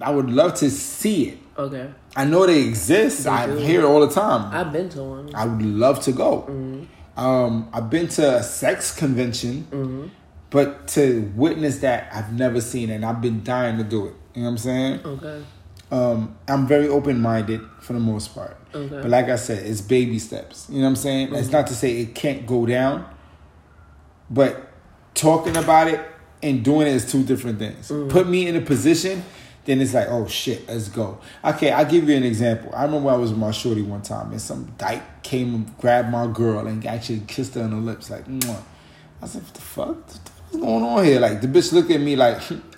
I 0.01 0.11
would 0.13 0.31
love 0.31 0.55
to 0.63 0.71
see 0.71 1.31
it. 1.31 1.39
Okay. 1.59 1.91
I 2.15 2.25
know 2.25 2.47
they 2.47 2.63
exist. 2.63 3.25
They 3.25 3.31
I 3.31 3.47
do. 3.47 3.57
hear 3.57 3.81
it 3.81 3.85
all 3.85 4.01
the 4.07 4.15
time. 4.15 4.55
I've 4.55 4.73
been 4.73 4.89
to 4.91 5.03
one. 5.03 5.35
I 5.35 5.45
would 5.45 5.61
love 5.63 6.01
to 6.03 6.13
go. 6.13 6.43
Mm-hmm. 6.49 6.85
Um, 7.21 7.69
I've 7.73 7.91
been 7.91 8.07
to 8.09 8.37
a 8.37 8.43
sex 8.45 8.95
convention, 8.97 9.67
Mm-hmm. 9.73 10.07
but 10.51 10.87
to 10.95 11.33
witness 11.35 11.81
that, 11.81 12.09
I've 12.15 12.33
never 12.33 12.61
seen 12.61 12.91
it. 12.91 12.95
And 12.95 13.05
I've 13.05 13.21
been 13.21 13.43
dying 13.43 13.77
to 13.79 13.83
do 13.85 14.07
it. 14.07 14.15
You 14.35 14.43
know 14.43 14.51
what 14.51 14.51
I'm 14.53 14.59
saying? 14.59 15.01
Okay. 15.05 15.43
Um, 15.91 16.37
I'm 16.47 16.67
very 16.67 16.89
open 16.89 17.21
minded 17.21 17.63
for 17.81 17.95
the 17.95 18.01
most 18.01 18.35
part. 18.35 18.57
Okay. 18.75 19.01
But 19.01 19.09
like 19.09 19.29
I 19.29 19.37
said, 19.37 19.65
it's 19.65 19.81
baby 19.81 20.19
steps. 20.19 20.67
You 20.69 20.79
know 20.79 20.83
what 20.83 20.89
I'm 20.91 20.97
saying? 20.97 21.35
It's 21.35 21.51
not 21.51 21.67
to 21.69 21.75
say 21.75 22.01
it 22.01 22.15
can't 22.15 22.47
go 22.47 22.67
down, 22.67 23.09
but 24.29 24.71
talking 25.15 25.57
about 25.57 25.89
it 25.89 26.01
and 26.43 26.65
doing 26.65 26.87
it 26.87 26.95
is 26.95 27.11
two 27.11 27.25
different 27.25 27.59
things. 27.59 27.89
Put 27.89 28.29
me 28.29 28.47
in 28.47 28.57
a 28.57 28.61
position, 28.61 29.25
then 29.65 29.81
it's 29.81 29.95
like, 29.95 30.09
oh 30.09 30.27
shit, 30.27 30.69
let's 30.69 30.89
go. 30.89 31.19
Okay, 31.45 31.71
I'll 31.71 31.85
give 31.85 32.09
you 32.09 32.17
an 32.17 32.23
example. 32.23 32.71
I 32.75 32.85
remember 32.85 33.11
I 33.11 33.17
was 33.17 33.31
with 33.31 33.39
my 33.39 33.51
shorty 33.51 33.83
one 33.83 34.03
time 34.03 34.31
and 34.31 34.41
some 34.41 34.73
dyke 34.79 35.23
came 35.23 35.55
and 35.55 35.79
grabbed 35.79 36.11
my 36.11 36.27
girl 36.27 36.67
and 36.67 36.85
actually 36.87 37.23
kissed 37.27 37.55
her 37.55 37.63
on 37.63 37.71
the 37.71 37.77
lips, 37.77 38.11
like, 38.11 38.27
Mwah. 38.27 38.63
I 39.21 39.27
said, 39.27 39.43
what 39.43 39.55
the 39.55 39.61
fuck? 39.61 39.89
What 39.89 40.09
the 40.09 40.31
fuck's 40.31 40.57
going 40.57 40.85
on 40.85 41.05
here? 41.05 41.21
Like, 41.21 41.41
the 41.41 41.49
bitch 41.49 41.73
looked 41.73 41.91
at 41.91 42.01
me 42.01 42.15
like, 42.15 42.41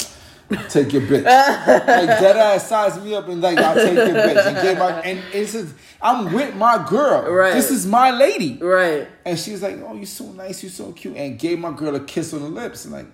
take 0.68 0.92
your 0.92 1.02
bitch. 1.02 1.24
like, 1.24 1.86
dead 1.86 2.36
ass 2.36 2.68
sized 2.68 3.02
me 3.04 3.14
up 3.14 3.28
and 3.28 3.40
like, 3.40 3.58
I'll 3.58 3.74
take 3.74 3.94
your 3.94 4.08
bitch. 4.08 4.46
And, 4.46 4.56
gave 4.56 4.78
my, 4.78 5.00
and 5.00 5.22
it's 5.32 5.52
just, 5.52 5.74
I'm 6.02 6.32
with 6.32 6.54
my 6.56 6.84
girl. 6.88 7.30
Right. 7.30 7.54
This 7.54 7.70
is 7.70 7.86
my 7.86 8.10
lady. 8.10 8.56
Right. 8.56 9.08
And 9.24 9.38
she 9.38 9.52
was 9.52 9.62
like, 9.62 9.78
"Oh, 9.86 9.94
you're 9.94 10.06
so 10.06 10.32
nice, 10.32 10.62
you're 10.62 10.70
so 10.70 10.92
cute," 10.92 11.16
and 11.16 11.38
gave 11.38 11.58
my 11.58 11.72
girl 11.72 11.94
a 11.94 12.00
kiss 12.00 12.32
on 12.32 12.40
the 12.40 12.48
lips 12.48 12.84
and 12.84 12.94
like, 12.94 13.06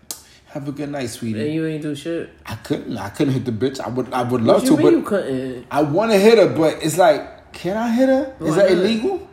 "Have 0.46 0.68
a 0.68 0.72
good 0.72 0.90
night, 0.90 1.11
sweetie." 1.11 1.40
And 1.40 1.55
you 1.55 1.66
ain't 1.66 1.83
do 1.83 1.94
shit. 1.94 2.31
I 2.46 2.55
couldn't, 2.55 2.96
I 2.96 3.09
couldn't 3.11 3.35
hit 3.35 3.44
the 3.44 3.53
bitch. 3.53 3.81
I 3.81 3.88
would, 3.88 4.12
I 4.12 4.22
would 4.22 4.40
love 4.40 4.62
you 4.62 4.70
to, 4.70 4.77
mean 4.77 4.87
you 4.92 5.01
but 5.01 5.09
couldn't? 5.09 5.66
I 5.70 5.83
want 5.83 6.12
to 6.12 6.18
hit 6.18 6.38
her. 6.38 6.49
But 6.55 6.83
it's 6.83 6.96
like, 6.96 7.53
can 7.53 7.77
I 7.77 7.90
hit 7.90 8.09
her? 8.09 8.37
Is 8.40 8.51
Why 8.51 8.57
that 8.57 8.70
not? 8.70 8.79
illegal? 8.79 9.29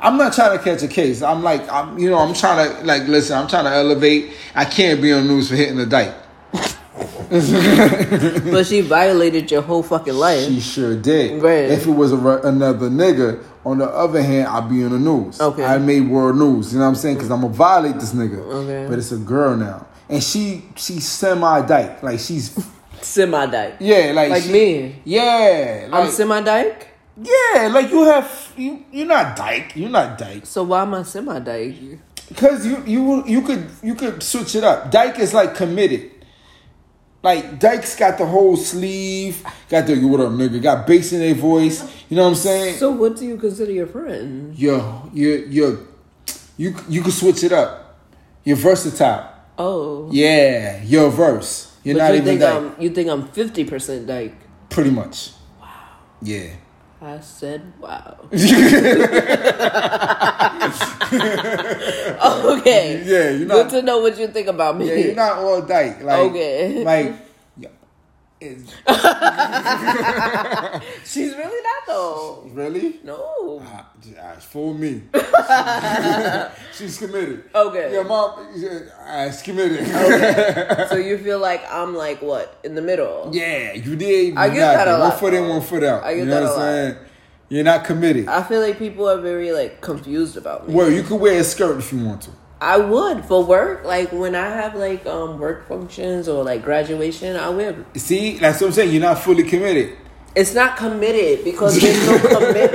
I'm 0.00 0.18
not 0.18 0.34
trying 0.34 0.58
to 0.58 0.62
catch 0.62 0.82
a 0.82 0.88
case. 0.88 1.22
I'm 1.22 1.42
like, 1.42 1.66
I'm, 1.72 1.98
you 1.98 2.10
know, 2.10 2.18
I'm 2.18 2.34
trying 2.34 2.68
to 2.68 2.84
like, 2.84 3.08
listen, 3.08 3.38
I'm 3.38 3.48
trying 3.48 3.64
to 3.64 3.70
elevate. 3.70 4.32
I 4.54 4.66
can't 4.66 5.00
be 5.00 5.12
on 5.12 5.26
news 5.26 5.48
for 5.48 5.56
hitting 5.56 5.76
the 5.76 5.86
dyke. 5.86 6.14
but 8.52 8.66
she 8.66 8.80
violated 8.80 9.50
your 9.50 9.62
whole 9.62 9.82
fucking 9.82 10.14
life. 10.14 10.46
She 10.46 10.60
sure 10.60 10.96
did. 10.96 11.42
Right. 11.42 11.70
If 11.70 11.86
it 11.86 11.90
was 11.90 12.12
a, 12.12 12.16
another 12.16 12.88
nigga, 12.88 13.42
on 13.64 13.78
the 13.78 13.86
other 13.86 14.22
hand, 14.22 14.48
I'd 14.48 14.68
be 14.68 14.82
in 14.82 14.90
the 14.90 14.98
news. 14.98 15.40
Okay. 15.40 15.64
I 15.64 15.78
made 15.78 16.08
world 16.08 16.36
news. 16.36 16.72
You 16.72 16.78
know 16.78 16.84
what 16.84 16.90
I'm 16.90 16.94
saying? 16.96 17.16
Because 17.16 17.30
I'm 17.30 17.40
gonna 17.42 17.52
violate 17.52 17.94
this 17.96 18.12
nigga. 18.12 18.38
Okay. 18.38 18.86
But 18.88 18.98
it's 18.98 19.12
a 19.12 19.16
girl 19.18 19.56
now, 19.56 19.86
and 20.08 20.22
she 20.22 20.64
she's 20.76 21.06
semi 21.08 21.60
dyke. 21.66 22.02
Like 22.02 22.20
she's 22.20 22.56
Semi 23.00 23.46
dyke. 23.46 23.76
yeah, 23.80 24.12
like 24.14 24.30
Like 24.30 24.42
she- 24.44 24.52
me. 24.52 25.02
Yeah, 25.04 25.88
like 25.90 26.04
I'm 26.06 26.10
semi 26.10 26.40
dyke. 26.42 26.88
yeah, 27.20 27.68
like 27.72 27.90
you 27.90 28.04
have 28.04 28.52
you 28.56 28.84
you're 28.92 29.06
not 29.06 29.36
dyke. 29.36 29.72
You're 29.76 29.90
not 29.90 30.18
dyke. 30.18 30.46
So 30.46 30.62
why 30.64 30.82
am 30.82 30.94
I 30.94 31.02
semi 31.02 31.38
dyke? 31.38 31.98
Cause 32.36 32.64
you 32.66 32.82
you 32.86 33.22
you 33.26 33.42
could 33.42 33.68
you 33.82 33.94
could 33.94 34.22
switch 34.22 34.54
it 34.54 34.64
up. 34.64 34.90
Dyke 34.90 35.18
is 35.18 35.34
like 35.34 35.54
committed. 35.54 36.10
Like 37.24 37.58
Dyke's 37.58 37.96
got 37.96 38.18
the 38.18 38.26
whole 38.26 38.54
sleeve, 38.54 39.42
got 39.70 39.86
the 39.86 39.96
what 40.04 40.20
up 40.20 40.32
nigga, 40.32 40.60
got 40.60 40.86
bass 40.86 41.10
in 41.14 41.20
their 41.20 41.34
voice. 41.34 41.80
You 42.10 42.18
know 42.18 42.24
what 42.24 42.28
I'm 42.28 42.34
saying? 42.34 42.76
So 42.76 42.90
what 42.90 43.16
do 43.16 43.24
you 43.24 43.38
consider 43.38 43.72
your 43.72 43.86
friend? 43.86 44.54
Yo, 44.54 45.08
you 45.14 45.30
you 45.48 45.88
you 46.58 46.76
you 46.86 47.00
can 47.00 47.10
switch 47.10 47.42
it 47.42 47.50
up. 47.52 47.98
You're 48.44 48.58
versatile. 48.58 49.32
Oh. 49.56 50.10
Yeah, 50.12 50.82
you're 50.82 51.08
verse. 51.08 51.74
You're 51.82 51.94
But 51.94 52.02
not 52.02 52.08
you 52.10 52.14
even 52.16 52.24
think 52.26 52.40
Dyke. 52.40 52.54
I'm 52.56 52.82
you 52.82 52.90
think 52.90 53.08
I'm 53.08 53.26
fifty 53.28 53.64
percent 53.64 54.06
dyke. 54.06 54.36
Pretty 54.68 54.90
much. 54.90 55.30
Wow. 55.58 55.66
Yeah. 56.20 56.50
I 57.04 57.20
said 57.20 57.60
wow. 57.80 58.16
okay. 62.56 63.02
Yeah, 63.04 63.30
you're 63.30 63.46
Good 63.46 63.68
to 63.70 63.82
know 63.82 63.98
what 64.00 64.16
you 64.18 64.28
think 64.28 64.48
about 64.48 64.78
me. 64.78 64.88
Yeah, 64.88 64.94
you're 64.94 65.14
not 65.14 65.36
all 65.36 65.60
Dyke. 65.60 66.02
Like, 66.02 66.18
Okay. 66.30 66.82
Like, 66.82 67.23
yeah. 68.44 68.52
It's- 68.52 68.74
She's 71.12 71.32
really 71.34 71.62
not 71.62 71.86
though. 71.86 72.42
really? 72.52 73.00
No. 73.04 73.62
Ah, 73.64 73.90
ah, 74.20 74.34
fool 74.40 74.74
me. 74.74 75.02
She's 76.76 76.98
committed. 76.98 77.44
Okay. 77.54 77.92
Yeah, 77.94 78.02
mom. 78.02 78.32
Ah, 79.06 79.26
she's 79.30 79.42
committed. 79.42 79.80
okay. 79.80 80.86
So 80.88 80.96
you 80.96 81.18
feel 81.18 81.38
like 81.38 81.62
I'm 81.70 81.94
like 81.94 82.20
what 82.22 82.58
in 82.64 82.74
the 82.74 82.82
middle? 82.82 83.30
yeah, 83.32 83.72
you 83.72 83.96
did. 83.96 84.36
I 84.36 84.48
get 84.48 84.58
that 84.74 84.88
a 84.88 84.92
there. 84.92 84.98
lot, 84.98 85.10
One 85.10 85.18
foot 85.18 85.34
in, 85.34 85.48
one 85.48 85.60
foot 85.62 85.84
out. 85.84 86.02
I 86.04 86.14
get 86.14 86.20
you 86.20 86.24
know 86.26 86.34
that 86.34 86.42
what 86.42 86.50
a 86.50 86.54
I'm 86.54 86.58
lot. 86.58 86.94
saying? 86.94 86.96
You're 87.50 87.64
not 87.64 87.84
committed. 87.84 88.28
I 88.28 88.42
feel 88.42 88.60
like 88.60 88.78
people 88.78 89.08
are 89.08 89.20
very 89.20 89.52
like 89.52 89.80
confused 89.80 90.36
about 90.36 90.68
me. 90.68 90.74
well, 90.74 90.90
you 90.90 91.02
could 91.02 91.20
wear 91.20 91.38
a 91.40 91.44
skirt 91.44 91.78
if 91.78 91.92
you 91.92 92.04
want 92.04 92.22
to. 92.22 92.30
I 92.64 92.78
would 92.78 93.26
for 93.26 93.44
work, 93.44 93.84
like 93.84 94.10
when 94.10 94.34
I 94.34 94.48
have 94.48 94.74
like 94.74 95.04
um 95.04 95.38
work 95.38 95.68
functions 95.68 96.28
or 96.28 96.42
like 96.42 96.64
graduation, 96.64 97.36
I 97.36 97.50
will. 97.50 97.76
See, 97.94 98.38
that's 98.38 98.60
what 98.62 98.68
I'm 98.68 98.72
saying. 98.72 98.92
You're 98.92 99.02
not 99.02 99.18
fully 99.18 99.42
committed. 99.44 99.98
It's 100.34 100.54
not 100.54 100.78
committed 100.78 101.44
because 101.44 101.78
there's 101.78 102.06
no 102.06 102.18
commitment. 102.18 102.72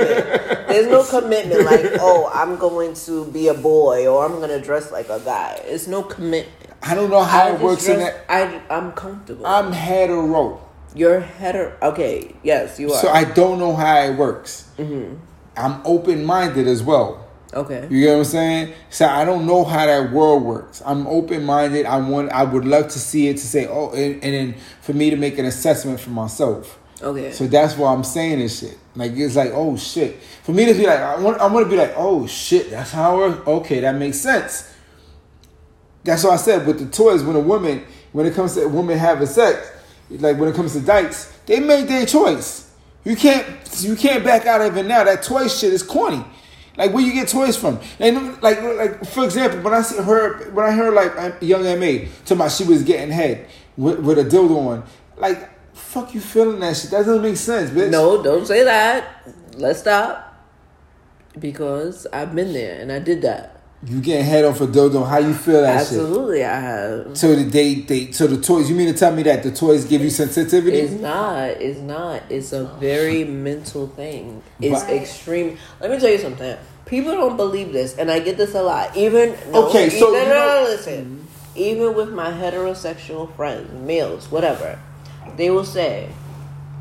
There's 0.68 0.86
no 0.86 1.02
commitment 1.02 1.64
like, 1.64 1.84
oh, 2.00 2.30
I'm 2.32 2.56
going 2.56 2.94
to 2.94 3.26
be 3.32 3.48
a 3.48 3.54
boy 3.54 4.06
or 4.06 4.24
I'm 4.24 4.38
gonna 4.40 4.62
dress 4.62 4.92
like 4.92 5.08
a 5.08 5.18
guy. 5.18 5.60
It's 5.64 5.88
no 5.88 6.04
commitment. 6.04 6.48
I 6.82 6.94
don't 6.94 7.10
know 7.10 7.24
how 7.24 7.48
I 7.48 7.54
it 7.54 7.60
works 7.60 7.88
in 7.88 7.98
that. 7.98 8.24
I 8.28 8.62
I'm 8.70 8.92
comfortable. 8.92 9.44
I'm 9.44 9.72
hetero, 9.72 10.60
You're 10.94 11.18
hetero. 11.18 11.76
Okay, 11.82 12.36
yes, 12.44 12.78
you 12.78 12.92
are. 12.92 13.02
so 13.02 13.08
I 13.08 13.24
don't 13.24 13.58
know 13.58 13.74
how 13.74 13.98
it 14.02 14.16
works. 14.16 14.70
Mm-hmm. 14.78 15.16
I'm 15.56 15.82
open 15.84 16.24
minded 16.24 16.68
as 16.68 16.80
well. 16.80 17.19
Okay. 17.52 17.86
You 17.90 18.00
get 18.00 18.12
what 18.12 18.18
I'm 18.18 18.24
saying? 18.24 18.74
So 18.90 19.06
I 19.06 19.24
don't 19.24 19.46
know 19.46 19.64
how 19.64 19.86
that 19.86 20.12
world 20.12 20.42
works. 20.42 20.82
I'm 20.84 21.06
open 21.06 21.44
minded. 21.44 21.86
I 21.86 21.98
want. 21.98 22.30
I 22.30 22.44
would 22.44 22.64
love 22.64 22.88
to 22.88 22.98
see 22.98 23.28
it 23.28 23.34
to 23.38 23.46
say, 23.46 23.66
oh, 23.66 23.90
and, 23.90 24.22
and 24.22 24.34
then 24.34 24.54
for 24.80 24.92
me 24.92 25.10
to 25.10 25.16
make 25.16 25.38
an 25.38 25.46
assessment 25.46 26.00
for 26.00 26.10
myself. 26.10 26.78
Okay. 27.02 27.32
So 27.32 27.46
that's 27.46 27.76
why 27.76 27.92
I'm 27.92 28.04
saying 28.04 28.40
this 28.40 28.60
shit. 28.60 28.78
Like 28.94 29.12
it's 29.12 29.36
like, 29.36 29.52
oh 29.54 29.76
shit. 29.76 30.20
For 30.42 30.52
me 30.52 30.66
to 30.66 30.74
be 30.74 30.86
like, 30.86 31.00
I 31.00 31.18
want, 31.18 31.40
I 31.40 31.46
want 31.46 31.66
to 31.66 31.70
be 31.70 31.76
like, 31.76 31.94
oh 31.96 32.26
shit. 32.26 32.70
That's 32.70 32.90
how 32.90 33.14
it 33.14 33.18
works. 33.18 33.46
Okay, 33.46 33.80
that 33.80 33.94
makes 33.94 34.18
sense. 34.18 34.74
That's 36.04 36.24
what 36.24 36.32
I 36.32 36.36
said 36.36 36.66
with 36.66 36.78
the 36.78 36.86
toys, 36.86 37.22
when 37.22 37.36
a 37.36 37.40
woman, 37.40 37.84
when 38.12 38.26
it 38.26 38.34
comes 38.34 38.54
to 38.54 38.66
women 38.66 38.98
having 38.98 39.26
sex, 39.26 39.70
like 40.10 40.38
when 40.38 40.48
it 40.48 40.54
comes 40.54 40.72
to 40.72 40.80
dykes, 40.80 41.36
they 41.46 41.60
made 41.60 41.88
their 41.88 42.06
choice. 42.06 42.72
You 43.04 43.16
can't, 43.16 43.46
you 43.80 43.96
can't 43.96 44.24
back 44.24 44.46
out 44.46 44.60
of 44.60 44.76
it 44.76 44.86
now. 44.86 45.04
That 45.04 45.22
toy 45.22 45.48
shit 45.48 45.72
is 45.72 45.82
corny. 45.82 46.24
Like 46.80 46.94
where 46.94 47.04
you 47.04 47.12
get 47.12 47.28
toys 47.28 47.58
from? 47.58 47.78
And 47.98 48.40
like, 48.42 48.62
like 48.62 49.04
for 49.04 49.24
example, 49.24 49.60
when 49.60 49.74
I 49.74 49.82
see 49.82 50.02
her, 50.02 50.50
when 50.52 50.64
I 50.64 50.72
heard 50.72 50.94
like 50.94 51.42
Young 51.42 51.66
M.A 51.66 52.06
talking 52.24 52.38
about 52.38 52.52
she 52.52 52.64
was 52.64 52.82
getting 52.84 53.10
head 53.10 53.46
with, 53.76 54.00
with 54.00 54.18
a 54.18 54.24
dildo 54.24 54.56
on, 54.66 54.84
like 55.18 55.50
fuck 55.76 56.14
you 56.14 56.20
feeling 56.22 56.58
that 56.60 56.74
shit? 56.74 56.90
That 56.90 57.04
doesn't 57.04 57.20
make 57.20 57.36
sense, 57.36 57.68
bitch. 57.68 57.90
No, 57.90 58.22
don't 58.22 58.46
say 58.46 58.64
that. 58.64 59.26
Let's 59.56 59.80
stop. 59.80 60.26
Because 61.38 62.06
I've 62.14 62.34
been 62.34 62.54
there 62.54 62.80
and 62.80 62.90
I 62.90 62.98
did 62.98 63.20
that. 63.22 63.60
You 63.84 64.00
getting 64.00 64.24
head 64.24 64.44
off 64.46 64.60
a 64.62 64.66
dildo? 64.66 65.06
How 65.06 65.18
you 65.18 65.34
feel 65.34 65.60
that 65.62 65.86
shit? 65.86 65.98
Absolutely, 65.98 66.44
I 66.44 66.60
have. 66.60 67.16
So 67.16 67.34
the 67.34 67.44
they 67.44 67.74
they 67.76 68.12
so 68.12 68.26
the 68.26 68.40
toys. 68.40 68.70
You 68.70 68.76
mean 68.76 68.92
to 68.92 68.98
tell 68.98 69.14
me 69.14 69.22
that 69.24 69.42
the 69.42 69.50
toys 69.50 69.84
give 69.84 70.02
you 70.02 70.10
sensitivity? 70.10 70.78
It's 70.78 71.00
not. 71.00 71.44
It's 71.60 71.80
not. 71.80 72.22
It's 72.30 72.52
a 72.52 72.64
very 72.80 73.24
mental 73.24 73.86
thing. 73.86 74.42
It's 74.60 74.82
But- 74.82 74.92
extreme. 74.92 75.58
Let 75.78 75.90
me 75.90 75.98
tell 75.98 76.10
you 76.10 76.18
something. 76.18 76.56
People 76.90 77.12
don't 77.12 77.36
believe 77.36 77.72
this, 77.72 77.96
and 77.96 78.10
I 78.10 78.18
get 78.18 78.36
this 78.36 78.52
a 78.56 78.62
lot. 78.62 78.96
Even 78.96 79.36
no, 79.52 79.68
Okay, 79.68 79.88
so 79.88 80.10
even, 80.10 80.22
you 80.22 80.34
no, 80.34 80.64
no, 80.64 80.68
listen. 80.68 81.28
Even 81.54 81.94
with 81.94 82.10
my 82.10 82.32
heterosexual 82.32 83.32
friends, 83.36 83.72
males, 83.86 84.28
whatever, 84.28 84.76
they 85.36 85.50
will 85.50 85.64
say, 85.64 86.08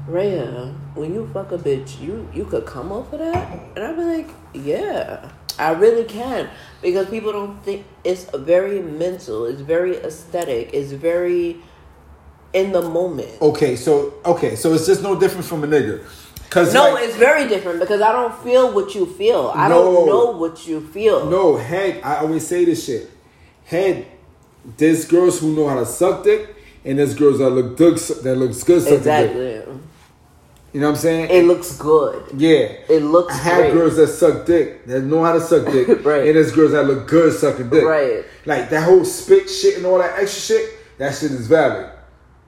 "Raya, 0.10 0.74
when 0.96 1.14
you 1.14 1.30
fuck 1.32 1.52
a 1.52 1.60
bitch, 1.60 2.02
you 2.02 2.28
you 2.34 2.46
could 2.46 2.66
come 2.66 2.92
off 2.92 3.14
of 3.14 3.20
that," 3.20 3.60
and 3.76 3.86
I'll 3.86 3.96
be 3.96 4.02
like, 4.02 4.30
"Yeah." 4.54 5.30
I 5.60 5.72
really 5.72 6.06
can 6.06 6.50
because 6.82 7.10
people 7.10 7.34
don't 7.34 7.62
think 7.64 7.86
it's 8.06 8.24
very 8.34 8.82
mental. 8.82 9.46
It's 9.46 9.60
very 9.62 9.98
aesthetic. 9.98 10.70
It's 10.74 10.94
very 10.94 11.58
in 12.54 12.72
the 12.72 12.82
moment. 12.82 13.42
Okay, 13.42 13.76
so 13.76 14.14
okay, 14.26 14.56
so 14.56 14.74
it's 14.74 14.88
just 14.88 15.04
no 15.04 15.20
different 15.20 15.46
from 15.46 15.64
a 15.64 15.68
nigga. 15.68 16.02
Cause 16.50 16.74
No, 16.74 16.94
like, 16.94 17.04
it's 17.06 17.16
very 17.18 17.48
different 17.48 17.80
because 17.80 18.02
I 18.02 18.12
don't 18.12 18.36
feel 18.44 18.74
what 18.74 18.96
you 18.96 19.06
feel. 19.06 19.52
I 19.56 19.68
No. 19.70 19.76
don't 19.94 20.06
know 20.08 20.32
what 20.32 20.68
you 20.68 20.82
feel. 20.82 21.26
no 21.30 21.56
head. 21.58 22.02
I 22.04 22.18
always 22.18 22.46
say 22.48 22.66
this 22.66 22.86
shit. 22.86 23.10
Head. 23.66 24.06
There's 24.78 25.06
girls 25.06 25.40
who 25.40 25.56
know 25.56 25.68
how 25.68 25.80
to 25.80 25.86
suck 25.86 26.24
dick, 26.24 26.56
and 26.84 26.98
there's 27.00 27.14
girls 27.14 27.38
that 27.40 27.50
look 27.52 27.78
good. 27.78 27.98
That 27.98 28.36
looks 28.36 28.64
good. 28.64 28.82
sucking 28.82 28.98
dick. 28.98 29.08
exactly. 29.08 29.62
You 30.72 30.82
know 30.82 30.88
what 30.88 30.96
I'm 30.98 31.02
saying? 31.02 31.30
It 31.32 31.46
looks 31.46 31.76
good. 31.78 32.26
yeah. 32.38 32.68
It 32.90 33.02
looks 33.02 33.34
I 33.34 33.38
have 33.38 33.58
great. 33.58 33.74
girls 33.74 33.96
that 33.98 34.08
suck 34.08 34.46
dick 34.46 34.86
that 34.86 35.02
know 35.02 35.24
how 35.24 35.34
to 35.34 35.42
suck 35.42 35.66
dick, 35.72 35.88
Right. 36.06 36.28
and 36.28 36.36
there's 36.36 36.52
girls 36.52 36.72
that 36.74 36.84
look 36.86 37.08
good 37.08 37.34
sucking 37.34 37.70
dick. 37.70 37.84
Right. 37.84 38.24
Like 38.46 38.70
that 38.70 38.84
whole 38.84 39.04
spit 39.06 39.50
shit 39.50 39.78
and 39.78 39.86
all 39.86 39.98
that 40.00 40.20
extra 40.20 40.42
shit. 40.58 40.70
That 41.00 41.16
shit 41.16 41.32
is 41.32 41.48
valid. 41.48 41.90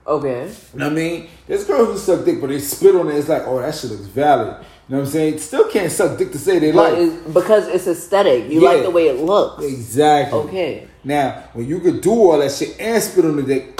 Okay. 0.06 0.48
You 0.72 0.78
know 0.78 0.86
what 0.86 0.92
I 0.92 0.94
mean? 0.94 1.28
There's 1.52 1.64
girls 1.64 1.88
who 1.88 1.98
suck 1.98 2.24
dick, 2.24 2.40
but 2.40 2.46
they 2.46 2.58
spit 2.60 2.96
on 2.96 3.08
it. 3.10 3.14
It's 3.16 3.28
like, 3.28 3.42
oh, 3.44 3.60
that 3.60 3.74
shit 3.74 3.90
looks 3.90 4.06
valid. 4.06 4.56
You 4.88 4.94
know 4.94 5.00
what 5.00 5.06
I'm 5.08 5.12
saying? 5.12 5.38
Still 5.38 5.68
can't 5.68 5.92
suck 5.92 6.16
dick 6.16 6.32
to 6.32 6.38
say 6.38 6.58
they 6.58 6.72
But 6.72 6.94
like. 6.94 7.02
it's, 7.02 7.30
because 7.34 7.68
it's 7.68 7.86
aesthetic. 7.86 8.50
You 8.50 8.62
Yeah. 8.62 8.68
like 8.70 8.82
the 8.84 8.90
way 8.90 9.08
it 9.08 9.20
looks. 9.20 9.62
Exactly. 9.62 10.38
Okay. 10.38 10.88
Now, 11.04 11.44
when 11.52 11.66
you 11.66 11.80
could 11.80 12.00
do 12.00 12.10
all 12.10 12.38
that 12.38 12.52
shit 12.52 12.80
and 12.80 13.02
spit 13.02 13.26
on 13.26 13.36
the 13.36 13.42
dick, 13.42 13.78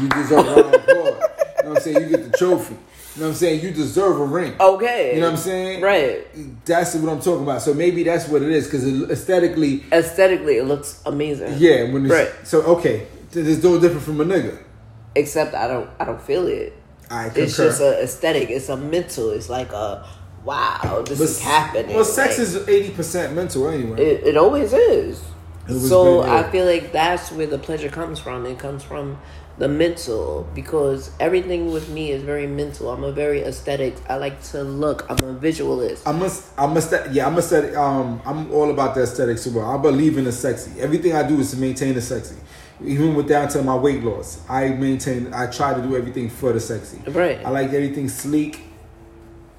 you 0.00 0.08
deserve 0.08 0.48
a 0.48 0.50
round 0.62 0.74
of 0.74 0.74
applause. 0.74 0.88
You 0.88 1.04
know 1.04 1.68
what 1.68 1.76
I'm 1.76 1.80
saying? 1.80 2.00
You 2.02 2.08
get 2.16 2.32
the 2.32 2.36
trophy. 2.36 2.74
You 2.74 3.20
know 3.20 3.26
what 3.26 3.28
I'm 3.28 3.34
saying? 3.36 3.62
You 3.62 3.70
deserve 3.70 4.20
a 4.20 4.24
ring. 4.24 4.54
Okay. 4.58 5.14
You 5.14 5.20
know 5.20 5.26
what 5.26 5.32
I'm 5.34 5.38
saying? 5.38 5.80
Right. 5.80 6.64
That's 6.64 6.92
what 6.96 7.08
I'm 7.12 7.20
talking 7.20 7.44
about. 7.44 7.62
So 7.62 7.72
maybe 7.72 8.02
that's 8.02 8.26
what 8.26 8.42
it 8.42 8.50
is 8.50 8.64
because 8.64 8.84
aesthetically, 9.12 9.84
Aesthetically, 9.92 10.56
it 10.56 10.64
looks 10.64 11.00
amazing. 11.06 11.54
yeah. 11.58 11.84
When 11.92 12.04
it's, 12.04 12.12
Right. 12.12 12.30
So 12.42 12.62
okay, 12.62 13.06
it's 13.30 13.62
no 13.62 13.78
different 13.78 14.02
from 14.02 14.20
a 14.20 14.24
nigga. 14.24 14.58
Except 15.18 15.54
I 15.54 15.66
don't. 15.66 15.90
I 15.98 16.04
don't 16.04 16.22
feel 16.22 16.46
it. 16.46 16.72
I 17.10 17.26
It's 17.34 17.56
just 17.56 17.80
an 17.80 17.94
aesthetic. 17.94 18.50
It's 18.50 18.68
a 18.68 18.76
mental. 18.76 19.30
It's 19.30 19.48
like 19.48 19.72
a 19.72 20.06
wow. 20.44 21.02
This 21.06 21.20
is 21.20 21.40
happening. 21.40 21.96
Well, 21.96 22.04
sex 22.04 22.38
Like, 22.38 22.46
is 22.46 22.68
eighty 22.68 22.90
percent 22.90 23.34
mental 23.34 23.68
anyway. 23.68 24.00
It, 24.00 24.28
it 24.28 24.36
always 24.36 24.72
is. 24.72 25.22
It 25.68 25.78
so 25.80 26.22
I 26.22 26.50
feel 26.50 26.64
like 26.64 26.92
that's 26.92 27.32
where 27.32 27.46
the 27.46 27.58
pleasure 27.58 27.88
comes 27.88 28.18
from. 28.18 28.46
It 28.46 28.58
comes 28.58 28.82
from 28.82 29.18
the 29.58 29.68
mental 29.68 30.48
because 30.54 31.10
everything 31.18 31.72
with 31.72 31.88
me 31.88 32.12
is 32.12 32.22
very 32.22 32.46
mental. 32.46 32.90
I'm 32.90 33.02
a 33.02 33.12
very 33.12 33.42
aesthetic. 33.42 33.96
I 34.08 34.16
like 34.16 34.40
to 34.44 34.62
look. 34.62 35.04
I'm 35.10 35.18
a 35.18 35.34
visualist. 35.34 36.06
I 36.06 36.12
must, 36.12 36.46
I 36.56 36.66
must, 36.66 36.94
yeah, 37.10 37.26
I'm 37.26 37.36
aesthetic. 37.36 37.76
Um, 37.76 38.22
I'm 38.24 38.50
all 38.52 38.70
about 38.70 38.94
the 38.94 39.02
aesthetics 39.02 39.46
as 39.46 39.52
well. 39.52 39.68
I 39.68 39.76
believe 39.76 40.16
in 40.16 40.24
the 40.24 40.32
sexy. 40.32 40.80
Everything 40.80 41.14
I 41.14 41.26
do 41.26 41.38
is 41.40 41.50
to 41.50 41.56
maintain 41.56 41.94
the 41.94 42.02
sexy. 42.02 42.36
Even 42.84 43.14
with 43.14 43.28
down 43.28 43.48
to 43.48 43.62
my 43.62 43.74
weight 43.76 44.02
loss, 44.04 44.40
I 44.48 44.68
maintain. 44.68 45.32
I 45.34 45.46
try 45.50 45.74
to 45.74 45.82
do 45.82 45.96
everything 45.96 46.28
for 46.30 46.52
the 46.52 46.60
sexy. 46.60 46.98
Right. 47.10 47.44
I 47.44 47.50
like 47.50 47.68
everything 47.72 48.08
sleek, 48.08 48.60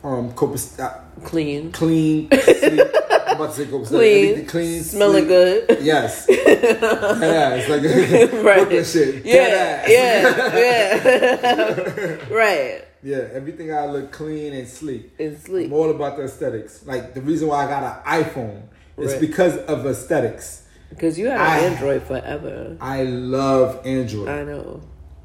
um, 0.04 0.32
copus, 0.34 0.80
uh, 0.80 1.02
Clean. 1.24 1.72
clean, 1.72 2.30
sleek. 2.44 2.80
I'm 3.28 3.36
about 3.36 3.54
to 3.56 3.66
say. 3.66 3.66
Clean. 3.68 4.46
Clean, 4.46 4.84
Smelling 4.84 5.26
sleek. 5.26 5.68
good. 5.68 5.78
Yes. 5.82 6.26
yeah, 6.30 7.56
it's 7.56 7.70
like 7.70 7.84
Right. 8.46 8.86
Shit. 8.86 9.26
Yeah. 9.26 9.86
Yeah. 9.88 10.58
Yeah. 10.58 12.34
right. 12.34 12.86
Yeah, 13.02 13.28
everything 13.34 13.74
I 13.74 13.86
look 13.86 14.12
clean 14.12 14.54
and 14.54 14.68
sleek. 14.68 15.14
And 15.20 15.38
sleek. 15.40 15.68
I'm 15.68 15.74
all 15.74 15.90
about 15.90 16.18
the 16.18 16.24
aesthetics. 16.24 16.86
Like 16.86 17.14
the 17.14 17.22
reason 17.22 17.48
why 17.48 17.66
I 17.66 17.68
got 17.68 17.84
an 17.84 18.24
iPhone 18.24 18.64
is 18.98 19.12
Right. 19.14 19.22
because 19.22 19.56
of 19.58 19.86
aesthetics. 19.86 20.64
Because 20.90 21.18
you 21.20 21.28
had 21.28 21.40
I- 21.40 21.60
Android 21.60 22.04
forever. 22.04 22.78
I 22.82 23.04
love 23.04 23.86
Android. 23.86 24.28
I 24.30 24.44
know. 24.44 24.82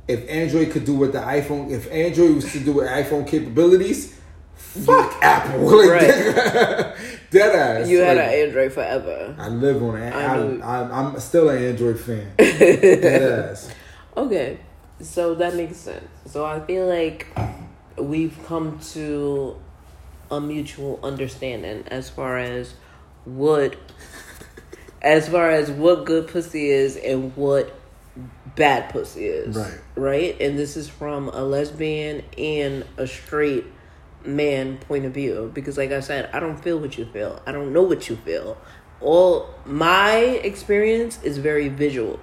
if 0.06 0.28
Android 0.28 0.70
could 0.70 0.84
do 0.84 0.94
what 0.94 1.12
the 1.12 1.18
iPhone, 1.18 1.70
if 1.70 1.90
Android 1.90 2.34
was 2.36 2.52
to 2.52 2.60
do 2.60 2.72
with 2.74 2.86
iPhone 2.86 3.26
capabilities, 3.26 4.18
fuck 4.54 5.14
Apple. 5.22 5.64
Like, 5.78 5.90
Right. 5.90 6.94
dead 7.30 7.54
ass. 7.54 7.88
You 7.88 8.00
had 8.00 8.16
Like, 8.18 8.26
an 8.26 8.34
Android 8.34 8.72
forever. 8.72 9.34
I 9.38 9.48
live 9.48 9.82
on 9.82 9.96
it. 9.96 10.12
I 10.12 10.82
I'm 11.00 11.18
still 11.20 11.48
an 11.48 11.62
Android 11.64 11.98
fan. 11.98 12.32
dead 12.38 13.50
ass. 13.50 13.70
Okay, 14.16 14.58
so 15.00 15.34
that 15.36 15.54
makes 15.54 15.76
sense. 15.78 16.06
So 16.26 16.44
I 16.44 16.60
feel 16.60 16.86
like 16.86 17.26
we've 17.98 18.38
come 18.46 18.78
to 18.92 19.56
a 20.30 20.40
mutual 20.40 21.00
understanding 21.02 21.84
as 21.88 22.10
far 22.10 22.38
as 22.38 22.74
what, 23.24 23.76
as 25.04 25.28
far 25.28 25.50
as 25.50 25.70
what 25.70 26.06
good 26.06 26.26
pussy 26.26 26.70
is 26.70 26.96
and 26.96 27.36
what 27.36 27.78
bad 28.56 28.90
pussy 28.90 29.26
is. 29.26 29.54
Right. 29.54 29.80
Right. 29.94 30.40
And 30.40 30.58
this 30.58 30.76
is 30.76 30.88
from 30.88 31.28
a 31.28 31.44
lesbian 31.44 32.24
and 32.38 32.84
a 32.96 33.06
straight 33.06 33.66
man 34.24 34.78
point 34.78 35.04
of 35.04 35.12
view 35.12 35.50
because, 35.54 35.76
like 35.76 35.92
I 35.92 36.00
said, 36.00 36.30
I 36.32 36.40
don't 36.40 36.56
feel 36.56 36.78
what 36.78 36.96
you 36.96 37.04
feel. 37.04 37.42
I 37.46 37.52
don't 37.52 37.72
know 37.72 37.82
what 37.82 38.08
you 38.08 38.16
feel. 38.16 38.56
All 39.00 39.50
my 39.66 40.16
experience 40.16 41.22
is 41.22 41.36
very 41.36 41.68
visual 41.68 42.18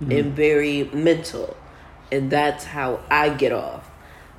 mm-hmm. 0.00 0.10
and 0.10 0.34
very 0.34 0.84
mental, 0.84 1.54
and 2.10 2.30
that's 2.30 2.64
how 2.64 3.00
I 3.10 3.28
get 3.28 3.52
off. 3.52 3.90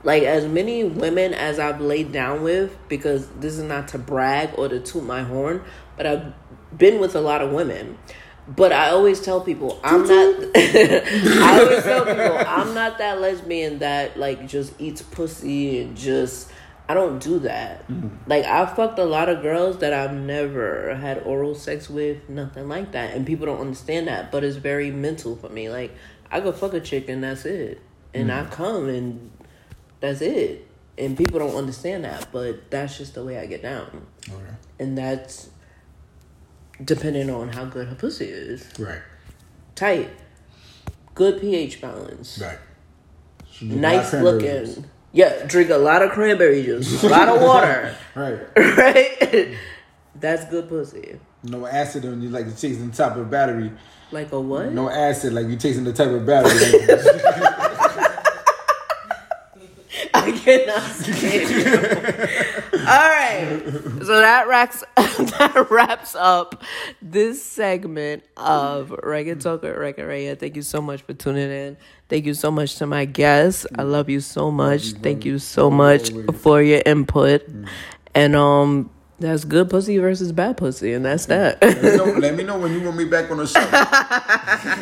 Like 0.03 0.23
as 0.23 0.45
many 0.47 0.83
women 0.83 1.33
as 1.33 1.59
I've 1.59 1.79
laid 1.79 2.11
down 2.11 2.41
with, 2.41 2.75
because 2.89 3.27
this 3.39 3.57
is 3.57 3.63
not 3.63 3.89
to 3.89 3.99
brag 3.99 4.49
or 4.57 4.67
to 4.67 4.79
toot 4.79 5.03
my 5.03 5.21
horn, 5.21 5.61
but 5.95 6.07
I've 6.07 6.33
been 6.77 6.99
with 6.99 7.15
a 7.15 7.21
lot 7.21 7.41
of 7.41 7.51
women. 7.51 7.97
But 8.47 8.73
I 8.73 8.89
always 8.89 9.21
tell 9.21 9.39
people 9.39 9.79
I'm 9.83 10.01
not. 10.01 10.51
I 10.55 11.59
always 11.61 11.83
tell 11.83 12.05
people 12.05 12.37
I'm 12.45 12.73
not 12.73 12.97
that 12.97 13.21
lesbian 13.21 13.79
that 13.79 14.17
like 14.17 14.47
just 14.47 14.79
eats 14.79 15.01
pussy 15.01 15.81
and 15.81 15.95
just. 15.95 16.51
I 16.89 16.95
don't 16.95 17.19
do 17.19 17.39
that. 17.39 17.87
Mm-hmm. 17.87 18.29
Like 18.29 18.43
I 18.43 18.65
fucked 18.65 18.99
a 18.99 19.05
lot 19.05 19.29
of 19.29 19.41
girls 19.41 19.77
that 19.77 19.93
I've 19.93 20.13
never 20.13 20.93
had 20.95 21.19
oral 21.19 21.55
sex 21.55 21.89
with, 21.89 22.27
nothing 22.27 22.67
like 22.67 22.91
that, 22.91 23.13
and 23.13 23.25
people 23.25 23.45
don't 23.45 23.61
understand 23.61 24.09
that. 24.09 24.33
But 24.33 24.43
it's 24.43 24.57
very 24.57 24.91
mental 24.91 25.37
for 25.37 25.47
me. 25.47 25.69
Like 25.69 25.95
I 26.29 26.41
could 26.41 26.55
fuck 26.55 26.73
a 26.73 26.81
chick 26.81 27.07
and 27.07 27.23
that's 27.23 27.45
it, 27.45 27.81
and 28.13 28.29
I 28.29 28.43
mm. 28.43 28.51
come 28.51 28.89
and 28.89 29.31
that's 30.01 30.19
it. 30.19 30.67
And 30.97 31.17
people 31.17 31.39
don't 31.39 31.55
understand 31.55 32.03
that, 32.03 32.27
but 32.33 32.69
that's 32.69 32.97
just 32.97 33.15
the 33.15 33.23
way 33.23 33.39
I 33.39 33.45
get 33.45 33.61
down, 33.63 34.05
Okay. 34.29 34.53
and 34.77 34.97
that's 34.97 35.49
depending 36.83 37.29
on 37.29 37.49
how 37.49 37.65
good 37.65 37.87
her 37.87 37.95
pussy 37.95 38.25
is 38.25 38.65
Right. 38.79 39.01
tight, 39.75 40.09
good 41.15 41.41
pH 41.41 41.81
balance, 41.81 42.39
Right. 42.41 42.59
nice 43.61 44.13
looking. 44.13 44.85
Yeah, 45.11 45.45
drink 45.45 45.69
a 45.69 45.77
lot 45.77 46.01
of 46.01 46.11
cranberry 46.11 46.63
juice, 46.63 47.03
a 47.03 47.09
lot 47.09 47.29
of 47.29 47.41
water, 47.41 47.95
Right. 48.15 48.39
right? 48.55 49.55
That's 50.19 50.45
good 50.45 50.67
pussy. 50.69 51.19
No 51.43 51.65
acid 51.67 52.05
on 52.05 52.21
you 52.21 52.29
like 52.29 52.45
you're 52.45 52.55
chasing 52.55 52.89
the 52.89 52.95
top 52.95 53.17
of 53.17 53.29
battery. 53.29 53.71
Like 54.11 54.31
a 54.31 54.39
what? 54.39 54.71
No 54.71 54.89
acid 54.89 55.33
like 55.33 55.47
you're 55.47 55.59
chasing 55.59 55.83
the 55.83 55.91
type 55.93 56.09
of 56.09 56.25
battery. 56.25 56.51
I 60.13 60.31
cannot 60.31 60.81
stand 60.91 61.49
you. 62.71 62.72
All 62.87 63.09
right. 63.09 63.61
So 63.99 64.19
that 64.19 64.47
wraps 64.47 64.83
that 64.97 65.67
wraps 65.69 66.15
up 66.15 66.63
this 67.01 67.43
segment 67.43 68.23
of 68.37 68.89
Reggae 68.89 69.39
Talk 69.39 69.61
with 69.61 69.75
Reggae 69.75 69.99
Raya. 69.99 70.37
Thank 70.37 70.55
you 70.55 70.61
so 70.61 70.81
much 70.81 71.01
for 71.01 71.13
tuning 71.13 71.49
in. 71.49 71.77
Thank 72.09 72.25
you 72.25 72.33
so 72.33 72.51
much 72.51 72.75
to 72.77 72.85
my 72.85 73.05
guests. 73.05 73.65
I 73.77 73.83
love 73.83 74.09
you 74.09 74.19
so 74.19 74.51
much. 74.51 74.91
Thank 74.93 75.25
you 75.25 75.39
so 75.39 75.71
much 75.71 76.11
for 76.41 76.61
your 76.61 76.81
input. 76.85 77.47
And 78.13 78.35
um 78.35 78.89
that's 79.19 79.45
good 79.45 79.69
pussy 79.69 79.99
versus 79.99 80.31
bad 80.33 80.57
pussy, 80.57 80.91
and 80.91 81.05
that's 81.05 81.27
that. 81.27 81.61
let, 81.61 81.81
me 81.81 81.95
know, 81.95 82.05
let 82.05 82.35
me 82.35 82.43
know 82.43 82.57
when 82.59 82.73
you 82.73 82.81
want 82.81 82.97
me 82.97 83.05
back 83.05 83.31
on 83.31 83.37
the 83.37 83.47
show. 83.47 83.61